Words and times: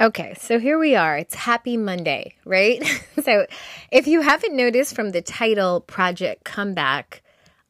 Okay, 0.00 0.32
so 0.38 0.58
here 0.58 0.78
we 0.78 0.96
are. 0.96 1.18
It's 1.18 1.34
Happy 1.34 1.76
Monday, 1.76 2.34
right? 2.46 2.82
so, 3.22 3.44
if 3.92 4.06
you 4.06 4.22
haven't 4.22 4.56
noticed 4.56 4.96
from 4.96 5.10
the 5.10 5.20
title, 5.20 5.82
Project 5.82 6.42
Comeback, 6.42 7.20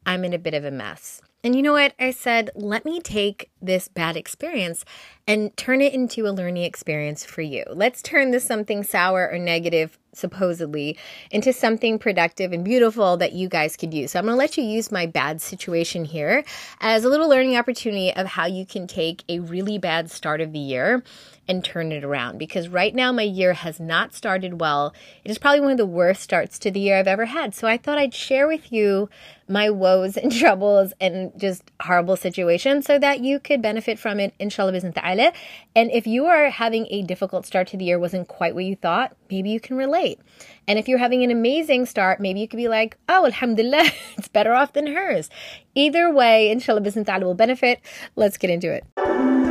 I'm 0.05 0.23
in 0.23 0.31
a 0.31 0.39
bit 0.39 0.53
of 0.53 0.63
a 0.63 0.71
mess. 0.71 1.21
And 1.43 1.55
you 1.55 1.61
know 1.61 1.73
what? 1.73 1.93
I 1.99 2.11
said, 2.11 2.51
let 2.55 2.85
me 2.85 3.01
take 3.01 3.49
this 3.61 3.87
bad 3.87 4.15
experience 4.15 4.85
and 5.27 5.55
turn 5.57 5.81
it 5.81 5.93
into 5.93 6.27
a 6.27 6.31
learning 6.31 6.63
experience 6.63 7.25
for 7.25 7.41
you. 7.41 7.65
Let's 7.67 8.01
turn 8.01 8.29
this 8.29 8.45
something 8.45 8.83
sour 8.83 9.27
or 9.29 9.39
negative 9.39 9.97
supposedly 10.13 10.97
into 11.31 11.51
something 11.51 11.97
productive 11.97 12.53
and 12.53 12.63
beautiful 12.63 13.17
that 13.17 13.33
you 13.33 13.49
guys 13.49 13.75
could 13.75 13.93
use. 13.93 14.11
So 14.11 14.19
I'm 14.19 14.25
going 14.25 14.35
to 14.35 14.37
let 14.37 14.55
you 14.55 14.63
use 14.63 14.91
my 14.91 15.07
bad 15.07 15.41
situation 15.41 16.05
here 16.05 16.43
as 16.79 17.03
a 17.03 17.09
little 17.09 17.29
learning 17.29 17.57
opportunity 17.57 18.13
of 18.13 18.27
how 18.27 18.45
you 18.45 18.65
can 18.65 18.85
take 18.85 19.23
a 19.27 19.39
really 19.39 19.79
bad 19.79 20.11
start 20.11 20.41
of 20.41 20.51
the 20.51 20.59
year 20.59 21.03
and 21.51 21.65
turn 21.65 21.91
it 21.91 22.03
around 22.03 22.37
because 22.37 22.69
right 22.69 22.95
now 22.95 23.11
my 23.11 23.23
year 23.23 23.51
has 23.51 23.77
not 23.77 24.15
started 24.15 24.61
well. 24.61 24.93
It 25.25 25.29
is 25.29 25.37
probably 25.37 25.59
one 25.59 25.71
of 25.71 25.77
the 25.77 25.85
worst 25.85 26.21
starts 26.21 26.57
to 26.59 26.71
the 26.71 26.79
year 26.79 26.97
I've 26.97 27.07
ever 27.07 27.25
had. 27.25 27.53
So 27.53 27.67
I 27.67 27.77
thought 27.77 27.97
I'd 27.97 28.13
share 28.13 28.47
with 28.47 28.71
you 28.71 29.09
my 29.49 29.69
woes 29.69 30.15
and 30.15 30.31
troubles 30.39 30.93
and 31.01 31.37
just 31.37 31.69
horrible 31.81 32.15
situations 32.15 32.85
so 32.85 32.97
that 32.99 33.19
you 33.19 33.37
could 33.37 33.61
benefit 33.61 33.99
from 33.99 34.19
it 34.21 34.33
inshallah. 34.39 34.71
And 35.75 35.91
if 35.91 36.07
you 36.07 36.25
are 36.25 36.49
having 36.49 36.87
a 36.89 37.01
difficult 37.03 37.45
start 37.45 37.67
to 37.67 37.77
the 37.77 37.83
year 37.83 37.99
wasn't 37.99 38.29
quite 38.29 38.55
what 38.55 38.63
you 38.63 38.77
thought, 38.77 39.13
maybe 39.29 39.49
you 39.49 39.59
can 39.59 39.75
relate. 39.75 40.19
And 40.69 40.79
if 40.79 40.87
you're 40.87 40.99
having 40.99 41.21
an 41.21 41.31
amazing 41.31 41.85
start, 41.85 42.21
maybe 42.21 42.39
you 42.39 42.47
could 42.47 42.57
be 42.57 42.69
like, 42.69 42.95
oh, 43.09 43.25
alhamdulillah, 43.25 43.91
it's 44.17 44.29
better 44.29 44.53
off 44.53 44.71
than 44.71 44.87
hers. 44.87 45.29
Either 45.75 46.13
way, 46.13 46.49
inshallah, 46.49 46.79
business 46.79 47.09
will 47.19 47.33
benefit. 47.33 47.81
Let's 48.15 48.37
get 48.37 48.49
into 48.49 48.71
it. 48.71 49.50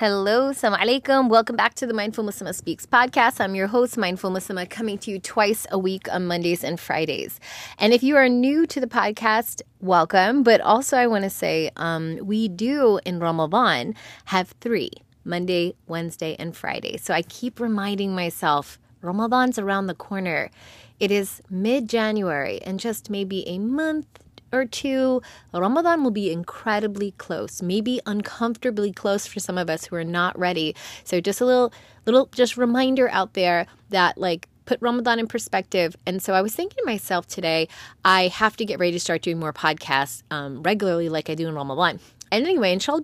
Hello, 0.00 0.50
Assalamu 0.52 0.78
alaikum. 0.78 1.28
Welcome 1.28 1.56
back 1.56 1.74
to 1.74 1.84
the 1.84 1.92
Mindful 1.92 2.22
Muslimah 2.22 2.54
Speaks 2.54 2.86
podcast. 2.86 3.40
I'm 3.40 3.56
your 3.56 3.66
host, 3.66 3.98
Mindful 3.98 4.30
Muslimah, 4.30 4.70
coming 4.70 4.96
to 4.98 5.10
you 5.10 5.18
twice 5.18 5.66
a 5.72 5.78
week 5.80 6.06
on 6.12 6.24
Mondays 6.28 6.62
and 6.62 6.78
Fridays. 6.78 7.40
And 7.80 7.92
if 7.92 8.04
you 8.04 8.14
are 8.14 8.28
new 8.28 8.64
to 8.64 8.78
the 8.78 8.86
podcast, 8.86 9.60
welcome. 9.80 10.44
But 10.44 10.60
also, 10.60 10.96
I 10.96 11.08
want 11.08 11.24
to 11.24 11.30
say 11.30 11.72
um, 11.74 12.20
we 12.22 12.46
do 12.46 13.00
in 13.04 13.18
Ramadan 13.18 13.96
have 14.26 14.54
three 14.60 14.92
Monday, 15.24 15.74
Wednesday, 15.88 16.36
and 16.38 16.56
Friday. 16.56 16.96
So 16.96 17.12
I 17.12 17.22
keep 17.22 17.58
reminding 17.58 18.14
myself 18.14 18.78
Ramadan's 19.02 19.58
around 19.58 19.88
the 19.88 19.96
corner. 19.96 20.52
It 21.00 21.10
is 21.10 21.42
mid 21.50 21.88
January 21.88 22.62
and 22.62 22.78
just 22.78 23.10
maybe 23.10 23.42
a 23.48 23.58
month, 23.58 24.06
or 24.52 24.64
two, 24.64 25.22
Ramadan 25.52 26.02
will 26.02 26.10
be 26.10 26.30
incredibly 26.32 27.12
close, 27.12 27.62
maybe 27.62 28.00
uncomfortably 28.06 28.92
close 28.92 29.26
for 29.26 29.40
some 29.40 29.58
of 29.58 29.68
us 29.68 29.84
who 29.84 29.96
are 29.96 30.04
not 30.04 30.38
ready. 30.38 30.74
So 31.04 31.20
just 31.20 31.40
a 31.40 31.46
little 31.46 31.72
little 32.06 32.26
just 32.32 32.56
reminder 32.56 33.08
out 33.10 33.34
there 33.34 33.66
that 33.90 34.16
like 34.16 34.48
put 34.64 34.78
Ramadan 34.82 35.18
in 35.18 35.26
perspective. 35.26 35.96
And 36.06 36.22
so 36.22 36.34
I 36.34 36.42
was 36.42 36.54
thinking 36.54 36.76
to 36.78 36.84
myself 36.84 37.26
today, 37.26 37.68
I 38.04 38.28
have 38.28 38.56
to 38.58 38.64
get 38.64 38.78
ready 38.78 38.92
to 38.92 39.00
start 39.00 39.22
doing 39.22 39.38
more 39.38 39.52
podcasts 39.52 40.22
um, 40.30 40.62
regularly 40.62 41.08
like 41.08 41.30
I 41.30 41.34
do 41.34 41.48
in 41.48 41.54
Ramadan. 41.54 42.00
And 42.30 42.46
anyway, 42.46 42.72
inshallah 42.72 43.02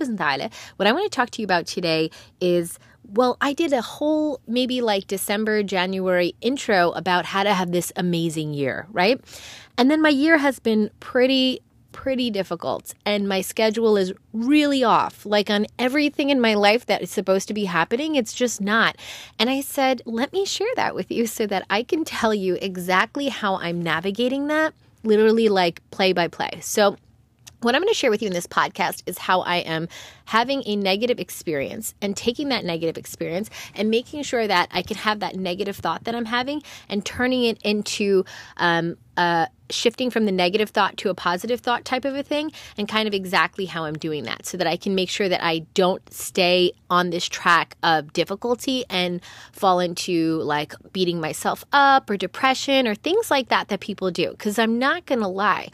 what 0.77 0.87
I 0.87 0.93
want 0.93 1.11
to 1.11 1.17
talk 1.17 1.31
to 1.31 1.41
you 1.41 1.47
about 1.47 1.67
today 1.67 2.11
is 2.41 2.79
well, 3.13 3.37
I 3.41 3.53
did 3.53 3.73
a 3.73 3.83
whole 3.83 4.41
maybe 4.47 4.81
like 4.81 5.07
December, 5.07 5.63
January 5.63 6.35
intro 6.41 6.91
about 6.93 7.27
how 7.27 7.43
to 7.43 7.55
have 7.55 7.73
this 7.73 7.93
amazing 7.97 8.55
year, 8.55 8.87
right? 8.91 9.21
And 9.77 9.91
then 9.91 10.01
my 10.01 10.09
year 10.09 10.39
has 10.39 10.59
been 10.59 10.91
pretty 11.01 11.61
pretty 11.93 12.29
difficult 12.29 12.93
and 13.07 13.29
my 13.29 13.41
schedule 13.41 13.97
is 13.97 14.13
really 14.33 14.83
off. 14.83 15.25
Like 15.25 15.49
on 15.49 15.67
everything 15.79 16.29
in 16.29 16.41
my 16.41 16.55
life 16.55 16.87
that 16.87 17.03
is 17.03 17.11
supposed 17.11 17.47
to 17.49 17.55
be 17.55 17.67
happening, 17.67 18.17
it's 18.17 18.35
just 18.35 18.61
not. 18.61 18.97
And 19.39 19.49
I 19.49 19.61
said, 19.61 20.03
let 20.05 20.33
me 20.33 20.45
share 20.45 20.75
that 20.75 20.97
with 20.97 21.13
you 21.13 21.29
so 21.29 21.47
that 21.47 21.65
I 21.71 21.85
can 21.85 22.05
tell 22.05 22.35
you 22.35 22.59
exactly 22.61 23.29
how 23.29 23.59
I'm 23.59 23.81
navigating 23.81 24.49
that, 24.49 24.75
literally 25.05 25.49
like 25.49 25.89
play 25.93 26.13
by 26.13 26.27
play. 26.27 26.59
So 26.61 26.97
what 27.65 27.75
I'm 27.75 27.81
going 27.81 27.93
to 27.93 27.99
share 27.99 28.11
with 28.11 28.21
you 28.21 28.27
in 28.27 28.35
this 28.35 28.47
podcast 28.47 29.03
is 29.07 29.17
how 29.17 29.41
I 29.41 29.57
am 29.57 29.89
having 30.27 30.63
a 30.67 30.77
negative 30.77 31.19
experience 31.19 31.95
and 32.01 32.17
taking 32.17 32.49
that 32.49 32.65
negative 32.65 32.97
experience 32.97 33.51
and 33.75 33.91
making 33.91 34.23
sure 34.23 34.47
that 34.47 34.69
I 34.71 34.83
can 34.83 34.97
have 34.99 35.21
that 35.21 35.37
negative 35.37 35.77
thought 35.77 36.05
that 36.05 36.15
I'm 36.15 36.27
having 36.27 36.63
and 36.89 37.05
turning 37.05 37.45
it 37.45 37.61
into 37.63 38.25
um, 38.57 38.97
uh, 39.17 39.47
shifting 39.71 40.11
from 40.11 40.27
the 40.27 40.33
negative 40.33 40.71
thought 40.71 40.97
to 40.99 41.09
a 41.09 41.15
positive 41.15 41.61
thought 41.61 41.85
type 41.85 42.05
of 42.05 42.15
a 42.15 42.23
thing, 42.23 42.53
and 42.77 42.89
kind 42.89 43.09
of 43.09 43.15
exactly 43.15 43.65
how 43.65 43.85
I'm 43.85 43.95
doing 43.95 44.25
that 44.25 44.45
so 44.45 44.57
that 44.57 44.67
I 44.67 44.77
can 44.77 44.95
make 44.95 45.09
sure 45.09 45.29
that 45.29 45.43
I 45.43 45.61
don't 45.75 46.03
stay 46.13 46.73
on 46.91 47.11
this 47.11 47.27
track 47.27 47.77
of 47.83 48.13
difficulty 48.13 48.85
and 48.91 49.21
fall 49.53 49.81
into 49.81 50.39
like 50.43 50.75
beating 50.93 51.21
myself 51.21 51.65
up 51.73 52.11
or 52.11 52.17
depression 52.17 52.87
or 52.87 52.95
things 52.95 53.31
like 53.31 53.49
that 53.49 53.69
that 53.69 53.81
people 53.81 54.11
do. 54.11 54.31
Because 54.31 54.59
I'm 54.59 54.79
not 54.79 55.07
going 55.07 55.21
to 55.21 55.29
lie, 55.29 55.69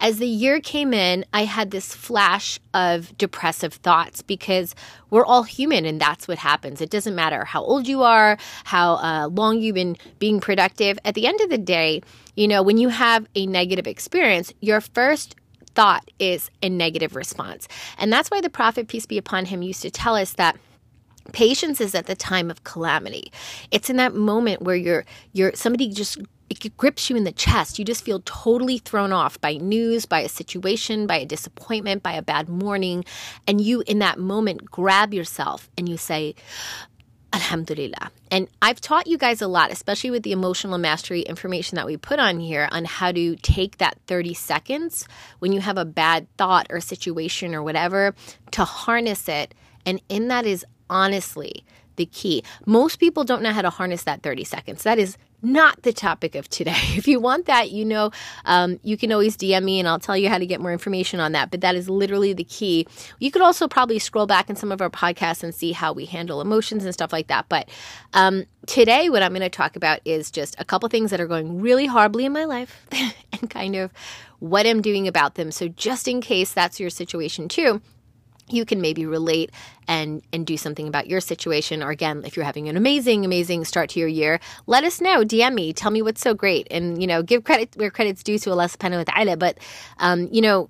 as 0.00 0.18
the 0.18 0.26
year 0.26 0.60
came 0.60 0.94
in, 0.94 1.24
I 1.32 1.44
had 1.44 1.70
this 1.70 1.94
flash 1.94 2.60
of 2.74 3.16
depressive 3.18 3.74
thoughts 3.74 3.91
because 4.26 4.74
we're 5.10 5.24
all 5.24 5.42
human 5.42 5.84
and 5.84 6.00
that's 6.00 6.26
what 6.26 6.38
happens. 6.38 6.80
It 6.80 6.90
doesn't 6.90 7.14
matter 7.14 7.44
how 7.44 7.62
old 7.62 7.86
you 7.86 8.02
are, 8.02 8.38
how 8.64 8.94
uh, 8.94 9.28
long 9.28 9.60
you've 9.60 9.74
been 9.74 9.96
being 10.18 10.40
productive. 10.40 10.98
At 11.04 11.14
the 11.14 11.26
end 11.26 11.40
of 11.40 11.50
the 11.50 11.58
day, 11.58 12.02
you 12.36 12.48
know, 12.48 12.62
when 12.62 12.78
you 12.78 12.88
have 12.88 13.26
a 13.34 13.46
negative 13.46 13.86
experience, 13.86 14.52
your 14.60 14.80
first 14.80 15.36
thought 15.74 16.10
is 16.18 16.50
a 16.62 16.68
negative 16.68 17.16
response. 17.16 17.68
And 17.98 18.12
that's 18.12 18.30
why 18.30 18.40
the 18.40 18.50
Prophet, 18.50 18.88
peace 18.88 19.06
be 19.06 19.18
upon 19.18 19.46
him, 19.46 19.62
used 19.62 19.82
to 19.82 19.90
tell 19.90 20.16
us 20.16 20.32
that 20.34 20.56
patience 21.32 21.80
is 21.80 21.94
at 21.94 22.06
the 22.06 22.16
time 22.16 22.50
of 22.50 22.64
calamity. 22.64 23.32
It's 23.70 23.88
in 23.88 23.96
that 23.96 24.14
moment 24.14 24.62
where 24.62 24.76
you're 24.76 25.04
you're 25.32 25.52
somebody 25.54 25.88
just 25.88 26.18
it 26.52 26.76
grips 26.76 27.08
you 27.10 27.16
in 27.16 27.24
the 27.24 27.32
chest. 27.32 27.78
You 27.78 27.84
just 27.84 28.04
feel 28.04 28.22
totally 28.24 28.78
thrown 28.78 29.12
off 29.12 29.40
by 29.40 29.54
news, 29.54 30.06
by 30.06 30.20
a 30.20 30.28
situation, 30.28 31.06
by 31.06 31.16
a 31.16 31.26
disappointment, 31.26 32.02
by 32.02 32.12
a 32.12 32.22
bad 32.22 32.48
morning. 32.48 33.04
And 33.46 33.60
you, 33.60 33.82
in 33.86 33.98
that 34.00 34.18
moment, 34.18 34.64
grab 34.64 35.14
yourself 35.14 35.70
and 35.76 35.88
you 35.88 35.96
say, 35.96 36.34
Alhamdulillah. 37.34 38.10
And 38.30 38.46
I've 38.60 38.80
taught 38.80 39.06
you 39.06 39.16
guys 39.16 39.40
a 39.40 39.46
lot, 39.46 39.70
especially 39.70 40.10
with 40.10 40.22
the 40.22 40.32
emotional 40.32 40.76
mastery 40.76 41.22
information 41.22 41.76
that 41.76 41.86
we 41.86 41.96
put 41.96 42.18
on 42.18 42.40
here, 42.40 42.68
on 42.70 42.84
how 42.84 43.10
to 43.10 43.36
take 43.36 43.78
that 43.78 43.96
30 44.06 44.34
seconds 44.34 45.08
when 45.38 45.52
you 45.52 45.60
have 45.60 45.78
a 45.78 45.86
bad 45.86 46.26
thought 46.36 46.66
or 46.68 46.80
situation 46.80 47.54
or 47.54 47.62
whatever 47.62 48.14
to 48.50 48.64
harness 48.64 49.28
it. 49.28 49.54
And 49.86 50.00
in 50.10 50.28
that 50.28 50.44
is 50.44 50.66
honestly 50.90 51.64
the 51.96 52.06
key. 52.06 52.44
Most 52.66 52.96
people 52.96 53.24
don't 53.24 53.42
know 53.42 53.52
how 53.52 53.62
to 53.62 53.70
harness 53.70 54.04
that 54.04 54.22
30 54.22 54.44
seconds. 54.44 54.82
That 54.82 54.98
is 54.98 55.16
not 55.42 55.82
the 55.82 55.92
topic 55.92 56.34
of 56.34 56.48
today. 56.48 56.72
If 57.02 57.08
you 57.08 57.18
want 57.18 57.46
that, 57.46 57.72
you 57.72 57.84
know, 57.84 58.12
um, 58.44 58.78
you 58.84 58.96
can 58.96 59.10
always 59.10 59.36
DM 59.36 59.64
me 59.64 59.80
and 59.80 59.88
I'll 59.88 59.98
tell 59.98 60.16
you 60.16 60.28
how 60.28 60.38
to 60.38 60.46
get 60.46 60.60
more 60.60 60.72
information 60.72 61.18
on 61.18 61.32
that. 61.32 61.50
But 61.50 61.62
that 61.62 61.74
is 61.74 61.88
literally 61.88 62.32
the 62.32 62.44
key. 62.44 62.86
You 63.18 63.30
could 63.32 63.42
also 63.42 63.66
probably 63.66 63.98
scroll 63.98 64.26
back 64.26 64.48
in 64.48 64.56
some 64.56 64.70
of 64.70 64.80
our 64.80 64.90
podcasts 64.90 65.42
and 65.42 65.52
see 65.52 65.72
how 65.72 65.92
we 65.92 66.04
handle 66.04 66.40
emotions 66.40 66.84
and 66.84 66.94
stuff 66.94 67.12
like 67.12 67.26
that. 67.26 67.48
But 67.48 67.68
um, 68.12 68.44
today, 68.66 69.10
what 69.10 69.22
I'm 69.22 69.32
going 69.32 69.40
to 69.40 69.48
talk 69.48 69.74
about 69.74 70.00
is 70.04 70.30
just 70.30 70.54
a 70.60 70.64
couple 70.64 70.88
things 70.88 71.10
that 71.10 71.20
are 71.20 71.26
going 71.26 71.60
really 71.60 71.86
horribly 71.86 72.24
in 72.24 72.32
my 72.32 72.44
life 72.44 72.86
and 72.92 73.50
kind 73.50 73.74
of 73.74 73.90
what 74.38 74.66
I'm 74.66 74.82
doing 74.82 75.08
about 75.08 75.34
them. 75.34 75.50
So, 75.50 75.68
just 75.68 76.06
in 76.06 76.20
case 76.20 76.52
that's 76.52 76.78
your 76.78 76.90
situation 76.90 77.48
too, 77.48 77.80
you 78.52 78.64
can 78.64 78.80
maybe 78.80 79.06
relate 79.06 79.50
and 79.88 80.22
and 80.32 80.46
do 80.46 80.56
something 80.56 80.86
about 80.88 81.06
your 81.06 81.20
situation. 81.20 81.82
Or 81.82 81.90
again 81.90 82.22
if 82.24 82.36
you're 82.36 82.44
having 82.44 82.68
an 82.68 82.76
amazing 82.76 83.24
amazing 83.24 83.64
start 83.64 83.90
to 83.90 84.00
your 84.00 84.08
year 84.08 84.40
let 84.66 84.84
us 84.84 85.00
know. 85.00 85.24
Dm 85.24 85.54
me. 85.54 85.72
Tell 85.72 85.90
me 85.90 86.02
what's 86.02 86.20
so 86.20 86.34
great. 86.34 86.66
And 86.70 87.00
you 87.00 87.06
know 87.06 87.22
give 87.22 87.44
credit 87.44 87.74
where 87.76 87.90
credit's 87.90 88.22
due 88.22 88.38
to 88.38 88.50
allah 88.50 88.64
subhanahu 88.64 88.98
wa 88.98 89.12
ta'ala 89.14 89.36
but 89.36 89.58
um, 89.98 90.28
you 90.30 90.40
know 90.40 90.68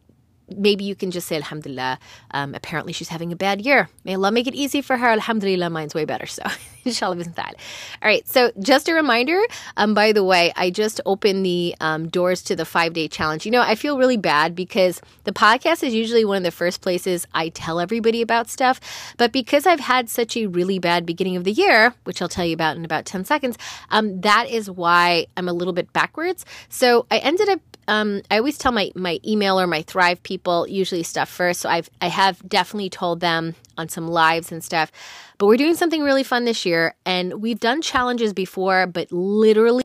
maybe 0.56 0.84
you 0.84 0.94
can 0.94 1.10
just 1.10 1.28
say 1.28 1.36
alhamdulillah 1.36 1.98
um, 2.32 2.54
apparently 2.54 2.92
she's 2.92 3.08
having 3.08 3.32
a 3.32 3.36
bad 3.36 3.60
year. 3.60 3.88
May 4.04 4.14
allah 4.14 4.32
make 4.32 4.46
it 4.46 4.54
easy 4.54 4.82
for 4.82 4.96
her. 4.96 5.08
Alhamdulillah 5.08 5.70
mine's 5.70 5.94
way 5.94 6.04
better. 6.04 6.26
So 6.32 6.42
inshallah 6.84 7.18
isn't 7.18 7.36
that 7.36 7.54
all 8.02 8.08
right 8.08 8.26
so 8.26 8.50
just 8.58 8.88
a 8.88 8.94
reminder 8.94 9.40
um, 9.76 9.94
by 9.94 10.12
the 10.12 10.24
way 10.24 10.52
i 10.56 10.70
just 10.70 11.00
opened 11.06 11.44
the 11.46 11.74
um, 11.80 12.08
doors 12.08 12.42
to 12.42 12.56
the 12.56 12.64
five 12.64 12.92
day 12.92 13.08
challenge. 13.08 13.44
You 13.46 13.52
know 13.52 13.60
i 13.60 13.74
feel 13.74 13.98
really 13.98 14.16
bad 14.16 14.54
because 14.54 15.00
the 15.24 15.32
podcast 15.32 15.82
is 15.82 15.94
usually 15.94 16.24
one 16.24 16.38
of 16.38 16.42
the 16.42 16.50
first 16.50 16.80
places 16.80 17.26
i 17.34 17.50
tell 17.50 17.78
everybody 17.80 18.22
about 18.22 18.50
stuff. 18.50 18.80
But 19.16 19.32
because 19.32 19.66
i've 19.66 19.80
had 19.80 20.08
such 20.08 20.36
a 20.36 20.46
really 20.46 20.78
bad 20.78 21.06
beginning 21.06 21.36
of 21.36 21.44
the 21.44 21.52
year 21.52 21.94
which 22.04 22.20
i'll 22.20 22.28
tell 22.28 22.44
you 22.44 22.54
about 22.54 22.76
in 22.76 22.84
about 22.84 23.06
10 23.06 23.24
seconds 23.24 23.56
um, 23.90 24.20
that 24.22 24.48
is 24.50 24.70
why 24.70 25.26
i'm 25.36 25.48
a 25.48 25.52
little 25.52 25.72
bit 25.72 25.92
backwards. 25.92 26.44
So 26.68 27.06
i 27.10 27.18
ended 27.18 27.48
up 27.48 27.60
um, 27.88 28.22
I 28.30 28.38
always 28.38 28.58
tell 28.58 28.72
my 28.72 28.90
my 28.94 29.18
email 29.26 29.60
or 29.60 29.66
my 29.66 29.82
Thrive 29.82 30.22
people 30.22 30.66
usually 30.68 31.02
stuff 31.02 31.28
first. 31.28 31.60
So 31.60 31.68
I've 31.68 31.90
I 32.00 32.08
have 32.08 32.46
definitely 32.48 32.90
told 32.90 33.20
them 33.20 33.54
on 33.76 33.88
some 33.88 34.08
lives 34.08 34.52
and 34.52 34.62
stuff. 34.62 34.92
But 35.38 35.46
we're 35.46 35.56
doing 35.56 35.74
something 35.74 36.02
really 36.02 36.22
fun 36.22 36.44
this 36.44 36.64
year, 36.64 36.94
and 37.04 37.42
we've 37.42 37.60
done 37.60 37.82
challenges 37.82 38.32
before, 38.32 38.86
but 38.86 39.10
literally 39.10 39.84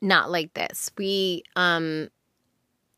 not 0.00 0.30
like 0.30 0.54
this. 0.54 0.90
We 0.98 1.44
um 1.56 2.08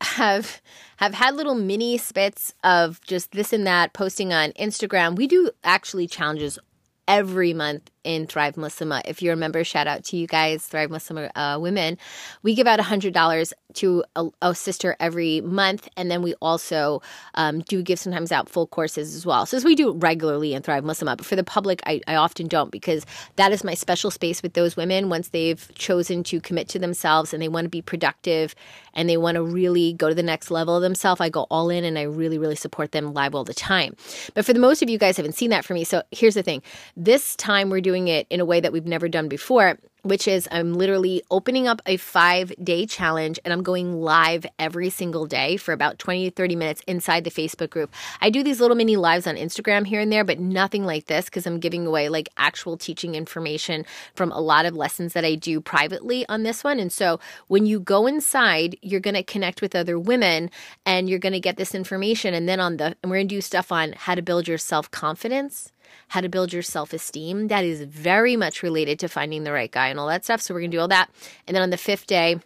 have 0.01 0.61
have 0.97 1.13
had 1.13 1.35
little 1.35 1.55
mini 1.55 1.97
spits 1.97 2.53
of 2.63 3.01
just 3.01 3.31
this 3.31 3.53
and 3.53 3.65
that 3.65 3.93
posting 3.93 4.33
on 4.33 4.51
Instagram. 4.53 5.15
We 5.15 5.27
do 5.27 5.51
actually 5.63 6.07
challenges 6.07 6.59
every 7.07 7.53
month 7.53 7.89
in 8.07 8.25
Thrive 8.25 8.55
Muslimah. 8.55 9.01
If 9.03 9.21
you're 9.21 9.33
a 9.33 9.37
member, 9.37 9.65
shout 9.65 9.85
out 9.85 10.05
to 10.05 10.17
you 10.17 10.27
guys, 10.27 10.65
Thrive 10.65 10.89
Muslimah 10.89 11.29
uh, 11.35 11.59
women. 11.59 11.97
We 12.41 12.55
give 12.55 12.65
out 12.65 12.79
$100 12.79 13.53
to 13.73 14.03
a, 14.15 14.29
a, 14.41 14.55
sister 14.55 14.95
every 14.99 15.41
month. 15.41 15.89
And 15.97 16.09
then 16.09 16.21
we 16.21 16.33
also 16.35 17.01
um, 17.35 17.59
do 17.59 17.83
give 17.83 17.99
sometimes 17.99 18.31
out 18.31 18.47
full 18.49 18.65
courses 18.65 19.13
as 19.13 19.25
well. 19.25 19.45
So 19.45 19.57
as 19.57 19.65
we 19.65 19.75
do 19.75 19.91
regularly 19.91 20.53
in 20.53 20.63
Thrive 20.63 20.85
Muslimah. 20.85 21.17
But 21.17 21.25
for 21.25 21.35
the 21.35 21.43
public, 21.43 21.81
I, 21.85 22.01
I 22.07 22.15
often 22.15 22.47
don't 22.47 22.71
because 22.71 23.05
that 23.35 23.51
is 23.51 23.63
my 23.63 23.73
special 23.73 24.09
space 24.09 24.41
with 24.41 24.53
those 24.53 24.77
women 24.77 25.09
once 25.09 25.29
they've 25.29 25.69
chosen 25.75 26.23
to 26.23 26.39
commit 26.39 26.69
to 26.69 26.79
themselves 26.79 27.33
and 27.33 27.43
they 27.43 27.49
want 27.49 27.65
to 27.65 27.69
be 27.69 27.81
productive 27.81 28.55
and 28.93 29.09
they 29.09 29.17
want 29.17 29.35
to 29.35 29.43
really 29.43 29.93
go 29.93 30.09
to 30.09 30.15
the 30.15 30.23
next 30.23 30.49
level 30.49 30.75
of 30.75 30.81
themselves. 30.81 31.19
I 31.19 31.29
go 31.29 31.45
all 31.51 31.69
in 31.69 31.83
and 31.83 31.99
I 31.99 32.03
really, 32.03 32.37
really 32.37 32.55
support 32.55 32.93
them 32.93 33.13
live 33.13 33.35
all 33.35 33.43
the 33.43 33.53
time. 33.53 33.95
But 34.33 34.45
for 34.45 34.53
the 34.53 34.59
most 34.59 34.81
of 34.81 34.89
you 34.89 34.97
guys 34.97 35.17
haven't 35.17 35.33
seen 35.33 35.51
that 35.51 35.65
for 35.65 35.73
me. 35.73 35.83
So 35.83 36.03
here's 36.11 36.35
the 36.35 36.43
thing. 36.43 36.63
This 36.95 37.35
time 37.35 37.69
we're 37.69 37.81
doing 37.81 37.96
doing 37.97 38.07
it 38.07 38.27
in 38.29 38.39
a 38.39 38.45
way 38.45 38.59
that 38.59 38.71
we've 38.71 38.85
never 38.85 39.09
done 39.09 39.27
before 39.27 39.77
which 40.07 40.27
is 40.27 40.47
I'm 40.51 40.73
literally 40.73 41.21
opening 41.29 41.67
up 41.67 41.81
a 41.85 41.97
five 41.97 42.53
day 42.63 42.85
challenge 42.85 43.39
and 43.43 43.53
I'm 43.53 43.63
going 43.63 44.01
live 44.01 44.45
every 44.57 44.89
single 44.89 45.25
day 45.25 45.57
for 45.57 45.73
about 45.73 45.99
20 45.99 46.29
to 46.29 46.35
30 46.35 46.55
minutes 46.55 46.81
inside 46.87 47.23
the 47.23 47.31
Facebook 47.31 47.69
group. 47.69 47.93
I 48.21 48.29
do 48.29 48.43
these 48.43 48.61
little 48.61 48.77
mini 48.77 48.95
lives 48.95 49.27
on 49.27 49.35
Instagram 49.35 49.85
here 49.85 49.99
and 49.99 50.11
there, 50.11 50.23
but 50.23 50.39
nothing 50.39 50.85
like 50.85 51.07
this 51.07 51.25
because 51.25 51.45
I'm 51.45 51.59
giving 51.59 51.85
away 51.85 52.09
like 52.09 52.29
actual 52.37 52.77
teaching 52.77 53.15
information 53.15 53.85
from 54.15 54.31
a 54.31 54.39
lot 54.39 54.65
of 54.65 54.75
lessons 54.75 55.13
that 55.13 55.25
I 55.25 55.35
do 55.35 55.59
privately 55.59 56.27
on 56.29 56.43
this 56.43 56.63
one. 56.63 56.79
And 56.79 56.91
so 56.91 57.19
when 57.47 57.65
you 57.65 57.79
go 57.79 58.07
inside, 58.07 58.77
you're 58.81 59.01
going 59.01 59.15
to 59.15 59.23
connect 59.23 59.61
with 59.61 59.75
other 59.75 59.99
women 59.99 60.49
and 60.85 61.09
you're 61.09 61.19
going 61.19 61.33
to 61.33 61.39
get 61.39 61.57
this 61.57 61.75
information. 61.75 62.33
And 62.33 62.47
then 62.47 62.59
on 62.59 62.77
the, 62.77 62.95
and 63.01 63.11
we're 63.11 63.17
going 63.17 63.27
to 63.27 63.35
do 63.35 63.41
stuff 63.41 63.71
on 63.71 63.93
how 63.93 64.15
to 64.15 64.21
build 64.21 64.47
your 64.47 64.57
self 64.57 64.89
confidence 64.91 65.73
how 66.09 66.21
to 66.21 66.29
build 66.29 66.53
your 66.53 66.61
self 66.61 66.93
esteem. 66.93 67.47
That 67.47 67.63
is 67.63 67.81
very 67.81 68.35
much 68.35 68.63
related 68.63 68.99
to 68.99 69.07
finding 69.07 69.43
the 69.43 69.51
right 69.51 69.71
guy 69.71 69.87
and 69.87 69.99
all 69.99 70.07
that 70.07 70.23
stuff. 70.23 70.41
So 70.41 70.53
we're 70.53 70.61
going 70.61 70.71
to 70.71 70.77
do 70.77 70.81
all 70.81 70.87
that. 70.87 71.09
And 71.47 71.55
then 71.55 71.63
on 71.63 71.69
the 71.69 71.77
fifth 71.77 72.07
day, 72.07 72.39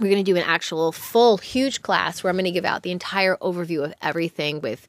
we're 0.00 0.10
going 0.10 0.24
to 0.24 0.32
do 0.32 0.36
an 0.36 0.44
actual 0.44 0.90
full, 0.90 1.38
huge 1.38 1.82
class 1.82 2.22
where 2.22 2.30
I'm 2.30 2.36
going 2.36 2.46
to 2.46 2.50
give 2.50 2.64
out 2.64 2.82
the 2.82 2.90
entire 2.90 3.36
overview 3.36 3.84
of 3.84 3.94
everything 4.02 4.60
with 4.60 4.88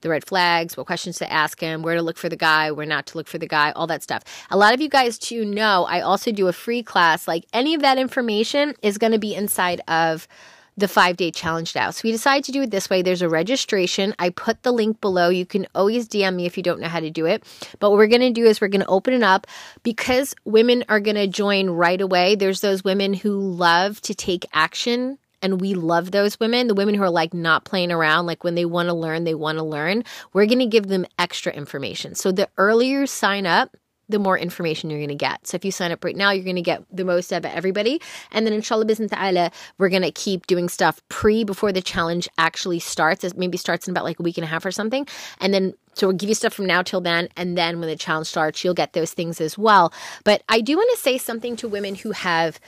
the 0.00 0.08
red 0.08 0.26
flags, 0.26 0.76
what 0.76 0.86
questions 0.86 1.18
to 1.18 1.30
ask 1.30 1.60
him, 1.60 1.82
where 1.82 1.94
to 1.94 2.02
look 2.02 2.16
for 2.16 2.28
the 2.28 2.36
guy, 2.36 2.70
where 2.70 2.86
not 2.86 3.06
to 3.06 3.18
look 3.18 3.28
for 3.28 3.38
the 3.38 3.46
guy, 3.46 3.72
all 3.72 3.86
that 3.86 4.02
stuff. 4.02 4.22
A 4.50 4.56
lot 4.56 4.72
of 4.72 4.80
you 4.80 4.88
guys 4.88 5.18
too 5.18 5.44
know 5.44 5.84
I 5.88 6.00
also 6.00 6.32
do 6.32 6.48
a 6.48 6.52
free 6.52 6.82
class. 6.82 7.26
Like 7.26 7.44
any 7.52 7.74
of 7.74 7.82
that 7.82 7.98
information 7.98 8.74
is 8.82 8.98
going 8.98 9.12
to 9.12 9.18
be 9.18 9.34
inside 9.34 9.80
of 9.88 10.28
the 10.76 10.88
five 10.88 11.16
day 11.16 11.30
challenge 11.30 11.74
now. 11.74 11.90
So 11.90 12.02
we 12.04 12.12
decided 12.12 12.44
to 12.44 12.52
do 12.52 12.62
it 12.62 12.70
this 12.70 12.90
way. 12.90 13.02
There's 13.02 13.22
a 13.22 13.28
registration. 13.28 14.14
I 14.18 14.30
put 14.30 14.62
the 14.62 14.72
link 14.72 15.00
below. 15.00 15.28
You 15.28 15.46
can 15.46 15.66
always 15.74 16.08
DM 16.08 16.34
me 16.34 16.46
if 16.46 16.56
you 16.56 16.62
don't 16.62 16.80
know 16.80 16.88
how 16.88 17.00
to 17.00 17.10
do 17.10 17.26
it. 17.26 17.44
But 17.78 17.90
what 17.90 17.98
we're 17.98 18.06
going 18.06 18.20
to 18.20 18.30
do 18.30 18.44
is 18.44 18.60
we're 18.60 18.68
going 18.68 18.82
to 18.82 18.86
open 18.86 19.14
it 19.14 19.22
up 19.22 19.46
because 19.82 20.34
women 20.44 20.84
are 20.88 21.00
going 21.00 21.16
to 21.16 21.26
join 21.26 21.70
right 21.70 22.00
away. 22.00 22.34
There's 22.34 22.60
those 22.60 22.84
women 22.84 23.14
who 23.14 23.38
love 23.38 24.00
to 24.02 24.14
take 24.14 24.44
action 24.52 25.18
and 25.42 25.60
we 25.60 25.74
love 25.74 26.10
those 26.10 26.40
women 26.40 26.66
the 26.66 26.74
women 26.74 26.94
who 26.94 27.02
are 27.02 27.10
like 27.10 27.34
not 27.34 27.64
playing 27.64 27.92
around 27.92 28.24
like 28.24 28.42
when 28.42 28.54
they 28.54 28.64
want 28.64 28.88
to 28.88 28.94
learn 28.94 29.24
they 29.24 29.34
want 29.34 29.58
to 29.58 29.64
learn 29.64 30.02
we're 30.32 30.46
going 30.46 30.58
to 30.58 30.66
give 30.66 30.86
them 30.86 31.04
extra 31.18 31.52
information 31.52 32.14
so 32.14 32.32
the 32.32 32.48
earlier 32.56 33.00
you 33.00 33.06
sign 33.06 33.44
up 33.44 33.76
the 34.08 34.18
more 34.18 34.38
information 34.38 34.90
you're 34.90 34.98
going 34.98 35.08
to 35.08 35.14
get. 35.14 35.46
So 35.46 35.56
if 35.56 35.64
you 35.64 35.70
sign 35.70 35.92
up 35.92 36.04
right 36.04 36.16
now, 36.16 36.30
you're 36.30 36.44
going 36.44 36.56
to 36.56 36.62
get 36.62 36.84
the 36.92 37.04
most 37.04 37.32
of 37.32 37.44
everybody. 37.44 38.00
And 38.32 38.46
then 38.46 38.52
inshallah 38.52 38.86
bisn 38.86 39.10
ta'ala, 39.10 39.50
we're 39.78 39.88
going 39.88 40.02
to 40.02 40.12
keep 40.12 40.46
doing 40.46 40.68
stuff 40.68 41.00
pre 41.08 41.44
before 41.44 41.72
the 41.72 41.82
challenge 41.82 42.28
actually 42.38 42.78
starts. 42.78 43.24
It 43.24 43.36
maybe 43.36 43.56
starts 43.56 43.88
in 43.88 43.92
about 43.92 44.04
like 44.04 44.20
a 44.20 44.22
week 44.22 44.38
and 44.38 44.44
a 44.44 44.48
half 44.48 44.64
or 44.64 44.70
something. 44.70 45.06
And 45.40 45.52
then 45.52 45.74
so 45.94 46.08
we'll 46.08 46.16
give 46.16 46.28
you 46.28 46.34
stuff 46.34 46.52
from 46.52 46.66
now 46.66 46.82
till 46.82 47.00
then. 47.00 47.28
And 47.36 47.56
then 47.56 47.80
when 47.80 47.88
the 47.88 47.96
challenge 47.96 48.26
starts, 48.26 48.62
you'll 48.62 48.74
get 48.74 48.92
those 48.92 49.14
things 49.14 49.40
as 49.40 49.56
well. 49.56 49.92
But 50.24 50.42
I 50.48 50.60
do 50.60 50.76
want 50.76 50.90
to 50.94 51.00
say 51.00 51.16
something 51.16 51.56
to 51.56 51.68
women 51.68 51.94
who 51.94 52.12
have 52.12 52.60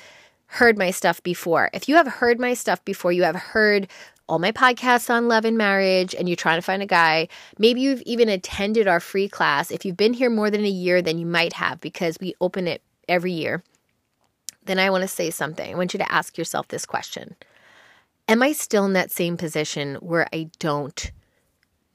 heard 0.46 0.78
my 0.78 0.90
stuff 0.90 1.22
before. 1.22 1.68
If 1.74 1.88
you 1.88 1.96
have 1.96 2.06
heard 2.06 2.40
my 2.40 2.54
stuff 2.54 2.82
before, 2.86 3.12
you 3.12 3.24
have 3.24 3.36
heard 3.36 3.86
all 4.28 4.38
my 4.38 4.52
podcasts 4.52 5.08
on 5.08 5.26
love 5.28 5.44
and 5.44 5.56
marriage 5.56 6.14
and 6.14 6.28
you're 6.28 6.36
trying 6.36 6.58
to 6.58 6.62
find 6.62 6.82
a 6.82 6.86
guy, 6.86 7.28
maybe 7.58 7.80
you've 7.80 8.02
even 8.02 8.28
attended 8.28 8.86
our 8.86 9.00
free 9.00 9.28
class. 9.28 9.70
If 9.70 9.84
you've 9.84 9.96
been 9.96 10.12
here 10.12 10.30
more 10.30 10.50
than 10.50 10.64
a 10.64 10.68
year, 10.68 11.00
then 11.00 11.18
you 11.18 11.26
might 11.26 11.54
have 11.54 11.80
because 11.80 12.18
we 12.20 12.34
open 12.40 12.68
it 12.68 12.82
every 13.08 13.32
year. 13.32 13.62
Then 14.64 14.78
I 14.78 14.90
want 14.90 15.02
to 15.02 15.08
say 15.08 15.30
something. 15.30 15.72
I 15.72 15.76
want 15.76 15.94
you 15.94 15.98
to 15.98 16.12
ask 16.12 16.36
yourself 16.36 16.68
this 16.68 16.84
question 16.84 17.36
Am 18.28 18.42
I 18.42 18.52
still 18.52 18.84
in 18.84 18.92
that 18.92 19.10
same 19.10 19.38
position 19.38 19.94
where 19.96 20.28
I 20.32 20.50
don't 20.58 21.10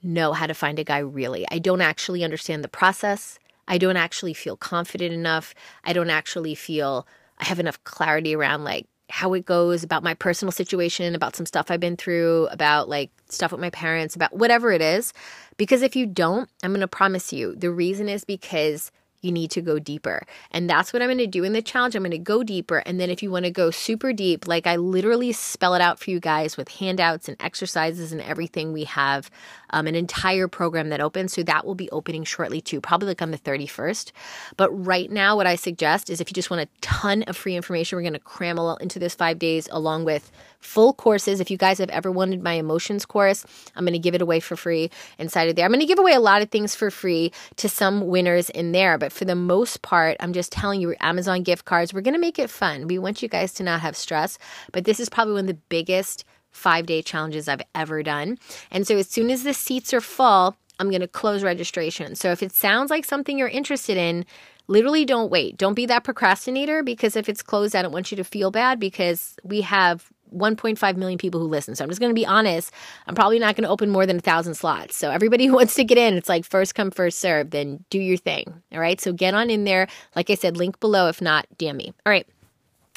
know 0.01 0.33
how 0.33 0.47
to 0.47 0.55
find 0.55 0.79
a 0.79 0.83
guy 0.83 0.97
really? 0.97 1.45
I 1.51 1.59
don't 1.59 1.81
actually 1.81 2.23
understand 2.23 2.63
the 2.63 2.69
process. 2.69 3.37
I 3.67 3.77
don't 3.77 3.97
actually 3.97 4.33
feel 4.33 4.57
confident 4.57 5.13
enough. 5.13 5.53
I 5.83 5.93
don't 5.93 6.09
actually 6.09 6.55
feel 6.55 7.07
I 7.37 7.45
have 7.45 7.59
enough 7.59 7.83
clarity 7.83 8.35
around 8.35 8.63
like 8.63 8.87
how 9.09 9.33
it 9.33 9.45
goes, 9.45 9.83
about 9.83 10.03
my 10.03 10.13
personal 10.13 10.51
situation, 10.51 11.15
about 11.15 11.35
some 11.35 11.45
stuff 11.45 11.69
I've 11.69 11.79
been 11.79 11.97
through, 11.97 12.47
about 12.51 12.89
like 12.89 13.11
stuff 13.29 13.51
with 13.51 13.61
my 13.61 13.69
parents, 13.69 14.15
about 14.15 14.33
whatever 14.33 14.71
it 14.71 14.81
is. 14.81 15.13
Because 15.57 15.81
if 15.81 15.95
you 15.95 16.05
don't, 16.05 16.49
I'm 16.63 16.71
going 16.71 16.81
to 16.81 16.87
promise 16.87 17.31
you 17.31 17.55
the 17.55 17.71
reason 17.71 18.09
is 18.09 18.25
because 18.25 18.91
you 19.23 19.31
need 19.31 19.51
to 19.51 19.61
go 19.61 19.79
deeper. 19.79 20.25
And 20.51 20.69
that's 20.69 20.93
what 20.93 21.01
I'm 21.01 21.07
going 21.07 21.17
to 21.19 21.27
do 21.27 21.43
in 21.43 21.53
the 21.53 21.61
challenge. 21.61 21.95
I'm 21.95 22.03
going 22.03 22.11
to 22.11 22.17
go 22.17 22.43
deeper. 22.43 22.79
And 22.79 22.99
then 22.99 23.09
if 23.09 23.23
you 23.23 23.31
want 23.31 23.45
to 23.45 23.51
go 23.51 23.71
super 23.71 24.13
deep, 24.13 24.47
like 24.47 24.67
I 24.67 24.75
literally 24.75 25.31
spell 25.31 25.73
it 25.73 25.81
out 25.81 25.99
for 25.99 26.09
you 26.11 26.19
guys 26.19 26.57
with 26.57 26.69
handouts 26.69 27.27
and 27.27 27.37
exercises 27.39 28.11
and 28.11 28.21
everything, 28.21 28.73
we 28.73 28.83
have 28.85 29.29
um, 29.69 29.87
an 29.87 29.95
entire 29.95 30.47
program 30.47 30.89
that 30.89 31.01
opens. 31.01 31.33
So 31.33 31.43
that 31.43 31.65
will 31.65 31.75
be 31.75 31.89
opening 31.91 32.23
shortly 32.23 32.61
too, 32.61 32.81
probably 32.81 33.07
like 33.07 33.21
on 33.21 33.31
the 33.31 33.37
31st. 33.37 34.11
But 34.57 34.69
right 34.71 35.09
now, 35.09 35.35
what 35.35 35.47
I 35.47 35.55
suggest 35.55 36.09
is 36.09 36.21
if 36.21 36.29
you 36.29 36.33
just 36.33 36.49
want 36.49 36.61
a 36.61 36.67
ton 36.81 37.23
of 37.23 37.37
free 37.37 37.55
information, 37.55 37.97
we're 37.97 38.03
going 38.03 38.13
to 38.13 38.19
cram 38.19 38.59
all 38.59 38.75
into 38.77 38.99
this 38.99 39.15
five 39.15 39.39
days 39.39 39.67
along 39.71 40.05
with 40.05 40.31
full 40.59 40.93
courses. 40.93 41.39
If 41.39 41.51
you 41.51 41.57
guys 41.57 41.77
have 41.79 41.89
ever 41.89 42.11
wanted 42.11 42.41
my 42.41 42.53
emotions 42.53 43.05
course, 43.05 43.45
I'm 43.75 43.83
going 43.83 43.93
to 43.93 43.99
give 43.99 44.15
it 44.15 44.21
away 44.21 44.39
for 44.39 44.55
free 44.55 44.89
inside 45.17 45.49
of 45.49 45.55
there. 45.55 45.65
I'm 45.65 45.71
going 45.71 45.81
to 45.81 45.85
give 45.85 45.99
away 45.99 46.13
a 46.13 46.19
lot 46.19 46.41
of 46.41 46.49
things 46.49 46.75
for 46.75 46.89
free 46.89 47.31
to 47.57 47.69
some 47.69 48.07
winners 48.07 48.49
in 48.49 48.71
there, 48.71 48.97
but 48.97 49.11
for 49.13 49.25
the 49.25 49.35
most 49.35 49.81
part, 49.81 50.17
I'm 50.19 50.33
just 50.33 50.51
telling 50.51 50.81
you, 50.81 50.95
Amazon 50.99 51.43
gift 51.43 51.65
cards, 51.65 51.93
we're 51.93 52.01
going 52.01 52.15
to 52.15 52.19
make 52.19 52.39
it 52.39 52.49
fun. 52.49 52.87
We 52.87 52.97
want 52.97 53.21
you 53.21 53.29
guys 53.29 53.53
to 53.53 53.63
not 53.63 53.81
have 53.81 53.95
stress, 53.95 54.37
but 54.71 54.85
this 54.85 54.99
is 54.99 55.09
probably 55.09 55.33
one 55.33 55.41
of 55.41 55.47
the 55.47 55.61
biggest 55.69 56.25
five 56.51 56.85
day 56.85 57.01
challenges 57.01 57.47
I've 57.47 57.61
ever 57.75 58.03
done. 58.03 58.37
And 58.71 58.85
so 58.87 58.97
as 58.97 59.09
soon 59.09 59.29
as 59.29 59.43
the 59.43 59.53
seats 59.53 59.93
are 59.93 60.01
full, 60.01 60.55
I'm 60.79 60.89
going 60.89 61.01
to 61.01 61.07
close 61.07 61.43
registration. 61.43 62.15
So 62.15 62.31
if 62.31 62.41
it 62.41 62.51
sounds 62.51 62.89
like 62.89 63.05
something 63.05 63.37
you're 63.37 63.47
interested 63.47 63.97
in, 63.97 64.25
literally 64.67 65.05
don't 65.05 65.31
wait. 65.31 65.57
Don't 65.57 65.73
be 65.75 65.85
that 65.87 66.03
procrastinator 66.03 66.83
because 66.83 67.15
if 67.15 67.29
it's 67.29 67.43
closed, 67.43 67.75
I 67.75 67.81
don't 67.81 67.91
want 67.91 68.11
you 68.11 68.17
to 68.17 68.23
feel 68.23 68.51
bad 68.51 68.79
because 68.79 69.35
we 69.43 69.61
have 69.61 70.11
1.5 70.33 70.97
million 70.97 71.17
people 71.17 71.39
who 71.39 71.47
listen. 71.47 71.75
So 71.75 71.83
I'm 71.83 71.89
just 71.89 72.01
going 72.01 72.09
to 72.09 72.15
be 72.15 72.25
honest. 72.25 72.71
I'm 73.07 73.15
probably 73.15 73.39
not 73.39 73.55
going 73.55 73.63
to 73.63 73.69
open 73.69 73.89
more 73.89 74.05
than 74.05 74.17
a 74.17 74.21
thousand 74.21 74.55
slots. 74.55 74.95
So 74.95 75.11
everybody 75.11 75.45
who 75.47 75.53
wants 75.53 75.75
to 75.75 75.83
get 75.83 75.97
in, 75.97 76.15
it's 76.15 76.29
like 76.29 76.45
first 76.45 76.75
come, 76.75 76.91
first 76.91 77.19
serve. 77.19 77.51
Then 77.51 77.83
do 77.89 77.99
your 77.99 78.17
thing. 78.17 78.61
All 78.71 78.79
right. 78.79 78.99
So 78.99 79.13
get 79.13 79.33
on 79.33 79.49
in 79.49 79.63
there. 79.63 79.87
Like 80.15 80.29
I 80.29 80.35
said, 80.35 80.57
link 80.57 80.79
below. 80.79 81.07
If 81.07 81.21
not, 81.21 81.45
DM 81.57 81.75
me. 81.75 81.93
All 82.05 82.11
right. 82.11 82.27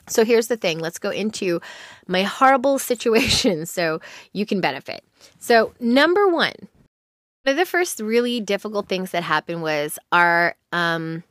So 0.09 0.25
here's 0.25 0.47
the 0.47 0.57
thing. 0.57 0.79
Let's 0.79 0.99
go 0.99 1.11
into 1.11 1.61
my 2.07 2.23
horrible 2.23 2.79
situation 2.91 3.67
so 3.67 4.01
you 4.33 4.47
can 4.47 4.61
benefit. 4.61 5.05
So 5.39 5.75
number 5.81 6.29
one, 6.29 6.55
one 7.43 7.53
of 7.53 7.57
the 7.57 7.67
first 7.67 8.01
really 8.01 8.41
difficult 8.41 8.89
things 8.89 9.13
that 9.13 9.23
happened 9.23 9.63
was 9.63 9.99
our 10.11 10.57
um, 10.73 11.23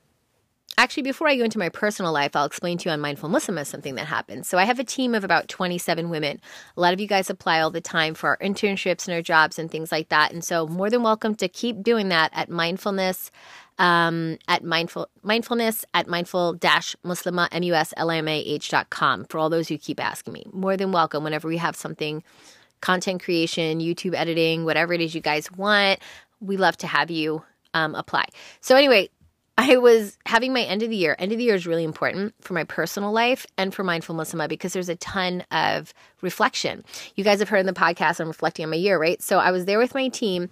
Actually, 0.77 1.03
before 1.03 1.29
I 1.29 1.37
go 1.37 1.45
into 1.45 1.57
my 1.57 1.69
personal 1.69 2.11
life, 2.11 2.35
I'll 2.35 2.45
explain 2.45 2.77
to 2.79 2.89
you 2.89 2.91
on 2.91 2.99
Mindful 2.99 3.29
Muslimah 3.29 3.65
something 3.65 3.95
that 3.95 4.07
happened. 4.07 4.45
So 4.45 4.57
I 4.57 4.65
have 4.65 4.77
a 4.77 4.83
team 4.83 5.15
of 5.15 5.23
about 5.23 5.47
27 5.47 6.09
women. 6.09 6.41
A 6.75 6.81
lot 6.81 6.93
of 6.93 6.99
you 6.99 7.07
guys 7.07 7.29
apply 7.29 7.61
all 7.61 7.71
the 7.71 7.79
time 7.79 8.13
for 8.13 8.27
our 8.29 8.37
internships 8.37 9.07
and 9.07 9.15
our 9.15 9.21
jobs 9.21 9.57
and 9.57 9.71
things 9.71 9.89
like 9.89 10.09
that. 10.09 10.33
And 10.33 10.43
so 10.43 10.67
more 10.67 10.89
than 10.89 11.01
welcome 11.01 11.33
to 11.35 11.47
keep 11.47 11.81
doing 11.81 12.09
that 12.09 12.31
at 12.33 12.49
mindfulness 12.49 13.31
um, 13.77 14.37
at 14.47 14.63
mindful 14.63 15.09
mindfulness 15.21 15.83
at 15.93 16.07
mindful 16.07 16.53
dash 16.53 16.95
muslima 17.03 17.49
m 17.51 17.63
u 17.63 17.73
s 17.73 17.93
l 17.97 18.09
m 18.09 18.25
a 18.27 18.39
h 18.39 18.69
dot 18.69 18.87
for 19.29 19.37
all 19.37 19.49
those 19.49 19.67
who 19.67 19.77
keep 19.77 20.01
asking 20.01 20.33
me. 20.33 20.45
More 20.53 20.77
than 20.77 20.91
welcome 20.93 21.23
whenever 21.23 21.47
we 21.47 21.57
have 21.57 21.75
something 21.75 22.23
content 22.81 23.21
creation, 23.23 23.79
YouTube 23.79 24.13
editing, 24.13 24.63
whatever 24.65 24.93
it 24.93 25.01
is 25.01 25.15
you 25.15 25.21
guys 25.21 25.51
want. 25.51 25.99
We 26.39 26.57
love 26.57 26.77
to 26.77 26.87
have 26.87 27.11
you 27.11 27.43
um, 27.73 27.93
apply. 27.95 28.25
So 28.61 28.75
anyway, 28.75 29.09
I 29.57 29.77
was 29.77 30.17
having 30.25 30.51
my 30.53 30.61
end 30.63 30.83
of 30.83 30.89
the 30.89 30.95
year. 30.97 31.15
End 31.17 31.31
of 31.31 31.37
the 31.37 31.45
year 31.45 31.55
is 31.55 31.65
really 31.65 31.85
important 31.85 32.33
for 32.41 32.53
my 32.53 32.65
personal 32.65 33.11
life 33.11 33.45
and 33.57 33.73
for 33.73 33.83
Mindful 33.83 34.13
Muslimah 34.13 34.49
because 34.49 34.73
there's 34.73 34.89
a 34.89 34.97
ton 34.97 35.45
of 35.49 35.93
reflection. 36.21 36.83
You 37.15 37.23
guys 37.23 37.39
have 37.39 37.47
heard 37.47 37.59
in 37.61 37.65
the 37.65 37.73
podcast, 37.73 38.19
I'm 38.19 38.27
reflecting 38.27 38.65
on 38.65 38.71
my 38.71 38.75
year, 38.75 38.99
right? 38.99 39.21
So 39.21 39.39
I 39.39 39.51
was 39.51 39.65
there 39.65 39.79
with 39.79 39.95
my 39.95 40.09
team 40.09 40.49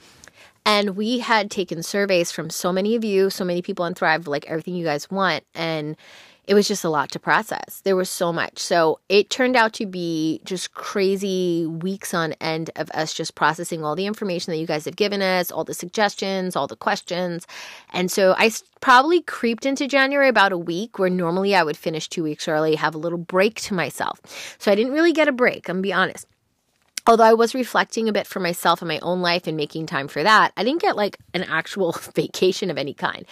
and 0.65 0.95
we 0.95 1.19
had 1.19 1.51
taken 1.51 1.83
surveys 1.83 2.31
from 2.31 2.49
so 2.49 2.71
many 2.71 2.95
of 2.95 3.03
you, 3.03 3.29
so 3.29 3.43
many 3.43 3.61
people 3.61 3.83
on 3.83 3.93
Thrive, 3.93 4.27
like 4.27 4.45
everything 4.49 4.75
you 4.75 4.85
guys 4.85 5.11
want. 5.11 5.43
And 5.53 5.97
it 6.45 6.53
was 6.53 6.67
just 6.67 6.83
a 6.83 6.89
lot 6.89 7.09
to 7.11 7.19
process. 7.19 7.81
There 7.83 7.95
was 7.95 8.09
so 8.09 8.33
much. 8.33 8.59
So 8.59 8.99
it 9.07 9.29
turned 9.29 9.55
out 9.55 9.73
to 9.73 9.85
be 9.85 10.41
just 10.43 10.73
crazy 10.73 11.65
weeks 11.65 12.13
on 12.13 12.33
end 12.41 12.69
of 12.75 12.89
us 12.91 13.13
just 13.13 13.35
processing 13.35 13.83
all 13.83 13.95
the 13.95 14.05
information 14.05 14.51
that 14.51 14.57
you 14.57 14.67
guys 14.67 14.85
have 14.85 14.95
given 14.95 15.21
us, 15.21 15.51
all 15.51 15.63
the 15.63 15.73
suggestions, 15.73 16.55
all 16.55 16.67
the 16.67 16.75
questions. 16.75 17.47
And 17.93 18.11
so 18.11 18.35
I 18.37 18.51
probably 18.81 19.21
creeped 19.21 19.65
into 19.65 19.87
January 19.87 20.27
about 20.27 20.51
a 20.51 20.57
week 20.57 20.99
where 20.99 21.09
normally 21.09 21.55
I 21.55 21.63
would 21.63 21.77
finish 21.77 22.09
two 22.09 22.23
weeks 22.23 22.47
early, 22.47 22.75
have 22.75 22.95
a 22.95 22.97
little 22.97 23.17
break 23.17 23.61
to 23.61 23.73
myself. 23.73 24.19
So 24.57 24.71
I 24.71 24.75
didn't 24.75 24.93
really 24.93 25.13
get 25.13 25.29
a 25.29 25.31
break, 25.31 25.69
I'm 25.69 25.77
gonna 25.77 25.81
be 25.81 25.93
honest 25.93 26.27
although 27.05 27.23
I 27.23 27.33
was 27.33 27.53
reflecting 27.53 28.07
a 28.07 28.13
bit 28.13 28.27
for 28.27 28.39
myself 28.39 28.81
in 28.81 28.87
my 28.87 28.99
own 28.99 29.21
life 29.21 29.45
and 29.47 29.57
making 29.57 29.87
time 29.87 30.07
for 30.07 30.23
that, 30.23 30.53
I 30.55 30.63
didn't 30.63 30.81
get 30.81 30.95
like 30.95 31.17
an 31.33 31.43
actual 31.43 31.91
vacation 32.15 32.69
of 32.69 32.77
any 32.77 32.93
kind. 32.93 33.25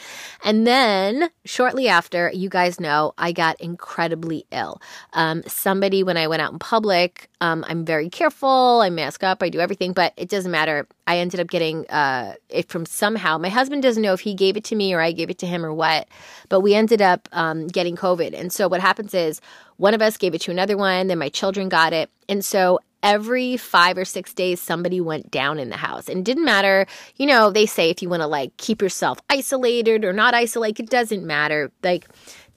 And 0.44 0.68
then 0.68 1.30
shortly 1.46 1.88
after, 1.88 2.32
you 2.34 2.50
guys 2.50 2.80
know, 2.80 3.14
I 3.18 3.32
got 3.32 3.60
incredibly 3.62 4.46
ill. 4.52 4.82
Um, 5.14 5.44
somebody, 5.48 6.04
when 6.04 6.18
I 6.18 6.28
went 6.28 6.42
out 6.42 6.52
in 6.52 6.60
public, 6.60 7.30
um, 7.40 7.64
I'm 7.68 7.86
very 7.86 8.10
careful, 8.10 8.82
I 8.82 8.90
mask 8.90 9.24
up, 9.24 9.42
I 9.42 9.50
do 9.50 9.60
everything, 9.60 9.94
but 9.94 10.14
it 10.18 10.30
doesn't 10.30 10.52
matter. 10.52 10.88
I 11.08 11.18
ended 11.18 11.40
up 11.40 11.48
getting 11.48 11.88
uh, 11.90 12.36
it 12.50 12.70
from 12.70 12.86
somehow. 12.86 13.38
My 13.38 13.50
husband 13.50 13.84
doesn't 13.84 14.04
know 14.04 14.14
if 14.14 14.20
he 14.20 14.34
gave 14.34 14.58
it 14.58 14.64
to 14.66 14.76
me 14.76 14.94
or 14.94 15.02
I 15.02 15.12
gave 15.12 15.30
it 15.30 15.40
to 15.40 15.48
him 15.48 15.66
or 15.66 15.74
what, 15.74 16.08
but 16.50 16.60
we 16.60 16.76
ended 16.76 17.02
up 17.02 17.28
um, 17.32 17.68
getting 17.68 17.96
COVID. 17.96 18.38
And 18.38 18.52
so 18.52 18.68
what 18.68 18.82
happens 18.82 19.14
is 19.14 19.42
one 19.78 19.94
of 19.94 20.02
us 20.02 20.18
gave 20.18 20.36
it 20.36 20.42
to 20.42 20.52
another 20.52 20.78
one, 20.78 21.08
then 21.08 21.18
my 21.18 21.30
children 21.30 21.70
got 21.70 21.94
it. 21.94 22.10
And 22.30 22.46
so 22.46 22.80
every 23.04 23.58
five 23.58 23.98
or 23.98 24.06
six 24.06 24.34
days 24.34 24.62
somebody 24.62 25.02
went 25.02 25.32
down 25.32 25.60
in 25.60 25.70
the 25.70 25.78
house. 25.78 26.08
And 26.08 26.26
didn't 26.26 26.46
matter 26.46 26.86
you 27.16 27.26
know 27.26 27.52
they 27.52 27.66
say 27.66 27.90
if 27.90 28.02
you 28.02 28.10
want 28.10 28.22
to 28.22 28.28
like 28.28 28.56
keep 28.58 28.82
yourself 28.82 29.20
isolated 29.30 30.06
or 30.06 30.14
not 30.14 30.34
isolate 30.34 30.80
it 30.80 30.90
doesn't 30.90 31.26
matter. 31.26 31.72
Like 31.84 32.08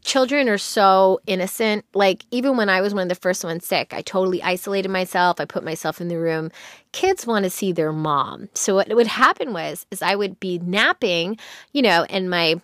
children 0.03 0.49
are 0.49 0.59
so 0.59 1.21
innocent. 1.27 1.85
Like 1.95 2.25
even 2.31 2.57
when 2.57 2.69
i 2.69 2.81
was 2.81 2.95
one 2.95 3.05
of 3.05 3.09
the 3.09 3.15
first 3.15 3.45
ones 3.45 3.67
sick 3.67 3.93
i 3.93 4.03
totally 4.03 4.43
isolated 4.43 4.91
myself. 4.91 5.41
I 5.41 5.45
put 5.45 5.65
myself 5.65 6.01
in 6.01 6.09
the 6.09 6.19
room. 6.19 6.51
Kids 6.93 7.27
want 7.27 7.45
to 7.45 7.51
see 7.51 7.73
their 7.73 7.93
mom. 7.93 8.49
So 8.55 8.77
what 8.77 8.95
would 8.95 9.07
happen 9.07 9.53
was 9.53 9.87
is 9.91 10.03
i 10.03 10.15
would 10.15 10.41
be 10.41 10.59
napping 10.59 11.39
you 11.73 11.83
know 11.83 12.05
and 12.11 12.29
my 12.31 12.61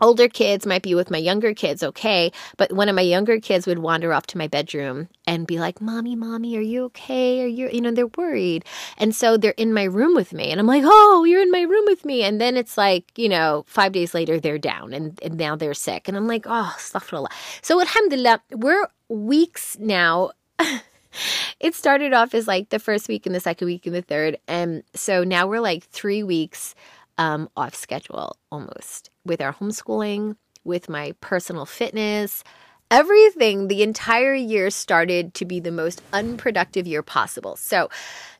older 0.00 0.28
kids 0.28 0.66
might 0.66 0.82
be 0.82 0.94
with 0.94 1.10
my 1.10 1.18
younger 1.18 1.54
kids, 1.54 1.82
okay. 1.82 2.32
But 2.56 2.72
one 2.72 2.88
of 2.88 2.94
my 2.94 3.02
younger 3.02 3.40
kids 3.40 3.66
would 3.66 3.78
wander 3.78 4.12
off 4.12 4.26
to 4.28 4.38
my 4.38 4.46
bedroom 4.48 5.08
and 5.26 5.46
be 5.46 5.58
like, 5.58 5.80
Mommy, 5.80 6.16
Mommy, 6.16 6.56
are 6.56 6.62
you 6.62 6.84
okay? 6.84 7.42
Are 7.42 7.46
you, 7.46 7.68
you 7.70 7.80
know, 7.80 7.90
they're 7.90 8.06
worried. 8.06 8.64
And 8.98 9.14
so 9.14 9.36
they're 9.36 9.54
in 9.56 9.72
my 9.72 9.84
room 9.84 10.14
with 10.14 10.32
me. 10.32 10.50
And 10.50 10.60
I'm 10.60 10.66
like, 10.66 10.84
Oh, 10.86 11.24
you're 11.24 11.42
in 11.42 11.50
my 11.50 11.62
room 11.62 11.84
with 11.86 12.04
me. 12.04 12.22
And 12.22 12.40
then 12.40 12.56
it's 12.56 12.76
like, 12.76 13.06
you 13.16 13.28
know, 13.28 13.64
five 13.66 13.92
days 13.92 14.14
later, 14.14 14.38
they're 14.40 14.58
down 14.58 14.92
and, 14.92 15.18
and 15.22 15.36
now 15.36 15.56
they're 15.56 15.74
sick. 15.74 16.08
And 16.08 16.16
I'm 16.16 16.26
like, 16.26 16.46
Oh, 16.46 16.74
astaghfirullah. 16.76 17.32
So, 17.62 17.80
alhamdulillah, 17.80 18.42
we're 18.52 18.86
weeks 19.08 19.76
now. 19.78 20.30
it 21.60 21.74
started 21.74 22.12
off 22.12 22.34
as 22.34 22.46
like 22.46 22.70
the 22.70 22.78
first 22.78 23.08
week 23.08 23.26
and 23.26 23.34
the 23.34 23.40
second 23.40 23.66
week 23.66 23.86
and 23.86 23.94
the 23.94 24.02
third. 24.02 24.38
And 24.48 24.82
so 24.94 25.24
now 25.24 25.46
we're 25.46 25.60
like 25.60 25.84
three 25.84 26.22
weeks 26.22 26.74
um, 27.18 27.48
off 27.56 27.74
schedule 27.74 28.36
almost 28.50 29.10
with 29.24 29.40
our 29.40 29.54
homeschooling, 29.54 30.36
with 30.64 30.88
my 30.88 31.14
personal 31.20 31.66
fitness. 31.66 32.44
Everything, 32.90 33.68
the 33.68 33.82
entire 33.82 34.34
year 34.34 34.70
started 34.70 35.34
to 35.34 35.44
be 35.44 35.58
the 35.58 35.72
most 35.72 36.02
unproductive 36.12 36.86
year 36.86 37.02
possible. 37.02 37.56
So 37.56 37.90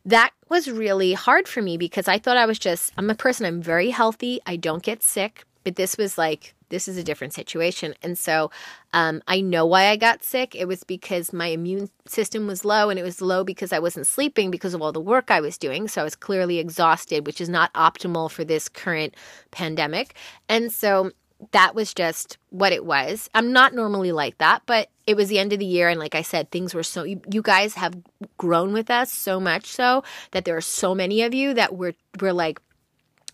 that 0.04 0.30
was 0.48 0.70
really 0.70 1.14
hard 1.14 1.48
for 1.48 1.62
me 1.62 1.76
because 1.76 2.06
I 2.06 2.18
thought 2.18 2.36
I 2.36 2.46
was 2.46 2.58
just, 2.58 2.92
I'm 2.96 3.10
a 3.10 3.14
person, 3.14 3.44
I'm 3.44 3.60
very 3.60 3.90
healthy, 3.90 4.40
I 4.46 4.56
don't 4.56 4.82
get 4.82 5.02
sick. 5.02 5.44
But 5.64 5.74
this 5.74 5.98
was 5.98 6.16
like, 6.16 6.54
this 6.68 6.88
is 6.88 6.96
a 6.96 7.04
different 7.04 7.32
situation. 7.32 7.94
And 8.02 8.18
so 8.18 8.50
um, 8.92 9.22
I 9.28 9.40
know 9.40 9.66
why 9.66 9.86
I 9.86 9.96
got 9.96 10.24
sick. 10.24 10.54
It 10.54 10.66
was 10.66 10.84
because 10.84 11.32
my 11.32 11.46
immune 11.46 11.90
system 12.06 12.46
was 12.46 12.64
low, 12.64 12.90
and 12.90 12.98
it 12.98 13.02
was 13.02 13.20
low 13.20 13.44
because 13.44 13.72
I 13.72 13.78
wasn't 13.78 14.06
sleeping 14.06 14.50
because 14.50 14.74
of 14.74 14.82
all 14.82 14.92
the 14.92 15.00
work 15.00 15.30
I 15.30 15.40
was 15.40 15.58
doing. 15.58 15.88
So 15.88 16.00
I 16.00 16.04
was 16.04 16.16
clearly 16.16 16.58
exhausted, 16.58 17.26
which 17.26 17.40
is 17.40 17.48
not 17.48 17.72
optimal 17.74 18.30
for 18.30 18.44
this 18.44 18.68
current 18.68 19.14
pandemic. 19.50 20.14
And 20.48 20.72
so 20.72 21.12
that 21.52 21.74
was 21.74 21.92
just 21.92 22.38
what 22.50 22.72
it 22.72 22.84
was. 22.84 23.28
I'm 23.34 23.52
not 23.52 23.74
normally 23.74 24.12
like 24.12 24.38
that, 24.38 24.62
but 24.66 24.88
it 25.06 25.16
was 25.16 25.28
the 25.28 25.38
end 25.38 25.52
of 25.52 25.58
the 25.58 25.66
year. 25.66 25.88
And 25.88 26.00
like 26.00 26.14
I 26.14 26.22
said, 26.22 26.50
things 26.50 26.74
were 26.74 26.82
so, 26.82 27.04
you, 27.04 27.20
you 27.30 27.42
guys 27.42 27.74
have 27.74 27.94
grown 28.38 28.72
with 28.72 28.90
us 28.90 29.12
so 29.12 29.38
much 29.38 29.66
so 29.66 30.02
that 30.32 30.44
there 30.44 30.56
are 30.56 30.62
so 30.62 30.94
many 30.94 31.22
of 31.22 31.34
you 31.34 31.54
that 31.54 31.76
we're, 31.76 31.94
we're 32.20 32.32
like, 32.32 32.60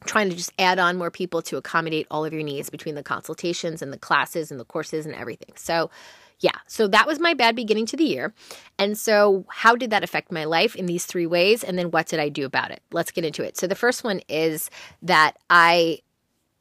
trying 0.05 0.31
to 0.31 0.37
just 0.37 0.53
add 0.59 0.79
on 0.79 0.97
more 0.97 1.11
people 1.11 1.43
to 1.43 1.57
accommodate 1.57 2.07
all 2.11 2.25
of 2.25 2.33
your 2.33 2.43
needs 2.43 2.71
between 2.71 2.95
the 2.95 3.03
consultations 3.03 3.83
and 3.83 3.93
the 3.93 3.99
classes 3.99 4.51
and 4.51 4.59
the 4.59 4.65
courses 4.65 5.07
and 5.07 5.15
everything. 5.15 5.55
So, 5.57 5.91
yeah, 6.41 6.57
so 6.67 6.89
that 6.89 7.07
was 7.07 7.21
my 7.21 7.35
bad 7.35 7.55
beginning 7.55 7.87
to 7.87 7.97
the 7.97 8.05
year. 8.05 8.35
And 8.79 8.99
so, 8.99 9.45
how 9.49 9.77
did 9.77 9.91
that 9.91 10.03
affect 10.03 10.33
my 10.33 10.45
life 10.45 10.75
in 10.75 10.87
these 10.87 11.07
three 11.07 11.27
ways? 11.27 11.63
And 11.63 11.79
then, 11.79 11.91
what 11.91 12.07
did 12.07 12.21
I 12.21 12.29
do 12.29 12.45
about 12.45 12.71
it? 12.71 12.83
Let's 12.93 13.13
get 13.13 13.25
into 13.25 13.45
it. 13.45 13.57
So, 13.57 13.67
the 13.67 13.75
first 13.75 14.05
one 14.05 14.21
is 14.29 14.71
that 15.03 15.37
I 15.49 16.01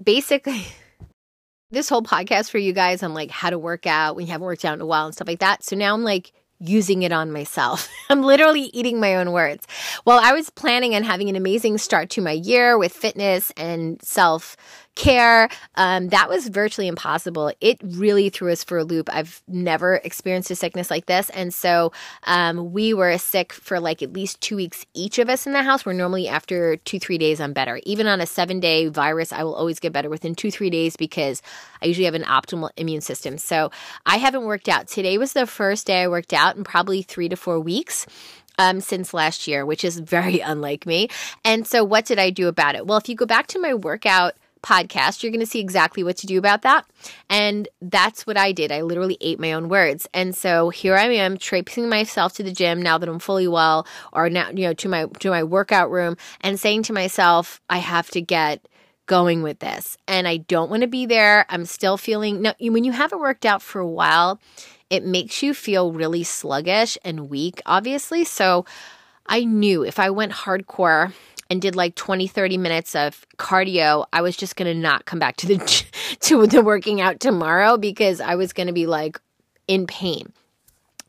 basically. 0.03 0.65
this 1.71 1.87
whole 1.87 2.03
podcast 2.03 2.51
for 2.51 2.57
you 2.57 2.73
guys 2.73 3.01
on 3.01 3.13
like 3.13 3.31
how 3.31 3.49
to 3.49 3.57
work 3.57 3.87
out 3.87 4.15
when 4.15 4.25
you 4.25 4.31
haven't 4.33 4.45
worked 4.45 4.65
out 4.65 4.73
in 4.73 4.81
a 4.81 4.85
while 4.85 5.05
and 5.05 5.15
stuff 5.15 5.27
like 5.27 5.39
that. 5.39 5.63
So 5.63 5.75
now 5.75 5.93
I'm 5.93 6.03
like 6.03 6.33
using 6.61 7.03
it 7.03 7.11
on 7.11 7.31
myself. 7.31 7.89
I'm 8.09 8.21
literally 8.21 8.69
eating 8.73 8.99
my 8.99 9.15
own 9.15 9.31
words. 9.31 9.67
Well, 10.05 10.19
I 10.21 10.33
was 10.33 10.49
planning 10.49 10.95
on 10.95 11.03
having 11.03 11.29
an 11.29 11.35
amazing 11.35 11.77
start 11.77 12.09
to 12.11 12.21
my 12.21 12.31
year 12.31 12.77
with 12.77 12.93
fitness 12.93 13.51
and 13.57 14.01
self 14.01 14.55
care. 14.95 15.49
Um, 15.75 16.09
that 16.09 16.29
was 16.29 16.47
virtually 16.49 16.87
impossible. 16.87 17.51
It 17.61 17.79
really 17.83 18.29
threw 18.29 18.51
us 18.51 18.63
for 18.63 18.79
a 18.79 18.83
loop. 18.83 19.09
I've 19.11 19.41
never 19.47 19.95
experienced 19.95 20.51
a 20.51 20.55
sickness 20.55 20.91
like 20.91 21.05
this. 21.05 21.29
And 21.31 21.53
so 21.53 21.91
um, 22.23 22.71
we 22.73 22.93
were 22.93 23.17
sick 23.17 23.53
for 23.53 23.79
like 23.79 24.01
at 24.01 24.13
least 24.13 24.41
two 24.41 24.55
weeks 24.55 24.85
each 24.93 25.17
of 25.19 25.29
us 25.29 25.47
in 25.47 25.53
the 25.53 25.63
house. 25.63 25.85
We're 25.85 25.93
normally 25.93 26.27
after 26.27 26.77
two, 26.77 26.99
three 26.99 27.17
days, 27.17 27.39
I'm 27.39 27.53
better. 27.53 27.79
Even 27.83 28.07
on 28.07 28.21
a 28.21 28.25
seven 28.25 28.59
day 28.59 28.87
virus, 28.87 29.31
I 29.31 29.43
will 29.43 29.55
always 29.55 29.79
get 29.79 29.93
better 29.93 30.09
within 30.09 30.35
two, 30.35 30.51
three 30.51 30.69
days 30.69 30.95
because 30.95 31.41
I 31.81 31.85
usually 31.85 32.05
have 32.05 32.15
an 32.15 32.23
optimal 32.23 32.69
immune 32.77 33.01
system. 33.01 33.37
So 33.37 33.71
I 34.05 34.17
haven't 34.17 34.45
worked 34.45 34.67
out. 34.67 34.87
Today 34.87 35.17
was 35.17 35.33
the 35.33 35.47
first 35.47 35.87
day 35.87 36.03
I 36.03 36.07
worked 36.07 36.33
out 36.33 36.57
in 36.57 36.63
probably 36.63 37.01
three 37.01 37.29
to 37.29 37.35
four 37.35 37.59
weeks. 37.59 38.05
Um, 38.59 38.81
since 38.81 39.13
last 39.13 39.47
year, 39.47 39.65
which 39.65 39.83
is 39.83 39.97
very 39.97 40.39
unlike 40.41 40.85
me. 40.85 41.07
And 41.43 41.65
so, 41.65 41.83
what 41.83 42.05
did 42.05 42.19
I 42.19 42.29
do 42.29 42.47
about 42.47 42.75
it? 42.75 42.85
Well, 42.85 42.97
if 42.97 43.07
you 43.07 43.15
go 43.15 43.25
back 43.25 43.47
to 43.47 43.59
my 43.59 43.73
workout 43.73 44.35
podcast, 44.61 45.23
you're 45.23 45.31
going 45.31 45.39
to 45.39 45.45
see 45.45 45.59
exactly 45.59 46.03
what 46.03 46.17
to 46.17 46.27
do 46.27 46.37
about 46.37 46.61
that. 46.61 46.85
And 47.29 47.67
that's 47.81 48.27
what 48.27 48.37
I 48.37 48.51
did. 48.51 48.71
I 48.71 48.81
literally 48.81 49.17
ate 49.21 49.39
my 49.39 49.53
own 49.53 49.69
words. 49.69 50.07
And 50.13 50.35
so 50.35 50.69
here 50.69 50.95
I 50.95 51.05
am 51.05 51.37
traipsing 51.37 51.89
myself 51.89 52.33
to 52.33 52.43
the 52.43 52.51
gym 52.51 52.81
now 52.81 52.97
that 52.97 53.09
I'm 53.09 53.19
fully 53.19 53.47
well 53.47 53.87
or 54.13 54.29
now, 54.29 54.49
you 54.49 54.67
know, 54.67 54.73
to 54.73 54.89
my 54.89 55.05
to 55.19 55.29
my 55.29 55.43
workout 55.43 55.91
room 55.91 56.17
and 56.41 56.59
saying 56.59 56.83
to 56.83 56.93
myself, 56.93 57.61
I 57.69 57.79
have 57.79 58.09
to 58.11 58.21
get 58.21 58.67
going 59.05 59.43
with 59.43 59.59
this. 59.59 59.97
And 60.07 60.27
I 60.27 60.37
don't 60.37 60.69
want 60.69 60.81
to 60.81 60.87
be 60.87 61.05
there. 61.05 61.45
I'm 61.49 61.65
still 61.65 61.97
feeling 61.97 62.41
now 62.41 62.53
when 62.59 62.83
you 62.83 62.91
haven't 62.91 63.19
worked 63.19 63.45
out 63.45 63.61
for 63.61 63.79
a 63.79 63.87
while, 63.87 64.39
it 64.89 65.05
makes 65.05 65.41
you 65.41 65.53
feel 65.53 65.91
really 65.91 66.23
sluggish 66.23 66.97
and 67.03 67.29
weak, 67.29 67.61
obviously. 67.65 68.23
So 68.23 68.65
I 69.25 69.43
knew 69.45 69.83
if 69.83 69.99
I 69.99 70.09
went 70.09 70.33
hardcore 70.33 71.13
and 71.51 71.61
did 71.61 71.75
like 71.75 71.95
20 71.95 72.27
30 72.27 72.57
minutes 72.57 72.95
of 72.95 73.27
cardio 73.37 74.05
i 74.13 74.21
was 74.21 74.37
just 74.37 74.55
going 74.55 74.73
to 74.73 74.79
not 74.79 75.05
come 75.05 75.19
back 75.19 75.35
to 75.35 75.45
the 75.45 75.57
to 76.21 76.47
the 76.47 76.63
working 76.63 77.01
out 77.01 77.19
tomorrow 77.19 77.77
because 77.77 78.21
i 78.21 78.35
was 78.35 78.53
going 78.53 78.67
to 78.67 78.73
be 78.73 78.87
like 78.87 79.19
in 79.67 79.85
pain 79.85 80.31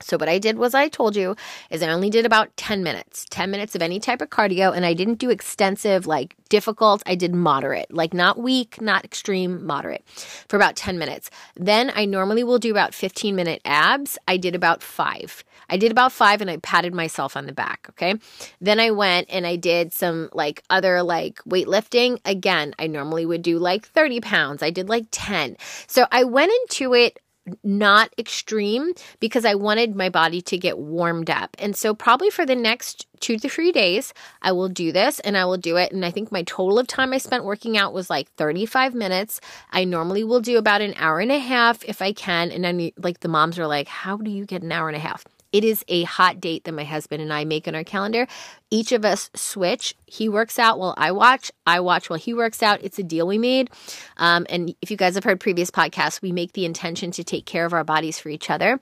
so 0.03 0.17
what 0.19 0.29
I 0.29 0.39
did 0.39 0.59
was 0.59 0.75
I 0.75 0.89
told 0.89 1.17
you 1.17 1.37
is 1.71 1.83
I 1.83 1.89
only 1.89 2.11
did 2.11 2.27
about 2.27 2.57
10 2.57 2.83
minutes, 2.83 3.27
10 3.31 3.51
minutes 3.51 3.75
of 3.75 3.83
any 3.83 4.01
type 4.01 4.21
of 4.21 4.31
cardio 4.31 4.75
and 4.75 4.85
I 4.85 4.95
didn't 4.95 5.19
do 5.19 5.31
extensive 5.31 6.07
like 6.07 6.37
difficult. 6.49 7.03
I 7.07 7.15
did 7.15 7.35
moderate, 7.35 7.93
like 7.93 8.13
not 8.13 8.39
weak, 8.39 8.81
not 8.81 9.05
extreme, 9.05 9.65
moderate 9.65 10.05
for 10.49 10.57
about 10.57 10.77
10 10.77 10.99
minutes. 10.99 11.31
Then 11.57 11.93
I 11.95 12.05
normally 12.05 12.45
will 12.45 12.59
do 12.59 12.71
about 12.71 12.95
15 12.95 13.35
minute 13.35 13.63
abs. 13.65 14.19
I 14.29 14.37
did 14.37 14.55
about 14.55 14.83
5. 14.83 15.45
I 15.73 15.79
did 15.79 15.91
about 15.91 16.13
five 16.13 16.43
and 16.43 16.51
I 16.51 16.59
patted 16.59 16.93
myself 16.93 17.35
on 17.35 17.47
the 17.47 17.53
back. 17.53 17.87
Okay. 17.91 18.17
Then 18.61 18.79
I 18.79 18.91
went 18.91 19.29
and 19.31 19.47
I 19.47 19.57
did 19.57 19.95
some 19.95 20.29
like 20.35 20.63
other 20.69 21.03
like 21.03 21.39
weightlifting. 21.45 22.19
Again, 22.27 22.75
I 22.79 22.87
normally 22.87 23.25
would 23.25 23.41
do 23.41 23.59
like 23.59 23.87
30 23.87 24.21
pounds. 24.21 24.63
I 24.63 24.69
did 24.69 24.91
like 24.91 25.07
10. 25.11 25.57
So 25.87 26.07
I 26.13 26.25
went 26.25 26.53
into 26.53 26.93
it 26.93 27.19
not 27.65 28.13
extreme 28.19 28.93
because 29.21 29.45
I 29.45 29.55
wanted 29.55 29.97
my 29.97 30.09
body 30.09 30.41
to 30.43 30.59
get 30.59 30.79
warmed 30.79 31.31
up. 31.31 31.57
And 31.59 31.77
so, 31.77 31.95
probably 31.95 32.31
for 32.31 32.47
the 32.47 32.55
next 32.55 33.07
two 33.21 33.39
to 33.39 33.49
three 33.49 33.73
days, 33.73 34.13
I 34.43 34.53
will 34.53 34.69
do 34.69 34.93
this 34.93 35.21
and 35.21 35.37
I 35.37 35.45
will 35.45 35.57
do 35.57 35.77
it. 35.77 35.93
And 35.93 36.05
I 36.05 36.11
think 36.11 36.31
my 36.31 36.43
total 36.43 36.79
of 36.79 36.87
time 36.87 37.13
I 37.13 37.19
spent 37.19 37.45
working 37.45 37.77
out 37.77 37.93
was 37.93 38.11
like 38.11 38.31
35 38.33 38.95
minutes. 38.95 39.41
I 39.71 39.85
normally 39.85 40.25
will 40.25 40.41
do 40.41 40.59
about 40.59 40.83
an 40.83 40.95
hour 40.97 41.21
and 41.21 41.33
a 41.33 41.39
half 41.39 41.85
if 41.85 42.03
I 42.03 42.13
can. 42.13 42.51
And 42.51 42.65
then, 42.65 42.91
like, 42.97 43.21
the 43.21 43.29
moms 43.29 43.59
are 43.59 43.67
like, 43.67 43.89
How 43.89 44.17
do 44.17 44.31
you 44.31 44.45
get 44.45 44.63
an 44.63 44.73
hour 44.73 44.89
and 44.89 44.97
a 44.97 45.01
half? 45.01 45.25
It 45.53 45.65
is 45.65 45.85
a 45.89 46.05
hot 46.05 46.41
date 46.41 46.65
that 46.65 46.73
my 46.73 46.85
husband 46.85 47.23
and 47.23 47.33
I 47.33 47.45
make 47.45 47.69
on 47.69 47.75
our 47.75 47.85
calendar. 47.85 48.27
Each 48.71 48.93
of 48.93 49.05
us 49.05 49.31
switch. 49.35 49.95
He 50.07 50.29
works 50.29 50.59
out 50.59 50.79
while 50.79 50.95
I 50.97 51.13
watch. 51.13 51.53
I 51.67 51.81
watch 51.81 52.09
while 52.09 52.19
he 52.19 52.35
works 52.35 52.63
out. 52.63 52.81
It's 52.83 52.99
a 52.99 53.03
deal 53.03 53.27
we 53.27 53.39
made. 53.39 53.71
Um, 54.17 54.47
and 54.49 54.75
if 54.81 54.91
you 54.91 54.97
guys 54.97 55.15
have 55.15 55.25
heard 55.25 55.41
previous 55.41 55.71
podcasts, 55.71 56.23
we 56.23 56.33
make 56.33 56.53
the 56.53 56.65
intention 56.65 57.11
to 57.13 57.25
take 57.25 57.47
care 57.47 57.67
of 57.67 57.73
our 57.73 57.85
bodies 57.85 58.19
for 58.19 58.29
each 58.29 58.51
other 58.51 58.81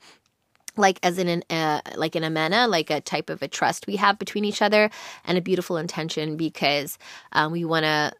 like 0.76 0.98
as 1.02 1.18
in 1.18 1.28
an 1.28 1.42
uh, 1.50 1.80
like 1.96 2.14
an 2.14 2.24
amana, 2.24 2.68
like 2.68 2.90
a 2.90 3.00
type 3.00 3.30
of 3.30 3.42
a 3.42 3.48
trust 3.48 3.86
we 3.86 3.96
have 3.96 4.18
between 4.18 4.44
each 4.44 4.62
other, 4.62 4.90
and 5.24 5.36
a 5.36 5.40
beautiful 5.40 5.76
intention 5.76 6.36
because 6.36 6.98
um, 7.32 7.52
we 7.52 7.64
want 7.64 7.84
to, 7.84 8.12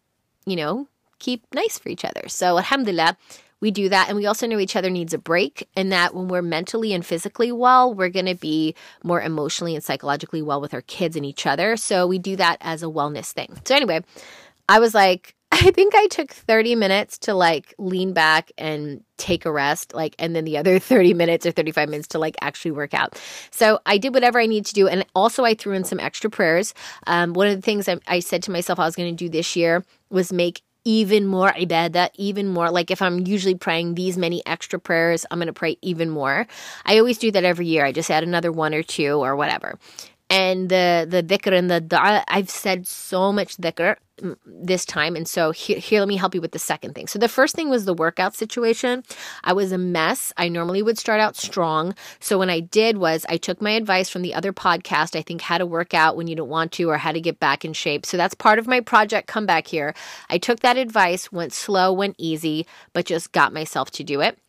you 0.45 0.55
know, 0.55 0.87
keep 1.19 1.43
nice 1.53 1.79
for 1.79 1.89
each 1.89 2.05
other. 2.05 2.27
So 2.27 2.57
alhamdulillah, 2.57 3.17
we 3.61 3.71
do 3.71 3.89
that. 3.89 4.09
And 4.09 4.17
we 4.17 4.25
also 4.25 4.47
know 4.47 4.59
each 4.59 4.75
other 4.75 4.89
needs 4.89 5.13
a 5.13 5.17
break, 5.17 5.67
and 5.75 5.91
that 5.91 6.13
when 6.13 6.27
we're 6.27 6.41
mentally 6.41 6.93
and 6.93 7.05
physically 7.05 7.51
well, 7.51 7.93
we're 7.93 8.09
going 8.09 8.25
to 8.25 8.35
be 8.35 8.75
more 9.03 9.21
emotionally 9.21 9.75
and 9.75 9.83
psychologically 9.83 10.41
well 10.41 10.59
with 10.59 10.73
our 10.73 10.81
kids 10.81 11.15
and 11.15 11.25
each 11.25 11.45
other. 11.45 11.77
So 11.77 12.07
we 12.07 12.19
do 12.19 12.35
that 12.35 12.57
as 12.61 12.83
a 12.83 12.87
wellness 12.87 13.31
thing. 13.31 13.57
So, 13.65 13.75
anyway, 13.75 14.03
I 14.67 14.79
was 14.79 14.93
like, 14.93 15.35
I 15.53 15.69
think 15.71 15.93
I 15.95 16.07
took 16.07 16.31
30 16.31 16.75
minutes 16.75 17.17
to 17.19 17.33
like 17.33 17.73
lean 17.77 18.13
back 18.13 18.51
and 18.57 19.03
take 19.17 19.45
a 19.45 19.51
rest, 19.51 19.93
like, 19.93 20.15
and 20.17 20.35
then 20.35 20.45
the 20.45 20.57
other 20.57 20.79
30 20.79 21.13
minutes 21.13 21.45
or 21.45 21.51
35 21.51 21.89
minutes 21.89 22.07
to 22.09 22.19
like 22.19 22.35
actually 22.41 22.71
work 22.71 22.93
out. 22.93 23.21
So 23.51 23.79
I 23.85 23.97
did 23.97 24.13
whatever 24.13 24.39
I 24.39 24.45
need 24.45 24.65
to 24.67 24.73
do. 24.73 24.87
And 24.87 25.05
also, 25.13 25.43
I 25.43 25.53
threw 25.53 25.73
in 25.73 25.83
some 25.83 25.99
extra 25.99 26.29
prayers. 26.29 26.73
Um, 27.05 27.33
one 27.33 27.47
of 27.47 27.55
the 27.55 27.61
things 27.61 27.87
I, 27.87 27.99
I 28.07 28.21
said 28.21 28.43
to 28.43 28.51
myself 28.51 28.79
I 28.79 28.85
was 28.85 28.95
going 28.95 29.15
to 29.15 29.25
do 29.25 29.29
this 29.29 29.55
year 29.55 29.83
was 30.09 30.33
make 30.33 30.61
even 30.83 31.25
more 31.25 31.51
ibadah, 31.51 32.09
even 32.15 32.47
more. 32.47 32.71
Like 32.71 32.91
if 32.91 33.01
I'm 33.01 33.25
usually 33.25 33.55
praying 33.55 33.95
these 33.95 34.17
many 34.17 34.41
extra 34.45 34.79
prayers, 34.79 35.25
I'm 35.29 35.37
going 35.37 35.47
to 35.47 35.53
pray 35.53 35.77
even 35.81 36.09
more. 36.09 36.47
I 36.85 36.97
always 36.97 37.17
do 37.17 37.31
that 37.31 37.43
every 37.43 37.67
year. 37.67 37.85
I 37.85 37.91
just 37.91 38.09
add 38.09 38.23
another 38.23 38.51
one 38.51 38.73
or 38.73 38.83
two 38.83 39.13
or 39.23 39.35
whatever 39.35 39.77
and 40.31 40.69
the 40.69 41.05
the 41.07 41.21
dhikr 41.21 41.51
and 41.51 41.69
the 41.69 41.81
dua. 41.81 42.23
I've 42.29 42.49
said 42.49 42.87
so 42.87 43.33
much 43.33 43.57
dhikr 43.57 43.97
mm, 44.21 44.37
this 44.45 44.85
time, 44.85 45.17
and 45.17 45.27
so 45.27 45.51
here, 45.51 45.77
here, 45.77 45.99
let 45.99 46.07
me 46.07 46.15
help 46.15 46.33
you 46.33 46.39
with 46.39 46.53
the 46.53 46.59
second 46.59 46.95
thing. 46.95 47.07
So 47.07 47.19
the 47.19 47.27
first 47.27 47.53
thing 47.53 47.69
was 47.69 47.83
the 47.83 47.93
workout 47.93 48.33
situation. 48.33 49.03
I 49.43 49.51
was 49.51 49.73
a 49.73 49.77
mess. 49.77 50.31
I 50.37 50.47
normally 50.47 50.81
would 50.81 50.97
start 50.97 51.19
out 51.19 51.35
strong. 51.35 51.93
So 52.21 52.39
when 52.39 52.49
I 52.49 52.61
did 52.61 52.97
was 52.97 53.25
I 53.27 53.35
took 53.35 53.61
my 53.61 53.71
advice 53.71 54.09
from 54.09 54.21
the 54.21 54.33
other 54.33 54.53
podcast. 54.53 55.17
I 55.17 55.21
think 55.21 55.41
how 55.41 55.57
to 55.57 55.65
work 55.65 55.93
out 55.93 56.15
when 56.15 56.27
you 56.27 56.35
don't 56.35 56.49
want 56.49 56.71
to, 56.73 56.89
or 56.89 56.97
how 56.97 57.11
to 57.11 57.19
get 57.19 57.39
back 57.39 57.65
in 57.65 57.73
shape. 57.73 58.05
So 58.05 58.15
that's 58.15 58.33
part 58.33 58.57
of 58.57 58.67
my 58.67 58.79
project 58.79 59.27
comeback 59.27 59.67
here. 59.67 59.93
I 60.29 60.37
took 60.37 60.61
that 60.61 60.77
advice, 60.77 61.29
went 61.29 61.51
slow, 61.51 61.91
went 61.91 62.15
easy, 62.17 62.65
but 62.93 63.05
just 63.05 63.33
got 63.33 63.53
myself 63.53 63.91
to 63.91 64.03
do 64.03 64.21
it 64.21 64.39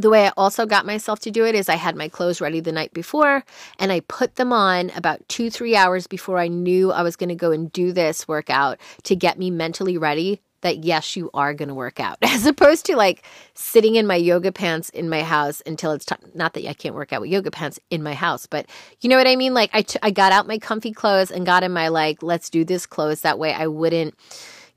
the 0.00 0.10
way 0.10 0.26
I 0.26 0.32
also 0.36 0.66
got 0.66 0.86
myself 0.86 1.20
to 1.20 1.30
do 1.30 1.44
it 1.44 1.54
is 1.54 1.68
I 1.68 1.74
had 1.74 1.96
my 1.96 2.08
clothes 2.08 2.40
ready 2.40 2.60
the 2.60 2.72
night 2.72 2.92
before 2.92 3.44
and 3.78 3.92
I 3.92 4.00
put 4.00 4.36
them 4.36 4.52
on 4.52 4.90
about 4.90 5.28
two, 5.28 5.50
three 5.50 5.76
hours 5.76 6.06
before 6.06 6.38
I 6.38 6.48
knew 6.48 6.92
I 6.92 7.02
was 7.02 7.16
going 7.16 7.28
to 7.28 7.34
go 7.34 7.50
and 7.50 7.72
do 7.72 7.92
this 7.92 8.26
workout 8.28 8.78
to 9.04 9.16
get 9.16 9.38
me 9.38 9.50
mentally 9.50 9.98
ready 9.98 10.40
that 10.62 10.84
yes, 10.84 11.16
you 11.16 11.30
are 11.34 11.54
going 11.54 11.68
to 11.68 11.74
work 11.74 12.00
out, 12.00 12.18
as 12.22 12.46
opposed 12.46 12.86
to 12.86 12.96
like 12.96 13.24
sitting 13.54 13.94
in 13.94 14.06
my 14.06 14.16
yoga 14.16 14.52
pants 14.52 14.88
in 14.90 15.08
my 15.08 15.22
house 15.22 15.62
until 15.66 15.92
it's 15.92 16.04
time. 16.04 16.18
Not 16.34 16.54
that 16.54 16.66
I 16.66 16.74
can't 16.74 16.94
work 16.94 17.12
out 17.12 17.20
with 17.20 17.30
yoga 17.30 17.50
pants 17.50 17.78
in 17.90 18.02
my 18.02 18.14
house, 18.14 18.46
but 18.46 18.66
you 19.00 19.08
know 19.08 19.16
what 19.16 19.26
I 19.26 19.36
mean? 19.36 19.54
Like 19.54 19.70
I, 19.72 19.82
t- 19.82 20.00
I 20.02 20.10
got 20.10 20.32
out 20.32 20.46
my 20.46 20.58
comfy 20.58 20.92
clothes 20.92 21.30
and 21.30 21.46
got 21.46 21.62
in 21.62 21.72
my 21.72 21.88
like, 21.88 22.22
let's 22.22 22.50
do 22.50 22.64
this 22.64 22.86
clothes. 22.86 23.20
That 23.22 23.38
way 23.38 23.52
I 23.52 23.66
wouldn't 23.66 24.14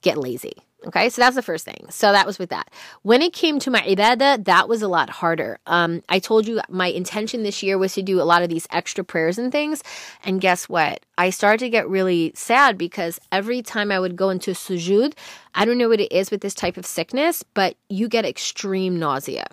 get 0.01 0.17
lazy. 0.17 0.53
Okay, 0.83 1.09
so 1.09 1.21
that's 1.21 1.35
the 1.35 1.43
first 1.43 1.63
thing. 1.63 1.85
So 1.89 2.11
that 2.11 2.25
was 2.25 2.39
with 2.39 2.49
that. 2.49 2.71
When 3.03 3.21
it 3.21 3.33
came 3.33 3.59
to 3.59 3.69
my 3.69 3.81
ibadah, 3.81 4.45
that 4.45 4.67
was 4.67 4.81
a 4.81 4.87
lot 4.87 5.11
harder. 5.11 5.59
Um, 5.67 6.01
I 6.09 6.17
told 6.17 6.47
you 6.47 6.59
my 6.69 6.87
intention 6.87 7.43
this 7.43 7.61
year 7.61 7.77
was 7.77 7.93
to 7.93 8.01
do 8.01 8.19
a 8.19 8.23
lot 8.23 8.41
of 8.41 8.49
these 8.49 8.67
extra 8.71 9.03
prayers 9.03 9.37
and 9.37 9.51
things. 9.51 9.83
And 10.25 10.41
guess 10.41 10.67
what? 10.67 11.01
I 11.19 11.29
started 11.29 11.59
to 11.59 11.69
get 11.69 11.87
really 11.87 12.31
sad 12.33 12.79
because 12.79 13.19
every 13.31 13.61
time 13.61 13.91
I 13.91 13.99
would 13.99 14.15
go 14.15 14.29
into 14.31 14.51
sujood, 14.51 15.13
I 15.53 15.65
don't 15.65 15.77
know 15.77 15.89
what 15.89 16.01
it 16.01 16.11
is 16.11 16.31
with 16.31 16.41
this 16.41 16.55
type 16.55 16.77
of 16.77 16.85
sickness, 16.87 17.43
but 17.43 17.75
you 17.87 18.07
get 18.07 18.25
extreme 18.25 18.97
nausea. 18.97 19.45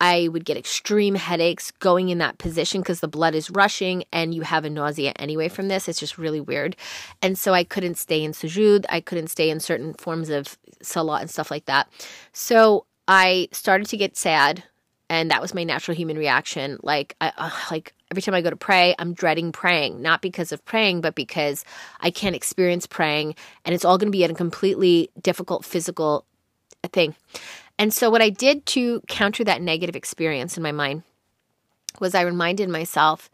I 0.00 0.28
would 0.28 0.44
get 0.44 0.56
extreme 0.56 1.14
headaches 1.14 1.70
going 1.70 2.10
in 2.10 2.18
that 2.18 2.38
position 2.38 2.82
because 2.82 3.00
the 3.00 3.08
blood 3.08 3.34
is 3.34 3.50
rushing 3.50 4.04
and 4.12 4.34
you 4.34 4.42
have 4.42 4.64
a 4.64 4.70
nausea 4.70 5.12
anyway 5.16 5.48
from 5.48 5.68
this. 5.68 5.88
It's 5.88 5.98
just 5.98 6.18
really 6.18 6.40
weird. 6.40 6.76
And 7.22 7.38
so 7.38 7.54
I 7.54 7.64
couldn't 7.64 7.96
stay 7.96 8.22
in 8.22 8.32
sujood. 8.32 8.84
I 8.88 9.00
couldn't 9.00 9.28
stay 9.28 9.48
in 9.48 9.60
certain 9.60 9.94
forms 9.94 10.28
of 10.28 10.58
salat 10.82 11.22
and 11.22 11.30
stuff 11.30 11.50
like 11.50 11.64
that. 11.64 11.88
So 12.32 12.84
I 13.08 13.48
started 13.52 13.86
to 13.88 13.96
get 13.96 14.16
sad 14.16 14.64
and 15.08 15.30
that 15.30 15.40
was 15.40 15.54
my 15.54 15.64
natural 15.64 15.96
human 15.96 16.18
reaction. 16.18 16.78
Like, 16.82 17.14
I, 17.20 17.32
uh, 17.36 17.50
like 17.70 17.94
every 18.10 18.22
time 18.22 18.34
I 18.34 18.42
go 18.42 18.50
to 18.50 18.56
pray, 18.56 18.94
I'm 18.98 19.14
dreading 19.14 19.52
praying, 19.52 20.02
not 20.02 20.20
because 20.20 20.52
of 20.52 20.64
praying, 20.64 21.00
but 21.00 21.14
because 21.14 21.64
I 22.00 22.10
can't 22.10 22.36
experience 22.36 22.86
praying 22.86 23.34
and 23.64 23.74
it's 23.74 23.84
all 23.84 23.96
going 23.96 24.08
to 24.08 24.16
be 24.16 24.24
a 24.24 24.34
completely 24.34 25.10
difficult 25.22 25.64
physical 25.64 26.26
thing. 26.92 27.14
And 27.78 27.92
so, 27.92 28.10
what 28.10 28.22
I 28.22 28.30
did 28.30 28.66
to 28.66 29.02
counter 29.08 29.44
that 29.44 29.62
negative 29.62 29.96
experience 29.96 30.56
in 30.56 30.62
my 30.62 30.72
mind 30.72 31.02
was 32.00 32.14
I 32.14 32.22
reminded 32.22 32.68
myself 32.68 33.30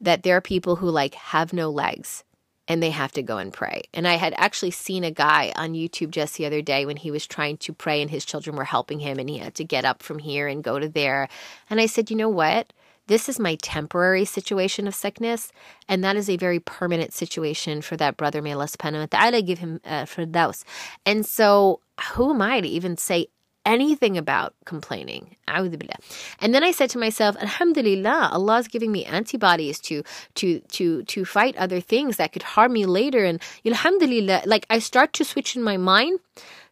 that 0.00 0.22
there 0.22 0.36
are 0.36 0.40
people 0.40 0.76
who 0.76 0.88
like 0.88 1.14
have 1.14 1.52
no 1.52 1.70
legs 1.70 2.24
and 2.68 2.80
they 2.82 2.90
have 2.90 3.12
to 3.12 3.22
go 3.22 3.38
and 3.38 3.52
pray. 3.52 3.82
And 3.92 4.06
I 4.06 4.14
had 4.14 4.32
actually 4.36 4.70
seen 4.70 5.02
a 5.02 5.10
guy 5.10 5.52
on 5.56 5.72
YouTube 5.72 6.10
just 6.10 6.36
the 6.36 6.46
other 6.46 6.62
day 6.62 6.86
when 6.86 6.96
he 6.96 7.10
was 7.10 7.26
trying 7.26 7.56
to 7.58 7.72
pray 7.72 8.00
and 8.00 8.10
his 8.10 8.24
children 8.24 8.54
were 8.56 8.64
helping 8.64 9.00
him 9.00 9.18
and 9.18 9.28
he 9.28 9.38
had 9.38 9.56
to 9.56 9.64
get 9.64 9.84
up 9.84 10.02
from 10.02 10.20
here 10.20 10.46
and 10.46 10.62
go 10.62 10.78
to 10.78 10.88
there. 10.88 11.28
And 11.68 11.80
I 11.80 11.86
said, 11.86 12.10
you 12.10 12.16
know 12.16 12.28
what? 12.28 12.72
This 13.08 13.28
is 13.28 13.40
my 13.40 13.56
temporary 13.56 14.24
situation 14.24 14.86
of 14.86 14.94
sickness, 14.94 15.50
and 15.88 16.04
that 16.04 16.14
is 16.14 16.30
a 16.30 16.36
very 16.36 16.60
permanent 16.60 17.12
situation 17.12 17.82
for 17.82 17.96
that 17.96 18.16
brother. 18.16 18.40
May 18.40 18.52
Allah 18.52 18.66
subhanahu 18.66 19.00
wa 19.00 19.06
ta'ala 19.06 19.42
give 19.42 19.58
him 19.58 19.80
uh, 19.84 20.04
firdaus. 20.04 20.62
And 21.04 21.26
so, 21.26 21.80
who 22.12 22.30
am 22.30 22.40
I 22.40 22.60
to 22.60 22.68
even 22.68 22.96
say 22.96 23.26
anything 23.70 24.18
about 24.18 24.54
complaining. 24.66 25.36
And 25.46 26.50
then 26.54 26.64
I 26.64 26.72
said 26.72 26.90
to 26.90 26.98
myself, 26.98 27.36
Alhamdulillah, 27.36 28.30
Allah 28.32 28.58
is 28.58 28.68
giving 28.68 28.90
me 28.90 29.04
antibodies 29.04 29.78
to 29.88 30.02
to 30.38 30.60
to 30.76 31.04
to 31.04 31.24
fight 31.24 31.54
other 31.56 31.80
things 31.80 32.16
that 32.18 32.32
could 32.32 32.42
harm 32.42 32.72
me 32.72 32.84
later. 32.86 33.24
And 33.24 33.40
Alhamdulillah, 33.64 34.42
like 34.46 34.66
I 34.70 34.78
start 34.80 35.12
to 35.14 35.24
switch 35.24 35.54
in 35.56 35.62
my 35.62 35.76
mind 35.76 36.18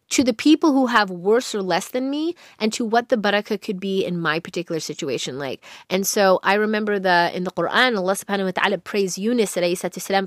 to 0.09 0.23
the 0.23 0.33
people 0.33 0.73
who 0.73 0.87
have 0.87 1.09
worse 1.09 1.53
or 1.53 1.61
less 1.61 1.89
than 1.89 2.09
me 2.09 2.35
and 2.59 2.73
to 2.73 2.83
what 2.83 3.09
the 3.09 3.15
barakah 3.15 3.61
could 3.61 3.79
be 3.79 4.03
in 4.03 4.19
my 4.19 4.39
particular 4.39 4.81
situation 4.81 5.37
like 5.37 5.63
and 5.89 6.07
so 6.07 6.39
i 6.41 6.55
remember 6.55 6.97
the 6.97 7.29
in 7.37 7.43
the 7.43 7.53
quran 7.53 7.93
allah 7.93 8.17
subhanahu 8.17 8.49
wa 8.49 8.55
ta'ala 8.57 8.77
praised 8.79 9.21
yunus 9.21 9.53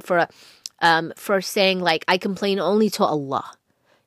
for 0.06 0.28
um, 0.78 1.12
for 1.16 1.40
saying 1.40 1.80
like 1.80 2.04
i 2.06 2.16
complain 2.16 2.60
only 2.60 2.88
to 2.88 3.02
allah 3.02 3.42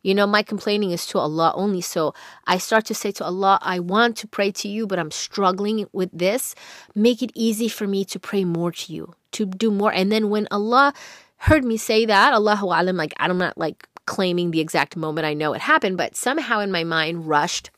you 0.06 0.14
know, 0.14 0.28
my 0.28 0.44
complaining 0.44 0.92
is 0.92 1.08
to 1.08 1.18
Allah 1.18 1.52
only. 1.56 1.82
So 1.82 2.14
I 2.46 2.60
start 2.60 2.86
to 2.86 2.94
say 2.94 3.12
to 3.14 3.26
Allah, 3.26 3.58
I 3.64 3.80
want 3.80 4.16
to 4.18 4.28
pray 4.28 4.52
to 4.52 4.68
you, 4.68 4.86
but 4.86 5.00
I'm 5.00 5.10
struggling 5.10 5.88
with 5.94 6.12
this. 6.14 6.54
Make 6.94 7.24
it 7.24 7.32
easy 7.34 7.68
for 7.68 7.88
me 7.88 8.06
to 8.06 8.20
pray 8.20 8.46
more 8.46 8.72
to 8.72 8.94
you, 8.94 9.16
to 9.32 9.48
do 9.48 9.72
more. 9.72 9.92
And 9.92 10.12
then 10.12 10.30
when 10.30 10.48
Allah 10.52 10.94
heard 11.38 11.66
me 11.66 11.76
say 11.78 12.06
that, 12.06 12.34
Allahu 12.34 12.68
Alam, 12.68 12.98
like 12.98 13.16
I'm 13.18 13.40
not 13.40 13.58
like 13.58 13.88
claiming 14.06 14.52
the 14.52 14.60
exact 14.60 14.96
moment 14.96 15.26
I 15.26 15.34
know 15.34 15.54
it 15.54 15.62
happened, 15.62 15.98
but 15.98 16.16
somehow 16.16 16.60
in 16.60 16.72
my 16.72 16.84
mind 16.84 17.28
rushed 17.28 17.72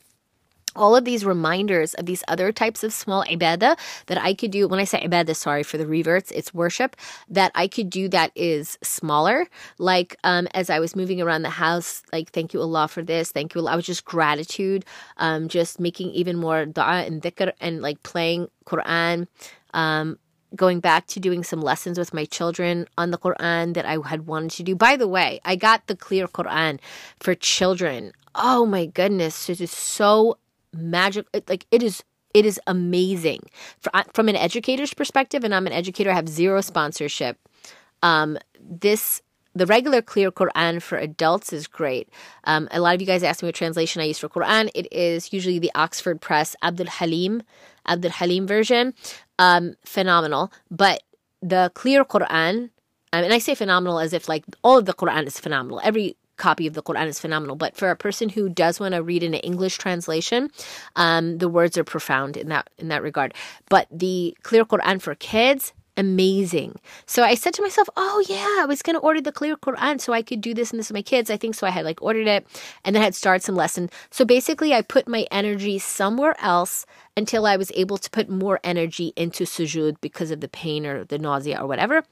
all 0.76 0.96
of 0.96 1.04
these 1.04 1.24
reminders 1.24 1.94
of 1.94 2.06
these 2.06 2.22
other 2.28 2.52
types 2.52 2.84
of 2.84 2.92
small 2.92 3.24
ibadah 3.24 3.78
that 4.06 4.18
I 4.18 4.34
could 4.34 4.50
do. 4.50 4.68
When 4.68 4.80
I 4.80 4.84
say 4.84 5.00
ibadah, 5.04 5.36
sorry 5.36 5.62
for 5.62 5.78
the 5.78 5.86
reverts, 5.86 6.30
it's 6.30 6.54
worship 6.54 6.96
that 7.28 7.52
I 7.54 7.68
could 7.68 7.90
do 7.90 8.08
that 8.08 8.32
is 8.34 8.78
smaller. 8.82 9.46
Like 9.78 10.16
um, 10.24 10.48
as 10.54 10.70
I 10.70 10.80
was 10.80 10.96
moving 10.96 11.20
around 11.20 11.42
the 11.42 11.50
house, 11.50 12.02
like 12.12 12.30
thank 12.30 12.52
you 12.54 12.60
Allah 12.60 12.88
for 12.88 13.02
this, 13.02 13.32
thank 13.32 13.54
you 13.54 13.60
Allah. 13.60 13.72
I 13.72 13.76
was 13.76 13.86
just 13.86 14.04
gratitude, 14.04 14.84
um, 15.16 15.48
just 15.48 15.80
making 15.80 16.10
even 16.10 16.36
more 16.36 16.66
dua 16.66 17.04
and 17.06 17.22
dhikr 17.22 17.52
and 17.60 17.82
like 17.82 18.02
playing 18.02 18.48
Quran. 18.66 19.26
Um, 19.74 20.18
going 20.56 20.80
back 20.80 21.06
to 21.08 21.20
doing 21.20 21.44
some 21.44 21.60
lessons 21.60 21.98
with 21.98 22.14
my 22.14 22.24
children 22.24 22.86
on 22.96 23.10
the 23.10 23.18
Quran 23.18 23.74
that 23.74 23.84
I 23.84 23.98
had 24.06 24.26
wanted 24.26 24.52
to 24.52 24.62
do. 24.62 24.74
By 24.74 24.96
the 24.96 25.08
way, 25.08 25.40
I 25.44 25.56
got 25.56 25.86
the 25.86 25.96
clear 25.96 26.26
Quran 26.26 26.80
for 27.20 27.34
children. 27.34 28.12
Oh 28.34 28.64
my 28.64 28.86
goodness, 28.86 29.50
it 29.50 29.60
is 29.60 29.70
so 29.70 30.38
magic 30.78 31.26
like 31.48 31.66
it 31.70 31.82
is 31.82 32.02
it 32.34 32.44
is 32.46 32.60
amazing 32.66 33.40
from 34.12 34.28
an 34.28 34.36
educator's 34.36 34.94
perspective 34.94 35.44
and 35.44 35.54
i'm 35.54 35.66
an 35.66 35.72
educator 35.72 36.10
i 36.10 36.14
have 36.14 36.28
zero 36.28 36.60
sponsorship 36.60 37.38
um, 38.02 38.38
this 38.60 39.22
the 39.54 39.66
regular 39.66 40.00
clear 40.00 40.30
Quran 40.30 40.80
for 40.80 40.98
adults 40.98 41.52
is 41.52 41.66
great. 41.66 42.08
Um, 42.44 42.68
a 42.70 42.80
lot 42.80 42.94
of 42.94 43.00
you 43.00 43.06
guys 43.06 43.22
asked 43.22 43.42
me 43.42 43.48
what 43.48 43.56
translation 43.56 44.00
I 44.00 44.04
use 44.04 44.18
for 44.18 44.28
Quran. 44.28 44.70
It 44.74 44.86
is 44.92 45.32
usually 45.32 45.58
the 45.58 45.72
Oxford 45.74 46.20
Press 46.20 46.54
Abdul 46.62 46.86
Halim, 46.86 47.42
Abdul 47.86 48.12
Halim 48.12 48.46
version. 48.46 48.94
Um, 49.38 49.74
phenomenal. 49.84 50.52
But 50.70 51.02
the 51.42 51.72
clear 51.74 52.04
Quran, 52.04 52.70
um, 53.12 53.24
and 53.24 53.32
I 53.32 53.38
say 53.38 53.54
phenomenal 53.54 53.98
as 53.98 54.12
if 54.12 54.28
like 54.28 54.44
all 54.62 54.78
of 54.78 54.84
the 54.84 54.94
Quran 54.94 55.26
is 55.26 55.40
phenomenal. 55.40 55.80
Every 55.82 56.16
copy 56.38 56.66
of 56.66 56.74
the 56.74 56.82
Quran 56.82 57.06
is 57.06 57.20
phenomenal. 57.20 57.56
But 57.56 57.76
for 57.76 57.90
a 57.90 57.96
person 57.96 58.28
who 58.30 58.48
does 58.48 58.80
want 58.80 58.94
to 58.94 59.02
read 59.02 59.22
in 59.22 59.34
an 59.34 59.40
English 59.40 59.76
translation, 59.76 60.50
um, 60.96 61.38
the 61.38 61.48
words 61.48 61.76
are 61.76 61.84
profound 61.84 62.36
in 62.36 62.48
that 62.48 62.70
in 62.78 62.88
that 62.88 63.02
regard. 63.02 63.34
But 63.68 63.86
the 63.90 64.36
clear 64.42 64.64
Quran 64.64 65.02
for 65.02 65.14
kids, 65.14 65.74
amazing. 65.98 66.76
So 67.06 67.24
I 67.24 67.34
said 67.34 67.52
to 67.54 67.62
myself, 67.62 67.88
oh 67.96 68.24
yeah, 68.28 68.62
I 68.62 68.66
was 68.66 68.82
going 68.82 68.94
to 68.94 69.00
order 69.00 69.20
the 69.20 69.32
clear 69.32 69.56
Quran 69.56 70.00
so 70.00 70.12
I 70.12 70.22
could 70.22 70.40
do 70.40 70.54
this 70.54 70.70
and 70.70 70.78
this 70.78 70.88
with 70.88 70.94
my 70.94 71.02
kids. 71.02 71.28
I 71.28 71.36
think 71.36 71.56
so. 71.56 71.66
I 71.66 71.70
had 71.70 71.84
like 71.84 72.00
ordered 72.00 72.28
it 72.28 72.46
and 72.84 72.94
then 72.94 73.02
I 73.02 73.06
had 73.06 73.16
started 73.16 73.42
some 73.42 73.56
lesson. 73.56 73.90
So 74.10 74.24
basically 74.24 74.72
I 74.72 74.82
put 74.82 75.08
my 75.08 75.26
energy 75.30 75.78
somewhere 75.78 76.36
else 76.38 76.86
until 77.16 77.46
I 77.46 77.56
was 77.56 77.72
able 77.74 77.98
to 77.98 78.08
put 78.10 78.30
more 78.30 78.60
energy 78.62 79.12
into 79.16 79.44
sujood 79.44 79.96
because 80.00 80.30
of 80.30 80.40
the 80.40 80.48
pain 80.48 80.86
or 80.86 81.04
the 81.04 81.18
nausea 81.18 81.60
or 81.60 81.66
whatever. 81.66 82.04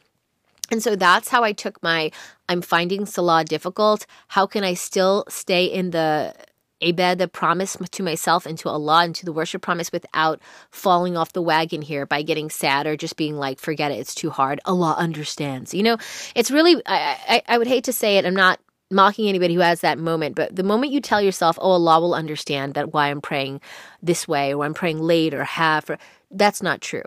And 0.70 0.82
so 0.82 0.96
that's 0.96 1.28
how 1.28 1.44
I 1.44 1.52
took 1.52 1.82
my 1.82 2.10
I'm 2.48 2.62
finding 2.62 3.06
Salah 3.06 3.44
difficult. 3.44 4.06
How 4.28 4.46
can 4.46 4.64
I 4.64 4.74
still 4.74 5.24
stay 5.28 5.64
in 5.64 5.90
the 5.90 6.34
ibadah 6.82 7.32
promise 7.32 7.76
to 7.90 8.02
myself 8.02 8.44
and 8.44 8.58
to 8.58 8.68
Allah 8.68 9.04
and 9.04 9.14
to 9.14 9.24
the 9.24 9.32
worship 9.32 9.62
promise 9.62 9.90
without 9.90 10.40
falling 10.70 11.16
off 11.16 11.32
the 11.32 11.42
wagon 11.42 11.82
here 11.82 12.04
by 12.04 12.22
getting 12.22 12.50
sad 12.50 12.86
or 12.86 12.96
just 12.96 13.16
being 13.16 13.36
like, 13.36 13.58
forget 13.58 13.90
it, 13.90 13.98
it's 13.98 14.14
too 14.14 14.30
hard. 14.30 14.60
Allah 14.66 14.94
understands. 14.98 15.72
You 15.72 15.82
know, 15.82 15.96
it's 16.34 16.50
really, 16.50 16.82
I, 16.86 17.18
I, 17.28 17.42
I 17.48 17.58
would 17.58 17.66
hate 17.66 17.84
to 17.84 17.92
say 17.92 18.18
it. 18.18 18.26
I'm 18.26 18.36
not 18.36 18.60
mocking 18.90 19.28
anybody 19.28 19.54
who 19.54 19.60
has 19.60 19.80
that 19.80 19.98
moment, 19.98 20.36
but 20.36 20.54
the 20.54 20.62
moment 20.62 20.92
you 20.92 21.00
tell 21.00 21.20
yourself, 21.20 21.58
oh, 21.60 21.72
Allah 21.72 22.00
will 22.00 22.14
understand 22.14 22.74
that 22.74 22.92
why 22.92 23.08
I'm 23.08 23.20
praying 23.20 23.60
this 24.02 24.28
way 24.28 24.54
or 24.54 24.64
I'm 24.64 24.74
praying 24.74 25.00
late 25.00 25.34
or 25.34 25.44
half, 25.44 25.88
or 25.90 25.98
that's 26.30 26.62
not 26.62 26.82
true. 26.82 27.02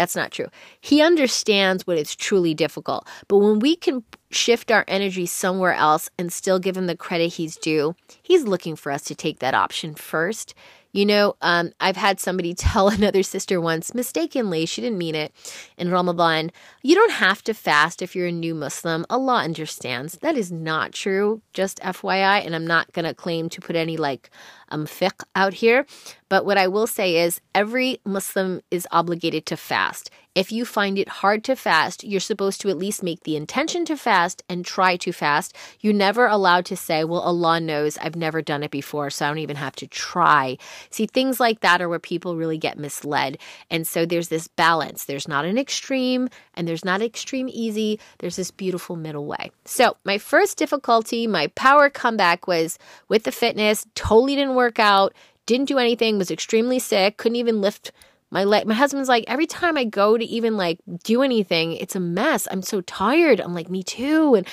That's 0.00 0.16
not 0.16 0.30
true. 0.30 0.46
He 0.80 1.02
understands 1.02 1.86
when 1.86 1.98
it's 1.98 2.16
truly 2.16 2.54
difficult. 2.54 3.06
But 3.28 3.36
when 3.36 3.58
we 3.58 3.76
can 3.76 4.02
shift 4.30 4.70
our 4.70 4.86
energy 4.88 5.26
somewhere 5.26 5.74
else 5.74 6.08
and 6.18 6.32
still 6.32 6.58
give 6.58 6.74
him 6.74 6.86
the 6.86 6.96
credit 6.96 7.34
he's 7.34 7.54
due, 7.54 7.94
he's 8.22 8.44
looking 8.44 8.76
for 8.76 8.90
us 8.92 9.02
to 9.02 9.14
take 9.14 9.40
that 9.40 9.52
option 9.52 9.94
first 9.94 10.54
you 10.92 11.06
know, 11.06 11.36
um, 11.40 11.72
I've 11.80 11.96
had 11.96 12.18
somebody 12.18 12.54
tell 12.54 12.88
another 12.88 13.22
sister 13.22 13.60
once, 13.60 13.94
mistakenly, 13.94 14.66
she 14.66 14.80
didn't 14.80 14.98
mean 14.98 15.14
it, 15.14 15.32
in 15.76 15.90
Ramadan, 15.90 16.50
you 16.82 16.94
don't 16.94 17.12
have 17.12 17.42
to 17.44 17.54
fast 17.54 18.02
if 18.02 18.16
you're 18.16 18.26
a 18.26 18.32
new 18.32 18.54
Muslim. 18.54 19.06
Allah 19.10 19.42
understands. 19.42 20.18
That 20.22 20.36
is 20.36 20.50
not 20.50 20.92
true, 20.92 21.42
just 21.52 21.80
FYI. 21.80 22.44
And 22.44 22.54
I'm 22.54 22.66
not 22.66 22.92
going 22.92 23.04
to 23.04 23.14
claim 23.14 23.48
to 23.50 23.60
put 23.60 23.76
any 23.76 23.96
like 23.96 24.30
um, 24.70 24.86
fiqh 24.86 25.22
out 25.34 25.54
here. 25.54 25.86
But 26.28 26.46
what 26.46 26.58
I 26.58 26.68
will 26.68 26.86
say 26.86 27.16
is 27.16 27.40
every 27.54 28.00
Muslim 28.04 28.60
is 28.70 28.86
obligated 28.92 29.46
to 29.46 29.56
fast. 29.56 30.10
If 30.36 30.52
you 30.52 30.64
find 30.64 30.96
it 30.96 31.08
hard 31.08 31.42
to 31.44 31.56
fast, 31.56 32.04
you're 32.04 32.20
supposed 32.20 32.60
to 32.60 32.68
at 32.68 32.78
least 32.78 33.02
make 33.02 33.24
the 33.24 33.34
intention 33.34 33.84
to 33.86 33.96
fast 33.96 34.44
and 34.48 34.64
try 34.64 34.96
to 34.98 35.10
fast. 35.10 35.56
You're 35.80 35.92
never 35.92 36.28
allowed 36.28 36.66
to 36.66 36.76
say, 36.76 37.02
Well, 37.02 37.20
Allah 37.20 37.58
knows 37.58 37.98
I've 37.98 38.14
never 38.14 38.40
done 38.40 38.62
it 38.62 38.70
before, 38.70 39.10
so 39.10 39.24
I 39.24 39.28
don't 39.28 39.38
even 39.38 39.56
have 39.56 39.74
to 39.76 39.88
try. 39.88 40.56
See, 40.90 41.06
things 41.06 41.40
like 41.40 41.60
that 41.60 41.82
are 41.82 41.88
where 41.88 41.98
people 41.98 42.36
really 42.36 42.58
get 42.58 42.78
misled. 42.78 43.38
And 43.70 43.84
so 43.88 44.06
there's 44.06 44.28
this 44.28 44.46
balance. 44.46 45.04
There's 45.04 45.26
not 45.26 45.46
an 45.46 45.58
extreme 45.58 46.28
and 46.54 46.68
there's 46.68 46.84
not 46.84 47.02
extreme 47.02 47.48
easy. 47.50 47.98
There's 48.20 48.36
this 48.36 48.52
beautiful 48.52 48.94
middle 48.94 49.26
way. 49.26 49.50
So, 49.64 49.96
my 50.04 50.18
first 50.18 50.56
difficulty, 50.56 51.26
my 51.26 51.48
power 51.48 51.90
comeback 51.90 52.46
was 52.46 52.78
with 53.08 53.24
the 53.24 53.32
fitness, 53.32 53.84
totally 53.96 54.36
didn't 54.36 54.54
work 54.54 54.59
out, 54.78 55.14
didn't 55.46 55.68
do 55.68 55.78
anything, 55.78 56.18
was 56.18 56.30
extremely 56.30 56.78
sick, 56.78 57.16
couldn't 57.16 57.36
even 57.36 57.60
lift 57.60 57.92
my 58.30 58.44
leg. 58.44 58.66
My 58.66 58.74
husband's 58.74 59.08
like 59.08 59.24
every 59.26 59.46
time 59.46 59.76
i 59.76 59.84
go 59.84 60.16
to 60.16 60.24
even 60.24 60.56
like 60.56 60.78
do 61.02 61.22
anything 61.22 61.72
it's 61.72 61.96
a 61.96 62.00
mess. 62.00 62.46
I'm 62.50 62.62
so 62.62 62.80
tired. 62.80 63.40
I'm 63.40 63.54
like 63.54 63.68
me 63.68 63.82
too. 63.82 64.34
And 64.34 64.46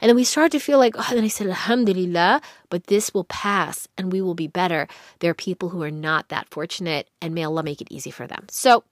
and 0.00 0.08
then 0.08 0.16
we 0.16 0.24
start 0.24 0.52
to 0.52 0.60
feel 0.60 0.78
like 0.78 0.94
oh 0.96 1.08
then 1.10 1.24
i 1.24 1.28
said 1.28 1.48
alhamdulillah 1.48 2.40
but 2.70 2.86
this 2.86 3.12
will 3.12 3.24
pass 3.24 3.88
and 3.98 4.12
we 4.12 4.20
will 4.20 4.34
be 4.34 4.46
better. 4.46 4.86
There 5.18 5.30
are 5.30 5.34
people 5.34 5.70
who 5.70 5.82
are 5.82 5.90
not 5.90 6.28
that 6.28 6.48
fortunate 6.50 7.10
and 7.20 7.34
may 7.34 7.44
allah 7.44 7.62
make 7.62 7.80
it 7.80 7.88
easy 7.90 8.10
for 8.10 8.26
them. 8.26 8.46
So 8.50 8.84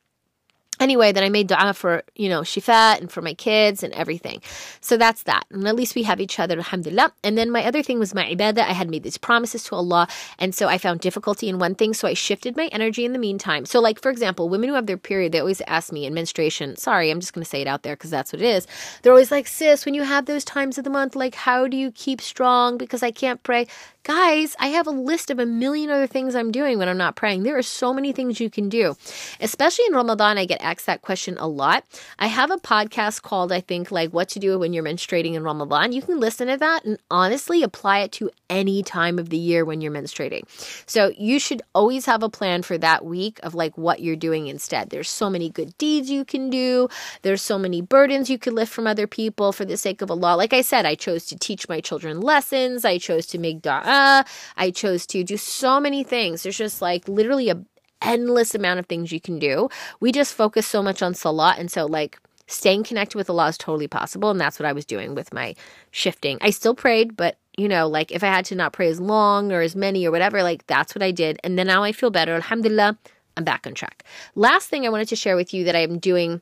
anyway, 0.82 1.12
then 1.12 1.24
I 1.24 1.28
made 1.28 1.46
dua 1.46 1.72
for, 1.72 2.02
you 2.16 2.28
know, 2.28 2.40
Shifa 2.42 2.98
and 2.98 3.10
for 3.10 3.22
my 3.22 3.34
kids 3.34 3.82
and 3.82 3.92
everything. 3.94 4.42
So 4.80 4.96
that's 4.96 5.22
that. 5.24 5.44
And 5.50 5.66
at 5.66 5.76
least 5.76 5.94
we 5.94 6.02
have 6.02 6.20
each 6.20 6.38
other, 6.38 6.56
alhamdulillah. 6.56 7.12
And 7.22 7.38
then 7.38 7.50
my 7.50 7.64
other 7.64 7.82
thing 7.82 7.98
was 7.98 8.14
my 8.14 8.24
ibadah. 8.24 8.58
I 8.58 8.72
had 8.72 8.90
made 8.90 9.02
these 9.02 9.18
promises 9.18 9.64
to 9.64 9.76
Allah. 9.76 10.08
And 10.38 10.54
so 10.54 10.68
I 10.68 10.78
found 10.78 11.00
difficulty 11.00 11.48
in 11.48 11.58
one 11.58 11.74
thing. 11.74 11.94
So 11.94 12.08
I 12.08 12.14
shifted 12.14 12.56
my 12.56 12.66
energy 12.72 13.04
in 13.04 13.12
the 13.12 13.18
meantime. 13.18 13.64
So, 13.66 13.80
like, 13.80 14.00
for 14.00 14.10
example, 14.10 14.48
women 14.48 14.68
who 14.68 14.74
have 14.74 14.86
their 14.86 14.96
period, 14.96 15.32
they 15.32 15.40
always 15.40 15.62
ask 15.66 15.92
me 15.92 16.04
in 16.06 16.14
menstruation, 16.14 16.76
sorry, 16.76 17.10
I'm 17.10 17.20
just 17.20 17.32
going 17.32 17.44
to 17.44 17.48
say 17.48 17.62
it 17.62 17.68
out 17.68 17.82
there 17.82 17.94
because 17.94 18.10
that's 18.10 18.32
what 18.32 18.42
it 18.42 18.48
is. 18.48 18.66
They're 19.02 19.12
always 19.12 19.30
like, 19.30 19.46
sis, 19.46 19.86
when 19.86 19.94
you 19.94 20.02
have 20.02 20.26
those 20.26 20.44
times 20.44 20.78
of 20.78 20.84
the 20.84 20.90
month, 20.90 21.14
like, 21.14 21.34
how 21.34 21.68
do 21.68 21.76
you 21.76 21.92
keep 21.92 22.20
strong? 22.20 22.76
Because 22.76 23.02
I 23.02 23.10
can't 23.10 23.42
pray. 23.42 23.66
Guys, 24.04 24.56
I 24.58 24.68
have 24.68 24.88
a 24.88 24.90
list 24.90 25.30
of 25.30 25.38
a 25.38 25.46
million 25.46 25.88
other 25.88 26.08
things 26.08 26.34
I'm 26.34 26.50
doing 26.50 26.76
when 26.76 26.88
I'm 26.88 26.98
not 26.98 27.14
praying. 27.14 27.44
There 27.44 27.56
are 27.56 27.62
so 27.62 27.94
many 27.94 28.10
things 28.10 28.40
you 28.40 28.50
can 28.50 28.68
do. 28.68 28.96
Especially 29.38 29.84
in 29.86 29.94
Ramadan, 29.94 30.38
I 30.38 30.44
get 30.44 30.60
asked 30.60 30.86
that 30.86 31.02
question 31.02 31.36
a 31.38 31.46
lot. 31.46 31.84
I 32.18 32.26
have 32.26 32.50
a 32.50 32.56
podcast 32.56 33.22
called, 33.22 33.52
I 33.52 33.60
think, 33.60 33.92
like 33.92 34.10
What 34.10 34.28
to 34.30 34.40
Do 34.40 34.58
When 34.58 34.72
You're 34.72 34.82
Menstruating 34.82 35.34
in 35.34 35.44
Ramadan. 35.44 35.92
You 35.92 36.02
can 36.02 36.18
listen 36.18 36.48
to 36.48 36.56
that 36.56 36.84
and 36.84 36.98
honestly 37.12 37.62
apply 37.62 38.00
it 38.00 38.10
to 38.12 38.28
any 38.50 38.82
time 38.82 39.20
of 39.20 39.30
the 39.30 39.36
year 39.36 39.64
when 39.64 39.80
you're 39.80 39.92
menstruating. 39.92 40.42
So 40.86 41.12
you 41.16 41.38
should 41.38 41.62
always 41.74 42.04
have 42.06 42.24
a 42.24 42.28
plan 42.28 42.62
for 42.62 42.76
that 42.78 43.04
week 43.04 43.38
of 43.44 43.54
like 43.54 43.78
what 43.78 44.00
you're 44.00 44.16
doing 44.16 44.48
instead. 44.48 44.90
There's 44.90 45.08
so 45.08 45.30
many 45.30 45.48
good 45.48 45.76
deeds 45.78 46.10
you 46.10 46.24
can 46.24 46.50
do, 46.50 46.88
there's 47.22 47.40
so 47.40 47.56
many 47.56 47.80
burdens 47.80 48.28
you 48.28 48.38
could 48.38 48.52
lift 48.52 48.72
from 48.72 48.86
other 48.86 49.06
people 49.06 49.52
for 49.52 49.64
the 49.64 49.76
sake 49.76 50.02
of 50.02 50.10
Allah. 50.10 50.36
Like 50.36 50.52
I 50.52 50.60
said, 50.60 50.84
I 50.84 50.96
chose 50.96 51.24
to 51.26 51.38
teach 51.38 51.68
my 51.68 51.80
children 51.80 52.20
lessons, 52.20 52.84
I 52.84 52.98
chose 52.98 53.26
to 53.28 53.38
make 53.38 53.62
dua 53.92 54.24
I 54.56 54.70
chose 54.70 55.06
to 55.06 55.24
do 55.24 55.36
so 55.36 55.80
many 55.80 56.02
things. 56.04 56.42
There's 56.42 56.56
just 56.56 56.82
like 56.82 57.08
literally 57.08 57.50
a 57.50 57.62
endless 58.00 58.54
amount 58.54 58.80
of 58.80 58.86
things 58.86 59.12
you 59.12 59.20
can 59.20 59.38
do. 59.38 59.68
We 60.00 60.12
just 60.12 60.34
focus 60.34 60.66
so 60.66 60.82
much 60.82 61.02
on 61.02 61.14
salah 61.14 61.54
and 61.58 61.70
so 61.70 61.86
like 61.86 62.18
staying 62.46 62.84
connected 62.84 63.16
with 63.16 63.30
Allah 63.30 63.48
is 63.48 63.58
totally 63.58 63.88
possible 63.88 64.30
and 64.30 64.40
that's 64.40 64.58
what 64.58 64.66
I 64.66 64.72
was 64.72 64.84
doing 64.84 65.14
with 65.14 65.32
my 65.32 65.54
shifting. 65.90 66.38
I 66.40 66.50
still 66.50 66.74
prayed, 66.74 67.16
but 67.16 67.36
you 67.56 67.68
know, 67.68 67.86
like 67.86 68.10
if 68.10 68.22
I 68.24 68.26
had 68.26 68.44
to 68.46 68.54
not 68.54 68.72
pray 68.72 68.88
as 68.88 69.00
long 69.00 69.52
or 69.52 69.60
as 69.60 69.76
many 69.76 70.06
or 70.06 70.10
whatever, 70.10 70.42
like 70.42 70.66
that's 70.66 70.94
what 70.94 71.02
I 71.02 71.10
did. 71.10 71.38
And 71.44 71.58
then 71.58 71.66
now 71.68 71.82
I 71.82 71.92
feel 71.92 72.10
better. 72.10 72.34
Alhamdulillah, 72.34 72.98
I'm 73.36 73.44
back 73.44 73.66
on 73.66 73.74
track. 73.74 74.04
Last 74.34 74.68
thing 74.68 74.84
I 74.84 74.90
wanted 74.90 75.08
to 75.08 75.16
share 75.16 75.36
with 75.36 75.54
you 75.54 75.64
that 75.64 75.76
I'm 75.76 75.98
doing 75.98 76.40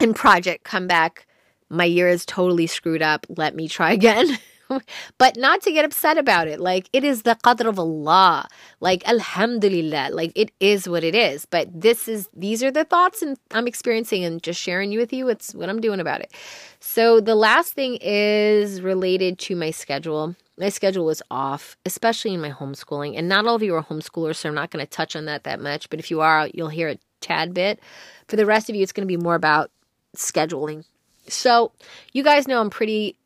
in 0.00 0.14
Project 0.14 0.64
Comeback. 0.64 1.26
My 1.68 1.84
year 1.84 2.08
is 2.08 2.26
totally 2.26 2.66
screwed 2.66 3.02
up. 3.02 3.26
Let 3.28 3.54
me 3.54 3.68
try 3.68 3.92
again. 4.00 4.38
but 5.18 5.36
not 5.36 5.62
to 5.62 5.72
get 5.72 5.84
upset 5.84 6.18
about 6.18 6.48
it. 6.48 6.60
Like 6.60 6.88
it 6.92 7.04
is 7.04 7.22
the 7.22 7.34
qadr 7.34 7.68
of 7.68 7.78
Allah. 7.78 8.48
Like 8.80 9.06
alhamdulillah. 9.08 10.10
Like 10.12 10.32
it 10.34 10.52
is 10.60 10.88
what 10.88 11.04
it 11.04 11.14
is. 11.14 11.46
But 11.46 11.68
this 11.72 12.08
is 12.08 12.28
these 12.34 12.62
are 12.62 12.70
the 12.70 12.84
thoughts 12.84 13.22
and 13.22 13.38
I'm 13.52 13.66
experiencing 13.66 14.24
and 14.24 14.42
just 14.42 14.60
sharing 14.60 14.92
you 14.92 14.98
with 14.98 15.12
you. 15.12 15.28
It's 15.28 15.54
what 15.54 15.68
I'm 15.68 15.80
doing 15.80 16.00
about 16.00 16.20
it. 16.20 16.32
So 16.80 17.20
the 17.20 17.34
last 17.34 17.74
thing 17.74 17.98
is 18.00 18.80
related 18.82 19.38
to 19.40 19.56
my 19.56 19.70
schedule. 19.70 20.34
My 20.58 20.68
schedule 20.68 21.04
was 21.04 21.22
off, 21.30 21.76
especially 21.86 22.34
in 22.34 22.40
my 22.40 22.50
homeschooling. 22.50 23.16
And 23.16 23.28
not 23.28 23.46
all 23.46 23.54
of 23.54 23.62
you 23.62 23.74
are 23.74 23.82
homeschoolers, 23.82 24.36
so 24.36 24.48
I'm 24.48 24.54
not 24.54 24.70
going 24.70 24.84
to 24.84 24.90
touch 24.90 25.16
on 25.16 25.24
that 25.26 25.44
that 25.44 25.60
much. 25.60 25.88
But 25.88 25.98
if 25.98 26.10
you 26.10 26.20
are, 26.20 26.48
you'll 26.52 26.68
hear 26.68 26.88
a 26.88 26.98
tad 27.20 27.54
bit. 27.54 27.80
For 28.28 28.36
the 28.36 28.46
rest 28.46 28.68
of 28.68 28.76
you, 28.76 28.82
it's 28.82 28.92
going 28.92 29.06
to 29.06 29.16
be 29.16 29.22
more 29.22 29.34
about 29.34 29.70
scheduling. 30.16 30.84
So, 31.28 31.72
you 32.12 32.22
guys 32.22 32.48
know 32.48 32.60
I'm 32.60 32.70
pretty 32.70 33.16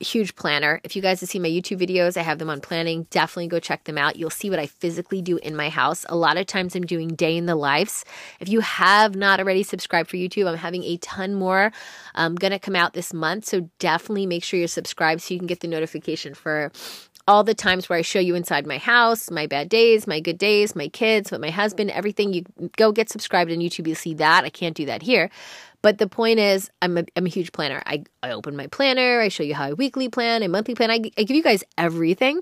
huge 0.00 0.36
planner. 0.36 0.80
If 0.84 0.96
you 0.96 1.02
guys 1.02 1.20
have 1.20 1.28
seen 1.28 1.42
my 1.42 1.48
YouTube 1.48 1.80
videos, 1.80 2.16
I 2.16 2.22
have 2.22 2.38
them 2.38 2.50
on 2.50 2.60
planning. 2.60 3.06
Definitely 3.10 3.48
go 3.48 3.60
check 3.60 3.84
them 3.84 3.98
out. 3.98 4.16
You'll 4.16 4.30
see 4.30 4.50
what 4.50 4.58
I 4.58 4.66
physically 4.66 5.22
do 5.22 5.36
in 5.38 5.56
my 5.56 5.68
house. 5.68 6.04
A 6.08 6.16
lot 6.16 6.36
of 6.36 6.46
times 6.46 6.74
I'm 6.74 6.84
doing 6.84 7.08
day 7.08 7.36
in 7.36 7.46
the 7.46 7.56
lives. 7.56 8.04
If 8.40 8.48
you 8.48 8.60
have 8.60 9.16
not 9.16 9.40
already 9.40 9.62
subscribed 9.62 10.10
for 10.10 10.16
YouTube, 10.16 10.48
I'm 10.48 10.56
having 10.56 10.84
a 10.84 10.96
ton 10.98 11.34
more 11.34 11.72
um, 12.14 12.34
gonna 12.34 12.58
come 12.58 12.76
out 12.76 12.92
this 12.92 13.12
month. 13.12 13.46
So 13.46 13.68
definitely 13.78 14.26
make 14.26 14.44
sure 14.44 14.58
you're 14.58 14.68
subscribed 14.68 15.22
so 15.22 15.34
you 15.34 15.40
can 15.40 15.46
get 15.46 15.60
the 15.60 15.68
notification 15.68 16.34
for 16.34 16.72
all 17.26 17.42
the 17.42 17.54
times 17.54 17.88
where 17.88 17.98
I 17.98 18.02
show 18.02 18.18
you 18.18 18.34
inside 18.34 18.66
my 18.66 18.78
house, 18.78 19.30
my 19.30 19.46
bad 19.46 19.68
days, 19.68 20.06
my 20.06 20.20
good 20.20 20.38
days, 20.38 20.76
my 20.76 20.88
kids, 20.88 21.30
with 21.30 21.40
my 21.40 21.50
husband, 21.50 21.90
everything. 21.90 22.32
You 22.32 22.44
go 22.76 22.92
get 22.92 23.08
subscribed 23.08 23.50
on 23.50 23.58
YouTube, 23.58 23.86
you'll 23.86 23.96
see 23.96 24.14
that. 24.14 24.44
I 24.44 24.50
can't 24.50 24.76
do 24.76 24.86
that 24.86 25.02
here. 25.02 25.30
But 25.84 25.98
the 25.98 26.06
point 26.06 26.38
is, 26.38 26.70
I'm 26.80 26.96
a, 26.96 27.04
I'm 27.14 27.26
a 27.26 27.28
huge 27.28 27.52
planner. 27.52 27.82
I, 27.84 28.04
I 28.22 28.30
open 28.30 28.56
my 28.56 28.68
planner, 28.68 29.20
I 29.20 29.28
show 29.28 29.42
you 29.42 29.54
how 29.54 29.64
I 29.64 29.72
weekly 29.74 30.08
plan, 30.08 30.42
a 30.42 30.48
monthly 30.48 30.74
plan. 30.74 30.90
I, 30.90 30.94
I 31.18 31.24
give 31.24 31.36
you 31.36 31.42
guys 31.42 31.62
everything. 31.76 32.40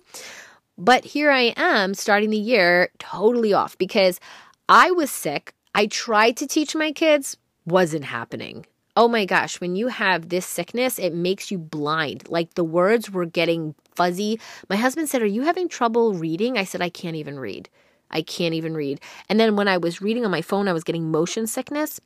But 0.78 1.04
here 1.04 1.28
I 1.28 1.52
am 1.56 1.94
starting 1.94 2.30
the 2.30 2.36
year 2.36 2.90
totally 3.00 3.52
off 3.52 3.76
because 3.78 4.20
I 4.68 4.92
was 4.92 5.10
sick. 5.10 5.54
I 5.74 5.88
tried 5.88 6.36
to 6.36 6.46
teach 6.46 6.76
my 6.76 6.92
kids, 6.92 7.36
wasn't 7.66 8.04
happening. 8.04 8.64
oh 8.96 9.08
my 9.08 9.24
gosh, 9.24 9.60
when 9.60 9.74
you 9.74 9.88
have 9.88 10.28
this 10.28 10.46
sickness, 10.46 11.00
it 11.00 11.12
makes 11.12 11.50
you 11.50 11.58
blind. 11.58 12.28
Like 12.28 12.54
the 12.54 12.62
words 12.62 13.10
were 13.10 13.26
getting 13.26 13.74
fuzzy. 13.96 14.38
My 14.70 14.76
husband 14.76 15.08
said, 15.08 15.20
Are 15.20 15.26
you 15.26 15.42
having 15.42 15.68
trouble 15.68 16.14
reading? 16.14 16.56
I 16.56 16.62
said, 16.62 16.80
I 16.80 16.90
can't 16.90 17.16
even 17.16 17.40
read. 17.40 17.68
I 18.08 18.22
can't 18.22 18.54
even 18.54 18.74
read. 18.74 19.00
And 19.28 19.40
then 19.40 19.56
when 19.56 19.66
I 19.66 19.78
was 19.78 20.00
reading 20.00 20.24
on 20.24 20.30
my 20.30 20.42
phone, 20.42 20.68
I 20.68 20.72
was 20.72 20.84
getting 20.84 21.10
motion 21.10 21.48
sickness. 21.48 22.00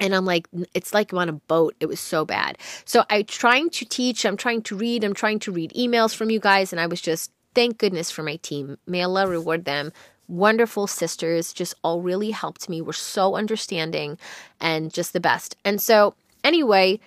And 0.00 0.14
I'm 0.14 0.24
like, 0.24 0.48
it's 0.74 0.94
like 0.94 1.12
I'm 1.12 1.18
on 1.18 1.28
a 1.28 1.34
boat. 1.34 1.74
It 1.78 1.86
was 1.86 2.00
so 2.00 2.24
bad. 2.24 2.58
So 2.84 3.04
I'm 3.10 3.24
trying 3.24 3.70
to 3.70 3.84
teach, 3.84 4.24
I'm 4.24 4.36
trying 4.36 4.62
to 4.62 4.76
read, 4.76 5.04
I'm 5.04 5.14
trying 5.14 5.38
to 5.40 5.52
read 5.52 5.72
emails 5.72 6.14
from 6.14 6.30
you 6.30 6.40
guys. 6.40 6.72
And 6.72 6.80
I 6.80 6.86
was 6.86 7.00
just, 7.00 7.30
thank 7.54 7.78
goodness 7.78 8.10
for 8.10 8.22
my 8.22 8.36
team. 8.36 8.78
May 8.86 9.02
Allah 9.02 9.28
reward 9.28 9.66
them. 9.66 9.92
Wonderful 10.26 10.86
sisters, 10.86 11.52
just 11.52 11.74
all 11.82 12.00
really 12.02 12.30
helped 12.30 12.68
me. 12.68 12.80
Were 12.80 12.92
so 12.92 13.34
understanding 13.34 14.16
and 14.60 14.92
just 14.92 15.12
the 15.12 15.20
best. 15.20 15.56
And 15.64 15.80
so, 15.80 16.14
anyway, 16.44 17.00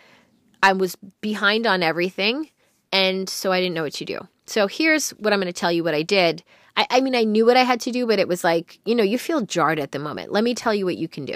I 0.61 0.73
was 0.73 0.95
behind 1.21 1.65
on 1.65 1.83
everything. 1.83 2.49
And 2.91 3.27
so 3.27 3.51
I 3.51 3.59
didn't 3.59 3.73
know 3.73 3.83
what 3.83 3.93
to 3.93 4.05
do. 4.05 4.27
So 4.45 4.67
here's 4.67 5.11
what 5.11 5.33
I'm 5.33 5.39
going 5.39 5.51
to 5.51 5.59
tell 5.59 5.71
you 5.71 5.83
what 5.83 5.95
I 5.95 6.03
did. 6.03 6.43
I, 6.75 6.85
I 6.89 7.01
mean, 7.01 7.15
I 7.15 7.23
knew 7.23 7.45
what 7.45 7.57
I 7.57 7.63
had 7.63 7.79
to 7.81 7.91
do, 7.91 8.05
but 8.05 8.19
it 8.19 8.27
was 8.27 8.43
like, 8.43 8.79
you 8.85 8.93
know, 8.93 9.03
you 9.03 9.17
feel 9.17 9.41
jarred 9.41 9.79
at 9.79 9.93
the 9.93 9.99
moment. 9.99 10.31
Let 10.31 10.43
me 10.43 10.53
tell 10.53 10.73
you 10.73 10.85
what 10.85 10.97
you 10.97 11.07
can 11.07 11.25
do. 11.25 11.35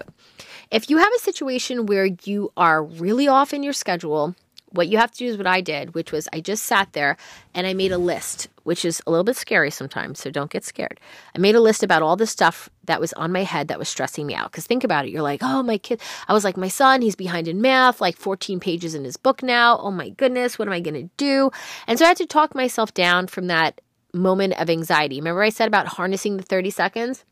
If 0.70 0.90
you 0.90 0.98
have 0.98 1.14
a 1.16 1.20
situation 1.20 1.86
where 1.86 2.06
you 2.24 2.52
are 2.58 2.84
really 2.84 3.28
off 3.28 3.54
in 3.54 3.64
your 3.64 3.74
schedule, 3.74 4.36
what 4.72 4.90
you 4.90 4.98
have 4.98 5.12
to 5.12 5.18
do 5.18 5.28
is 5.28 5.38
what 5.38 5.48
I 5.48 5.62
did, 5.62 5.96
which 5.96 6.12
was 6.12 6.28
I 6.34 6.42
just 6.42 6.64
sat 6.64 6.92
there 6.92 7.16
and 7.54 7.66
I 7.66 7.74
made 7.74 7.94
a 7.94 7.98
list, 7.98 8.50
which 8.64 8.84
is 8.84 9.02
a 9.08 9.12
little 9.12 9.24
bit 9.24 9.38
scary 9.38 9.72
sometimes, 9.72 10.20
so 10.20 10.30
don't 10.30 10.52
get 10.52 10.66
scared. 10.66 11.00
I 11.34 11.40
made 11.40 11.56
a 11.56 11.62
list 11.62 11.84
about 11.84 12.04
all 12.04 12.18
the 12.18 12.28
stuff 12.28 12.70
that 12.84 13.00
was 13.00 13.14
on 13.14 13.32
my 13.32 13.44
head 13.44 13.70
that 13.70 13.80
was 13.80 13.88
stressing 13.88 14.28
me 14.28 14.36
out. 14.36 14.52
Because 14.52 14.68
think 14.68 14.84
about 14.84 15.06
it, 15.06 15.12
you're 15.12 15.22
like, 15.22 15.40
oh, 15.42 15.64
my 15.64 15.78
kid, 15.78 16.02
I 16.28 16.34
was 16.34 16.44
like, 16.44 16.58
my 16.58 16.68
son, 16.68 17.02
he's 17.02 17.16
behind 17.16 17.48
in 17.48 17.62
math, 17.62 18.02
like 18.02 18.18
14 18.18 18.60
pages 18.60 18.94
in 18.94 19.06
his 19.06 19.16
book 19.16 19.42
now. 19.42 19.78
Oh 19.80 19.92
my 19.92 20.10
goodness, 20.10 20.60
what 20.60 20.68
am 20.68 20.74
I 20.74 20.82
going 20.82 21.02
to 21.02 21.10
do? 21.16 21.50
And 21.88 21.98
so 21.98 22.04
I 22.04 22.10
had 22.10 22.18
to 22.18 22.26
talk 22.26 22.56
myself 22.56 22.94
down 22.94 23.28
from 23.28 23.48
that 23.48 23.80
moment 24.14 24.60
of 24.60 24.70
anxiety. 24.70 25.22
Remember, 25.22 25.44
I 25.44 25.50
said 25.50 25.68
about 25.70 25.88
harnessing 25.88 26.36
the 26.36 26.44
30 26.44 26.72
seconds? 26.72 27.24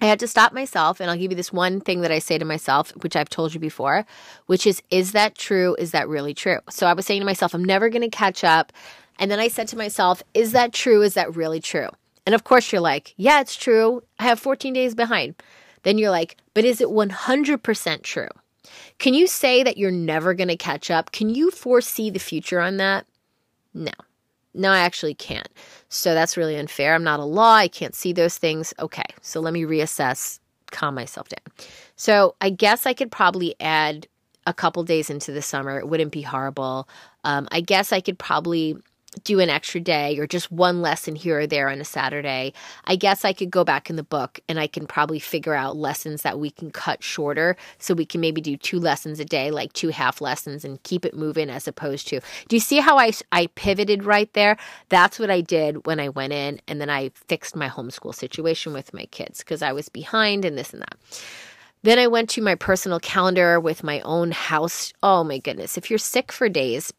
I 0.00 0.06
had 0.06 0.20
to 0.20 0.28
stop 0.28 0.52
myself, 0.52 1.00
and 1.00 1.10
I'll 1.10 1.16
give 1.16 1.32
you 1.32 1.36
this 1.36 1.52
one 1.52 1.80
thing 1.80 2.02
that 2.02 2.12
I 2.12 2.20
say 2.20 2.38
to 2.38 2.44
myself, 2.44 2.92
which 3.02 3.16
I've 3.16 3.28
told 3.28 3.52
you 3.52 3.60
before, 3.60 4.06
which 4.46 4.66
is, 4.66 4.80
is 4.90 5.12
that 5.12 5.34
true? 5.34 5.74
Is 5.78 5.90
that 5.90 6.08
really 6.08 6.34
true? 6.34 6.58
So 6.70 6.86
I 6.86 6.92
was 6.92 7.04
saying 7.04 7.20
to 7.20 7.26
myself, 7.26 7.52
I'm 7.52 7.64
never 7.64 7.88
going 7.88 8.02
to 8.02 8.08
catch 8.08 8.44
up. 8.44 8.72
And 9.18 9.30
then 9.30 9.40
I 9.40 9.48
said 9.48 9.66
to 9.68 9.76
myself, 9.76 10.22
is 10.34 10.52
that 10.52 10.72
true? 10.72 11.02
Is 11.02 11.14
that 11.14 11.34
really 11.34 11.60
true? 11.60 11.88
And 12.24 12.34
of 12.34 12.44
course, 12.44 12.70
you're 12.70 12.80
like, 12.80 13.14
yeah, 13.16 13.40
it's 13.40 13.56
true. 13.56 14.02
I 14.20 14.24
have 14.24 14.38
14 14.38 14.72
days 14.72 14.94
behind. 14.94 15.34
Then 15.82 15.98
you're 15.98 16.10
like, 16.10 16.36
but 16.54 16.64
is 16.64 16.80
it 16.80 16.88
100% 16.88 18.02
true? 18.02 18.28
Can 18.98 19.14
you 19.14 19.26
say 19.26 19.62
that 19.62 19.78
you're 19.78 19.90
never 19.90 20.34
going 20.34 20.48
to 20.48 20.56
catch 20.56 20.90
up? 20.90 21.10
Can 21.10 21.34
you 21.34 21.50
foresee 21.50 22.10
the 22.10 22.18
future 22.18 22.60
on 22.60 22.76
that? 22.76 23.06
No. 23.74 23.92
No, 24.54 24.70
I 24.70 24.80
actually 24.80 25.14
can't. 25.14 25.48
So 25.88 26.14
that's 26.14 26.36
really 26.36 26.56
unfair. 26.56 26.94
I'm 26.94 27.04
not 27.04 27.20
Allah. 27.20 27.54
I 27.54 27.68
can't 27.68 27.94
see 27.94 28.12
those 28.12 28.38
things. 28.38 28.74
Okay, 28.78 29.04
so 29.20 29.40
let 29.40 29.52
me 29.52 29.62
reassess, 29.62 30.40
calm 30.70 30.94
myself 30.94 31.28
down. 31.28 31.66
So 31.96 32.34
I 32.40 32.50
guess 32.50 32.86
I 32.86 32.94
could 32.94 33.10
probably 33.10 33.54
add 33.60 34.06
a 34.46 34.54
couple 34.54 34.82
days 34.82 35.10
into 35.10 35.30
the 35.30 35.42
summer. 35.42 35.78
It 35.78 35.88
wouldn't 35.88 36.12
be 36.12 36.22
horrible. 36.22 36.88
Um, 37.24 37.48
I 37.52 37.60
guess 37.60 37.92
I 37.92 38.00
could 38.00 38.18
probably 38.18 38.76
do 39.24 39.40
an 39.40 39.50
extra 39.50 39.80
day 39.80 40.18
or 40.18 40.26
just 40.26 40.50
one 40.50 40.82
lesson 40.82 41.14
here 41.14 41.40
or 41.40 41.46
there 41.46 41.68
on 41.68 41.80
a 41.80 41.84
Saturday, 41.84 42.52
I 42.84 42.96
guess 42.96 43.24
I 43.24 43.32
could 43.32 43.50
go 43.50 43.64
back 43.64 43.90
in 43.90 43.96
the 43.96 44.02
book 44.02 44.40
and 44.48 44.58
I 44.58 44.66
can 44.66 44.86
probably 44.86 45.18
figure 45.18 45.54
out 45.54 45.76
lessons 45.76 46.22
that 46.22 46.38
we 46.38 46.50
can 46.50 46.70
cut 46.70 47.02
shorter. 47.02 47.56
So 47.78 47.94
we 47.94 48.06
can 48.06 48.20
maybe 48.20 48.40
do 48.40 48.56
two 48.56 48.80
lessons 48.80 49.20
a 49.20 49.24
day, 49.24 49.50
like 49.50 49.72
two 49.72 49.88
half 49.88 50.20
lessons, 50.20 50.64
and 50.64 50.82
keep 50.82 51.04
it 51.04 51.14
moving 51.14 51.50
as 51.50 51.68
opposed 51.68 52.08
to. 52.08 52.20
Do 52.48 52.56
you 52.56 52.60
see 52.60 52.78
how 52.78 52.98
I, 52.98 53.12
I 53.32 53.48
pivoted 53.54 54.04
right 54.04 54.32
there? 54.32 54.56
That's 54.88 55.18
what 55.18 55.30
I 55.30 55.40
did 55.40 55.86
when 55.86 56.00
I 56.00 56.08
went 56.08 56.32
in 56.32 56.60
and 56.66 56.80
then 56.80 56.90
I 56.90 57.10
fixed 57.28 57.56
my 57.56 57.68
homeschool 57.68 58.14
situation 58.14 58.72
with 58.72 58.94
my 58.94 59.06
kids 59.06 59.40
because 59.40 59.62
I 59.62 59.72
was 59.72 59.88
behind 59.88 60.44
and 60.44 60.56
this 60.56 60.72
and 60.72 60.82
that. 60.82 60.96
Then 61.82 61.98
I 61.98 62.08
went 62.08 62.30
to 62.30 62.42
my 62.42 62.56
personal 62.56 62.98
calendar 62.98 63.60
with 63.60 63.84
my 63.84 64.00
own 64.00 64.32
house. 64.32 64.92
Oh 65.02 65.22
my 65.22 65.38
goodness. 65.38 65.78
If 65.78 65.90
you're 65.90 65.98
sick 65.98 66.32
for 66.32 66.48
days, 66.48 66.92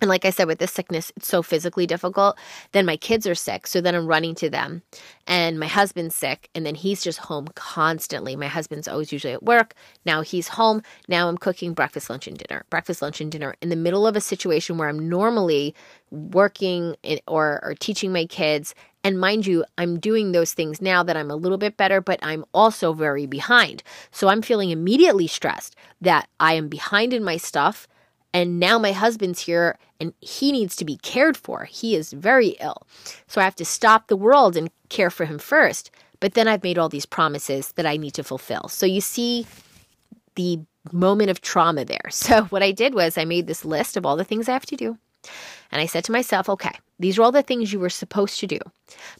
and 0.00 0.08
like 0.08 0.24
I 0.24 0.30
said, 0.30 0.46
with 0.46 0.58
this 0.58 0.72
sickness, 0.72 1.12
it's 1.16 1.28
so 1.28 1.42
physically 1.42 1.86
difficult. 1.86 2.38
Then 2.72 2.86
my 2.86 2.96
kids 2.96 3.26
are 3.26 3.34
sick. 3.34 3.66
So 3.66 3.80
then 3.80 3.94
I'm 3.94 4.06
running 4.06 4.34
to 4.36 4.48
them. 4.48 4.82
And 5.26 5.60
my 5.60 5.66
husband's 5.66 6.14
sick. 6.14 6.48
And 6.54 6.64
then 6.64 6.74
he's 6.74 7.02
just 7.02 7.18
home 7.18 7.48
constantly. 7.54 8.34
My 8.34 8.46
husband's 8.46 8.88
always 8.88 9.12
usually 9.12 9.34
at 9.34 9.42
work. 9.42 9.74
Now 10.06 10.22
he's 10.22 10.48
home. 10.48 10.82
Now 11.06 11.28
I'm 11.28 11.36
cooking 11.36 11.74
breakfast, 11.74 12.08
lunch, 12.08 12.26
and 12.26 12.38
dinner. 12.38 12.64
Breakfast, 12.70 13.02
lunch, 13.02 13.20
and 13.20 13.30
dinner 13.30 13.54
in 13.60 13.68
the 13.68 13.76
middle 13.76 14.06
of 14.06 14.16
a 14.16 14.20
situation 14.20 14.78
where 14.78 14.88
I'm 14.88 15.08
normally 15.08 15.74
working 16.10 16.96
or, 17.28 17.60
or 17.62 17.74
teaching 17.74 18.12
my 18.12 18.24
kids. 18.24 18.74
And 19.04 19.20
mind 19.20 19.46
you, 19.46 19.64
I'm 19.78 19.98
doing 19.98 20.32
those 20.32 20.52
things 20.52 20.80
now 20.80 21.02
that 21.02 21.16
I'm 21.16 21.30
a 21.30 21.36
little 21.36 21.58
bit 21.58 21.76
better, 21.76 22.00
but 22.00 22.18
I'm 22.22 22.44
also 22.52 22.92
very 22.92 23.26
behind. 23.26 23.82
So 24.10 24.28
I'm 24.28 24.42
feeling 24.42 24.70
immediately 24.70 25.26
stressed 25.26 25.76
that 26.00 26.28
I 26.38 26.54
am 26.54 26.68
behind 26.68 27.12
in 27.12 27.24
my 27.24 27.36
stuff 27.36 27.86
and 28.32 28.60
now 28.60 28.78
my 28.78 28.92
husband's 28.92 29.40
here 29.40 29.78
and 29.98 30.14
he 30.20 30.52
needs 30.52 30.76
to 30.76 30.84
be 30.84 30.96
cared 30.98 31.36
for. 31.36 31.64
He 31.64 31.94
is 31.94 32.12
very 32.12 32.56
ill. 32.60 32.86
So 33.26 33.40
I 33.40 33.44
have 33.44 33.56
to 33.56 33.64
stop 33.64 34.06
the 34.06 34.16
world 34.16 34.56
and 34.56 34.70
care 34.88 35.10
for 35.10 35.24
him 35.24 35.38
first. 35.38 35.90
But 36.20 36.34
then 36.34 36.48
I've 36.48 36.62
made 36.62 36.78
all 36.78 36.88
these 36.88 37.06
promises 37.06 37.72
that 37.72 37.86
I 37.86 37.96
need 37.96 38.14
to 38.14 38.24
fulfill. 38.24 38.68
So 38.68 38.86
you 38.86 39.00
see 39.00 39.46
the 40.36 40.60
moment 40.92 41.30
of 41.30 41.40
trauma 41.40 41.84
there. 41.84 41.98
So 42.10 42.44
what 42.44 42.62
I 42.62 42.72
did 42.72 42.94
was 42.94 43.18
I 43.18 43.24
made 43.24 43.46
this 43.46 43.64
list 43.64 43.96
of 43.96 44.06
all 44.06 44.16
the 44.16 44.24
things 44.24 44.48
I 44.48 44.52
have 44.52 44.66
to 44.66 44.76
do. 44.76 44.98
And 45.72 45.80
I 45.80 45.86
said 45.86 46.04
to 46.04 46.12
myself, 46.12 46.48
okay, 46.48 46.78
these 46.98 47.18
are 47.18 47.22
all 47.22 47.32
the 47.32 47.42
things 47.42 47.72
you 47.72 47.80
were 47.80 47.90
supposed 47.90 48.40
to 48.40 48.46
do, 48.46 48.58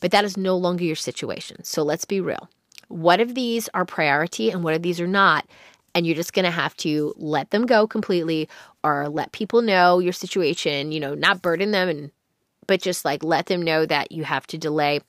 but 0.00 0.10
that 0.10 0.24
is 0.24 0.36
no 0.36 0.56
longer 0.56 0.84
your 0.84 0.96
situation. 0.96 1.62
So 1.64 1.82
let's 1.82 2.04
be 2.04 2.20
real. 2.20 2.48
What 2.88 3.20
of 3.20 3.34
these 3.34 3.68
are 3.72 3.84
priority 3.84 4.50
and 4.50 4.64
what 4.64 4.74
of 4.74 4.82
these 4.82 5.00
are 5.00 5.06
not? 5.06 5.46
And 5.94 6.06
you're 6.06 6.16
just 6.16 6.32
going 6.32 6.44
to 6.44 6.50
have 6.50 6.76
to 6.78 7.14
let 7.16 7.50
them 7.50 7.66
go 7.66 7.86
completely 7.86 8.48
or 8.82 9.08
let 9.08 9.32
people 9.32 9.62
know 9.62 9.98
your 9.98 10.12
situation, 10.12 10.92
you 10.92 11.00
know, 11.00 11.14
not 11.14 11.42
burden 11.42 11.70
them 11.70 11.88
and 11.88 12.10
but 12.66 12.80
just 12.80 13.04
like 13.04 13.24
let 13.24 13.46
them 13.46 13.62
know 13.62 13.84
that 13.84 14.12
you 14.12 14.22
have 14.22 14.46
to 14.46 14.58
delay. 14.58 15.00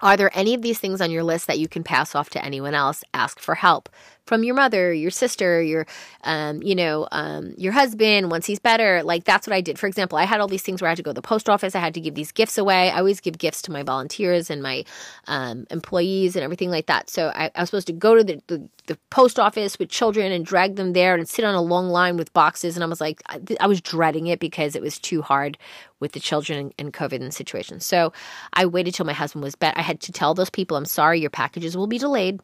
Are 0.00 0.16
there 0.16 0.30
any 0.32 0.54
of 0.54 0.62
these 0.62 0.78
things 0.78 1.00
on 1.00 1.10
your 1.10 1.24
list 1.24 1.46
that 1.48 1.58
you 1.58 1.68
can 1.68 1.82
pass 1.82 2.14
off 2.14 2.30
to 2.30 2.44
anyone 2.44 2.74
else? 2.74 3.02
Ask 3.12 3.40
for 3.40 3.56
help 3.56 3.88
from 4.28 4.44
your 4.44 4.54
mother, 4.54 4.92
your 4.92 5.10
sister, 5.10 5.62
your, 5.62 5.86
um, 6.22 6.62
you 6.62 6.74
know, 6.74 7.08
um, 7.12 7.54
your 7.56 7.72
husband 7.72 8.30
once 8.30 8.44
he's 8.44 8.58
better. 8.58 9.02
Like 9.02 9.24
that's 9.24 9.46
what 9.46 9.54
I 9.54 9.62
did. 9.62 9.78
For 9.78 9.86
example, 9.86 10.18
I 10.18 10.24
had 10.24 10.38
all 10.38 10.48
these 10.48 10.62
things 10.62 10.82
where 10.82 10.88
I 10.88 10.90
had 10.90 10.98
to 10.98 11.02
go 11.02 11.10
to 11.10 11.14
the 11.14 11.22
post 11.22 11.48
office. 11.48 11.74
I 11.74 11.80
had 11.80 11.94
to 11.94 12.00
give 12.00 12.14
these 12.14 12.30
gifts 12.30 12.58
away. 12.58 12.90
I 12.90 12.98
always 12.98 13.20
give 13.20 13.38
gifts 13.38 13.62
to 13.62 13.72
my 13.72 13.82
volunteers 13.82 14.50
and 14.50 14.62
my 14.62 14.84
um, 15.28 15.66
employees 15.70 16.36
and 16.36 16.44
everything 16.44 16.70
like 16.70 16.86
that. 16.86 17.08
So 17.08 17.32
I, 17.34 17.50
I 17.54 17.60
was 17.60 17.70
supposed 17.70 17.86
to 17.86 17.94
go 17.94 18.14
to 18.14 18.22
the, 18.22 18.42
the, 18.48 18.68
the, 18.86 18.98
post 19.08 19.38
office 19.38 19.78
with 19.78 19.88
children 19.88 20.30
and 20.30 20.44
drag 20.44 20.76
them 20.76 20.92
there 20.92 21.14
and 21.14 21.26
sit 21.26 21.44
on 21.44 21.54
a 21.54 21.62
long 21.62 21.88
line 21.88 22.18
with 22.18 22.30
boxes. 22.34 22.76
And 22.76 22.84
I 22.84 22.86
was 22.86 23.00
like, 23.00 23.22
I, 23.28 23.40
I 23.60 23.66
was 23.66 23.80
dreading 23.80 24.26
it 24.26 24.40
because 24.40 24.76
it 24.76 24.82
was 24.82 24.98
too 24.98 25.22
hard 25.22 25.56
with 26.00 26.12
the 26.12 26.20
children 26.20 26.72
and 26.78 26.92
COVID 26.92 27.22
and 27.22 27.32
situations. 27.32 27.86
So 27.86 28.12
I 28.52 28.66
waited 28.66 28.92
till 28.92 29.06
my 29.06 29.14
husband 29.14 29.42
was 29.42 29.54
better. 29.54 29.78
I 29.78 29.82
had 29.82 30.00
to 30.02 30.12
tell 30.12 30.34
those 30.34 30.50
people, 30.50 30.76
I'm 30.76 30.84
sorry, 30.84 31.18
your 31.18 31.30
packages 31.30 31.76
will 31.76 31.86
be 31.86 31.98
delayed. 31.98 32.40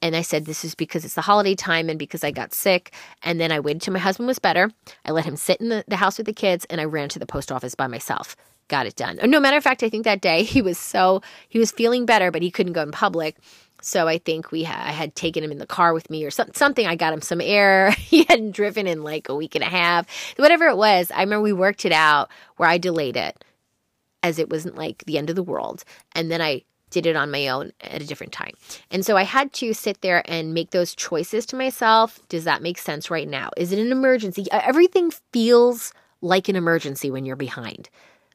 And 0.00 0.14
I 0.14 0.22
said, 0.22 0.44
This 0.44 0.64
is 0.64 0.74
because 0.74 1.04
it's 1.04 1.14
the 1.14 1.22
holiday 1.22 1.54
time 1.54 1.88
and 1.88 1.98
because 1.98 2.22
I 2.24 2.30
got 2.30 2.54
sick. 2.54 2.92
And 3.22 3.40
then 3.40 3.52
I 3.52 3.60
waited 3.60 3.82
till 3.82 3.92
my 3.94 3.98
husband 3.98 4.26
was 4.26 4.38
better. 4.38 4.70
I 5.04 5.10
let 5.10 5.24
him 5.24 5.36
sit 5.36 5.60
in 5.60 5.68
the, 5.68 5.84
the 5.88 5.96
house 5.96 6.18
with 6.18 6.26
the 6.26 6.32
kids 6.32 6.64
and 6.70 6.80
I 6.80 6.84
ran 6.84 7.08
to 7.10 7.18
the 7.18 7.26
post 7.26 7.50
office 7.50 7.74
by 7.74 7.86
myself. 7.86 8.36
Got 8.68 8.86
it 8.86 8.96
done. 8.96 9.18
No 9.24 9.40
matter 9.40 9.56
of 9.56 9.64
fact, 9.64 9.82
I 9.82 9.88
think 9.88 10.04
that 10.04 10.20
day 10.20 10.42
he 10.44 10.62
was 10.62 10.78
so, 10.78 11.22
he 11.48 11.58
was 11.58 11.70
feeling 11.70 12.06
better, 12.06 12.30
but 12.30 12.42
he 12.42 12.50
couldn't 12.50 12.74
go 12.74 12.82
in 12.82 12.92
public. 12.92 13.36
So 13.80 14.08
I 14.08 14.18
think 14.18 14.50
we 14.50 14.64
ha- 14.64 14.82
I 14.86 14.90
had 14.90 15.14
taken 15.14 15.44
him 15.44 15.52
in 15.52 15.58
the 15.58 15.66
car 15.66 15.94
with 15.94 16.10
me 16.10 16.24
or 16.24 16.30
some- 16.30 16.52
something. 16.54 16.86
I 16.86 16.96
got 16.96 17.12
him 17.12 17.22
some 17.22 17.40
air. 17.40 17.90
he 17.92 18.24
hadn't 18.24 18.52
driven 18.52 18.86
in 18.86 19.02
like 19.04 19.28
a 19.28 19.34
week 19.34 19.54
and 19.54 19.62
a 19.64 19.68
half. 19.68 20.06
Whatever 20.36 20.66
it 20.66 20.76
was, 20.76 21.10
I 21.10 21.20
remember 21.20 21.42
we 21.42 21.52
worked 21.52 21.84
it 21.84 21.92
out 21.92 22.28
where 22.56 22.68
I 22.68 22.78
delayed 22.78 23.16
it 23.16 23.42
as 24.22 24.38
it 24.38 24.50
wasn't 24.50 24.76
like 24.76 25.04
the 25.06 25.16
end 25.16 25.30
of 25.30 25.36
the 25.36 25.44
world. 25.44 25.84
And 26.14 26.30
then 26.30 26.42
I 26.42 26.62
did 26.90 27.06
it 27.06 27.16
on 27.16 27.30
my 27.30 27.48
own 27.48 27.72
at 27.80 28.02
a 28.02 28.06
different 28.06 28.32
time. 28.32 28.52
And 28.90 29.04
so 29.04 29.16
I 29.16 29.22
had 29.22 29.52
to 29.54 29.74
sit 29.74 30.00
there 30.00 30.22
and 30.30 30.54
make 30.54 30.70
those 30.70 30.94
choices 30.94 31.46
to 31.46 31.56
myself. 31.56 32.20
Does 32.28 32.44
that 32.44 32.62
make 32.62 32.78
sense 32.78 33.10
right 33.10 33.28
now? 33.28 33.50
Is 33.56 33.72
it 33.72 33.78
an 33.78 33.92
emergency? 33.92 34.46
Everything 34.50 35.10
feels 35.32 35.92
like 36.20 36.48
an 36.48 36.56
emergency 36.56 37.10
when 37.10 37.24
you're 37.24 37.36
behind, 37.36 37.90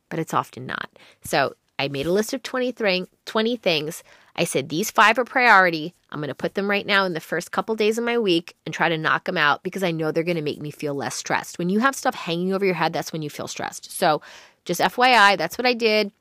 but 0.09 0.19
it's 0.19 0.33
often 0.33 0.65
not. 0.65 0.89
So 1.23 1.55
I 1.79 1.87
made 1.87 2.05
a 2.05 2.11
list 2.11 2.33
of 2.33 2.43
20, 2.43 3.07
20 3.25 3.55
things. 3.57 4.03
I 4.35 4.45
said, 4.45 4.69
these 4.69 4.89
five 4.89 5.19
are 5.19 5.25
priority. 5.25 5.93
I'm 6.11 6.19
going 6.19 6.29
to 6.29 6.35
put 6.35 6.53
them 6.53 6.69
right 6.69 6.85
now 6.85 7.05
in 7.05 7.13
the 7.13 7.19
first 7.19 7.51
couple 7.51 7.75
days 7.75 7.97
of 7.97 8.03
my 8.03 8.17
week 8.17 8.55
and 8.65 8.73
try 8.73 8.89
to 8.89 8.97
knock 8.97 9.25
them 9.25 9.37
out 9.37 9.63
because 9.63 9.83
I 9.83 9.91
know 9.91 10.11
they're 10.11 10.23
going 10.23 10.37
to 10.37 10.41
make 10.41 10.61
me 10.61 10.71
feel 10.71 10.93
less 10.93 11.15
stressed. 11.15 11.59
When 11.59 11.69
you 11.69 11.79
have 11.79 11.95
stuff 11.95 12.15
hanging 12.15 12.53
over 12.53 12.65
your 12.65 12.75
head, 12.75 12.93
that's 12.93 13.11
when 13.11 13.21
you 13.21 13.29
feel 13.29 13.47
stressed. 13.47 13.91
So 13.91 14.21
just 14.65 14.81
FYI, 14.81 15.37
that's 15.37 15.57
what 15.57 15.65
I 15.65 15.73
did. 15.73 16.11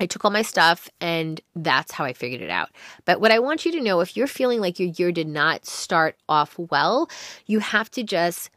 I 0.00 0.06
took 0.06 0.24
all 0.24 0.30
my 0.30 0.42
stuff 0.42 0.88
and 1.00 1.40
that's 1.54 1.92
how 1.92 2.04
I 2.04 2.12
figured 2.12 2.42
it 2.42 2.50
out. 2.50 2.70
But 3.04 3.20
what 3.20 3.30
I 3.30 3.38
want 3.38 3.64
you 3.64 3.72
to 3.72 3.80
know 3.80 4.00
if 4.00 4.16
you're 4.16 4.26
feeling 4.26 4.60
like 4.60 4.78
your 4.78 4.90
year 4.96 5.12
did 5.12 5.28
not 5.28 5.66
start 5.66 6.16
off 6.28 6.58
well, 6.58 7.08
you 7.46 7.60
have 7.60 7.90
to 7.92 8.02
just 8.02 8.50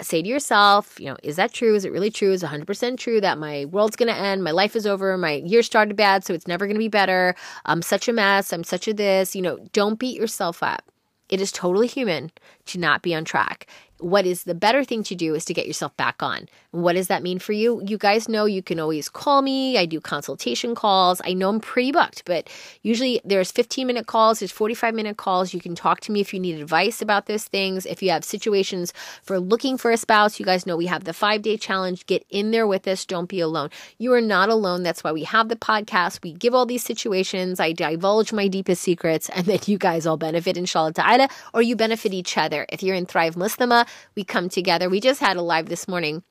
say 0.00 0.22
to 0.22 0.28
yourself, 0.28 1.00
you 1.00 1.06
know, 1.06 1.16
is 1.22 1.36
that 1.36 1.52
true? 1.52 1.74
Is 1.74 1.84
it 1.84 1.92
really 1.92 2.10
true? 2.10 2.32
Is 2.32 2.42
100% 2.42 2.98
true 2.98 3.20
that 3.20 3.38
my 3.38 3.64
world's 3.66 3.96
going 3.96 4.12
to 4.12 4.20
end? 4.20 4.44
My 4.44 4.50
life 4.50 4.76
is 4.76 4.86
over. 4.86 5.16
My 5.16 5.32
year 5.32 5.62
started 5.62 5.96
bad, 5.96 6.24
so 6.24 6.34
it's 6.34 6.46
never 6.46 6.66
going 6.66 6.76
to 6.76 6.80
be 6.80 6.88
better. 6.88 7.34
I'm 7.64 7.82
such 7.82 8.08
a 8.08 8.12
mess. 8.12 8.52
I'm 8.52 8.64
such 8.64 8.86
a 8.86 8.94
this. 8.94 9.34
You 9.34 9.42
know, 9.42 9.58
don't 9.72 9.98
beat 9.98 10.18
yourself 10.18 10.62
up. 10.62 10.82
It 11.28 11.40
is 11.40 11.50
totally 11.50 11.88
human 11.88 12.30
to 12.66 12.78
not 12.78 13.02
be 13.02 13.14
on 13.14 13.24
track 13.24 13.66
what 13.98 14.26
is 14.26 14.44
the 14.44 14.54
better 14.54 14.84
thing 14.84 15.02
to 15.04 15.14
do 15.14 15.34
is 15.34 15.44
to 15.46 15.54
get 15.54 15.66
yourself 15.66 15.96
back 15.96 16.22
on. 16.22 16.48
What 16.70 16.94
does 16.94 17.08
that 17.08 17.22
mean 17.22 17.38
for 17.38 17.52
you? 17.52 17.82
You 17.86 17.96
guys 17.96 18.28
know 18.28 18.44
you 18.44 18.62
can 18.62 18.78
always 18.78 19.08
call 19.08 19.40
me. 19.40 19.78
I 19.78 19.86
do 19.86 20.00
consultation 20.00 20.74
calls. 20.74 21.22
I 21.24 21.32
know 21.32 21.48
I'm 21.48 21.60
pretty 21.60 21.92
booked, 21.92 22.24
but 22.26 22.48
usually 22.82 23.20
there's 23.24 23.50
15 23.50 23.86
minute 23.86 24.06
calls, 24.06 24.40
there's 24.40 24.52
45 24.52 24.94
minute 24.94 25.16
calls. 25.16 25.54
You 25.54 25.60
can 25.60 25.74
talk 25.74 26.00
to 26.00 26.12
me 26.12 26.20
if 26.20 26.34
you 26.34 26.40
need 26.40 26.60
advice 26.60 27.00
about 27.00 27.26
those 27.26 27.44
things. 27.44 27.86
If 27.86 28.02
you 28.02 28.10
have 28.10 28.24
situations 28.24 28.92
for 29.22 29.40
looking 29.40 29.78
for 29.78 29.90
a 29.90 29.96
spouse, 29.96 30.38
you 30.38 30.44
guys 30.44 30.66
know 30.66 30.76
we 30.76 30.86
have 30.86 31.04
the 31.04 31.14
five 31.14 31.42
day 31.42 31.56
challenge. 31.56 32.04
Get 32.06 32.26
in 32.28 32.50
there 32.50 32.66
with 32.66 32.86
us. 32.86 33.06
Don't 33.06 33.28
be 33.28 33.40
alone. 33.40 33.70
You 33.98 34.12
are 34.12 34.20
not 34.20 34.50
alone. 34.50 34.82
That's 34.82 35.02
why 35.02 35.12
we 35.12 35.24
have 35.24 35.48
the 35.48 35.56
podcast. 35.56 36.22
We 36.22 36.32
give 36.32 36.54
all 36.54 36.66
these 36.66 36.84
situations. 36.84 37.60
I 37.60 37.72
divulge 37.72 38.32
my 38.32 38.48
deepest 38.48 38.82
secrets, 38.82 39.30
and 39.30 39.46
then 39.46 39.60
you 39.66 39.78
guys 39.78 40.06
all 40.06 40.16
benefit, 40.16 40.56
inshallah 40.56 40.92
ta'ala, 40.92 41.28
or 41.54 41.62
you 41.62 41.76
benefit 41.76 42.12
each 42.12 42.36
other. 42.36 42.55
If 42.70 42.82
you're 42.82 42.96
in 42.96 43.04
Thrive 43.04 43.34
Muslimah, 43.34 43.86
we 44.14 44.24
come 44.24 44.48
together. 44.48 44.88
We 44.88 45.00
just 45.00 45.20
had 45.20 45.36
a 45.36 45.42
live 45.42 45.68
this 45.68 45.86
morning 45.86 46.22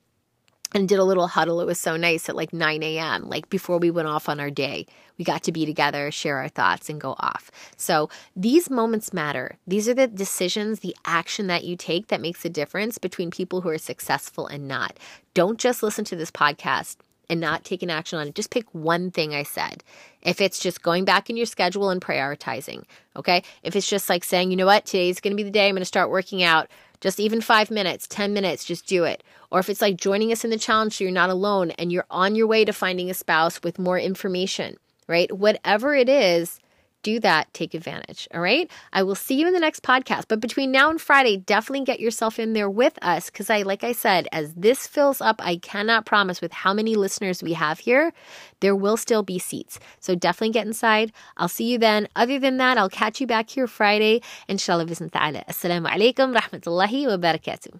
and 0.74 0.88
did 0.88 0.98
a 0.98 1.04
little 1.04 1.28
huddle. 1.28 1.60
It 1.60 1.66
was 1.66 1.80
so 1.80 1.96
nice 1.96 2.28
at 2.28 2.36
like 2.36 2.52
9 2.52 2.82
a.m., 2.82 3.28
like 3.28 3.48
before 3.48 3.78
we 3.78 3.90
went 3.90 4.08
off 4.08 4.28
on 4.28 4.40
our 4.40 4.50
day. 4.50 4.86
We 5.18 5.24
got 5.24 5.42
to 5.44 5.52
be 5.52 5.64
together, 5.64 6.10
share 6.10 6.38
our 6.38 6.48
thoughts, 6.48 6.90
and 6.90 7.00
go 7.00 7.12
off. 7.18 7.50
So 7.76 8.10
these 8.34 8.68
moments 8.68 9.12
matter. 9.12 9.56
These 9.66 9.88
are 9.88 9.94
the 9.94 10.06
decisions, 10.06 10.80
the 10.80 10.96
action 11.04 11.46
that 11.46 11.64
you 11.64 11.76
take 11.76 12.08
that 12.08 12.20
makes 12.20 12.44
a 12.44 12.50
difference 12.50 12.98
between 12.98 13.30
people 13.30 13.62
who 13.62 13.68
are 13.68 13.78
successful 13.78 14.46
and 14.46 14.68
not. 14.68 14.98
Don't 15.32 15.58
just 15.58 15.82
listen 15.82 16.04
to 16.06 16.16
this 16.16 16.30
podcast 16.30 16.96
and 17.28 17.40
not 17.40 17.64
taking 17.64 17.90
action 17.90 18.18
on 18.18 18.28
it. 18.28 18.34
Just 18.34 18.50
pick 18.50 18.66
one 18.72 19.10
thing 19.10 19.34
I 19.34 19.42
said. 19.42 19.82
If 20.22 20.40
it's 20.40 20.58
just 20.58 20.82
going 20.82 21.04
back 21.04 21.28
in 21.30 21.36
your 21.36 21.46
schedule 21.46 21.90
and 21.90 22.00
prioritizing, 22.00 22.84
okay? 23.16 23.42
If 23.62 23.76
it's 23.76 23.88
just 23.88 24.08
like 24.08 24.24
saying, 24.24 24.50
you 24.50 24.56
know 24.56 24.66
what, 24.66 24.86
today's 24.86 25.20
gonna 25.20 25.34
be 25.34 25.42
the 25.42 25.50
day 25.50 25.68
I'm 25.68 25.74
gonna 25.74 25.84
start 25.84 26.10
working 26.10 26.42
out 26.42 26.68
just 27.00 27.20
even 27.20 27.40
five 27.40 27.70
minutes, 27.70 28.06
10 28.06 28.32
minutes, 28.32 28.64
just 28.64 28.86
do 28.86 29.04
it. 29.04 29.22
Or 29.50 29.60
if 29.60 29.68
it's 29.68 29.82
like 29.82 29.96
joining 29.96 30.32
us 30.32 30.44
in 30.44 30.50
the 30.50 30.58
challenge 30.58 30.96
so 30.96 31.04
you're 31.04 31.12
not 31.12 31.30
alone 31.30 31.70
and 31.72 31.92
you're 31.92 32.06
on 32.10 32.34
your 32.34 32.46
way 32.46 32.64
to 32.64 32.72
finding 32.72 33.10
a 33.10 33.14
spouse 33.14 33.62
with 33.62 33.78
more 33.78 33.98
information, 33.98 34.76
right? 35.06 35.30
Whatever 35.30 35.94
it 35.94 36.08
is, 36.08 36.58
do 37.06 37.20
that, 37.20 37.54
take 37.54 37.72
advantage. 37.72 38.26
All 38.34 38.40
right. 38.40 38.68
I 38.92 39.04
will 39.04 39.14
see 39.14 39.36
you 39.38 39.46
in 39.46 39.54
the 39.54 39.60
next 39.60 39.84
podcast. 39.84 40.24
But 40.26 40.40
between 40.40 40.72
now 40.72 40.90
and 40.90 41.00
Friday, 41.00 41.36
definitely 41.36 41.84
get 41.84 42.00
yourself 42.00 42.40
in 42.40 42.52
there 42.52 42.68
with 42.68 42.98
us. 43.00 43.30
Cause 43.30 43.48
I, 43.48 43.62
like 43.62 43.84
I 43.84 43.92
said, 43.92 44.26
as 44.32 44.52
this 44.54 44.88
fills 44.88 45.20
up, 45.20 45.36
I 45.38 45.54
cannot 45.58 46.04
promise 46.04 46.40
with 46.40 46.50
how 46.50 46.74
many 46.74 46.96
listeners 46.96 47.44
we 47.44 47.52
have 47.52 47.78
here, 47.78 48.12
there 48.58 48.74
will 48.74 48.96
still 48.96 49.22
be 49.22 49.38
seats. 49.38 49.78
So 50.00 50.16
definitely 50.16 50.54
get 50.54 50.66
inside. 50.66 51.12
I'll 51.36 51.46
see 51.58 51.70
you 51.70 51.78
then. 51.78 52.08
Other 52.16 52.40
than 52.40 52.56
that, 52.56 52.76
I'll 52.76 52.90
catch 52.90 53.20
you 53.20 53.26
back 53.28 53.50
here 53.50 53.68
Friday. 53.68 54.20
Inshallah, 54.48 54.86
bismillah. 54.86 55.44
Assalamu 55.48 55.86
alaikum, 55.86 56.34
rahmatullahi 56.34 57.06
wa 57.06 57.18
barakatuh. 57.18 57.74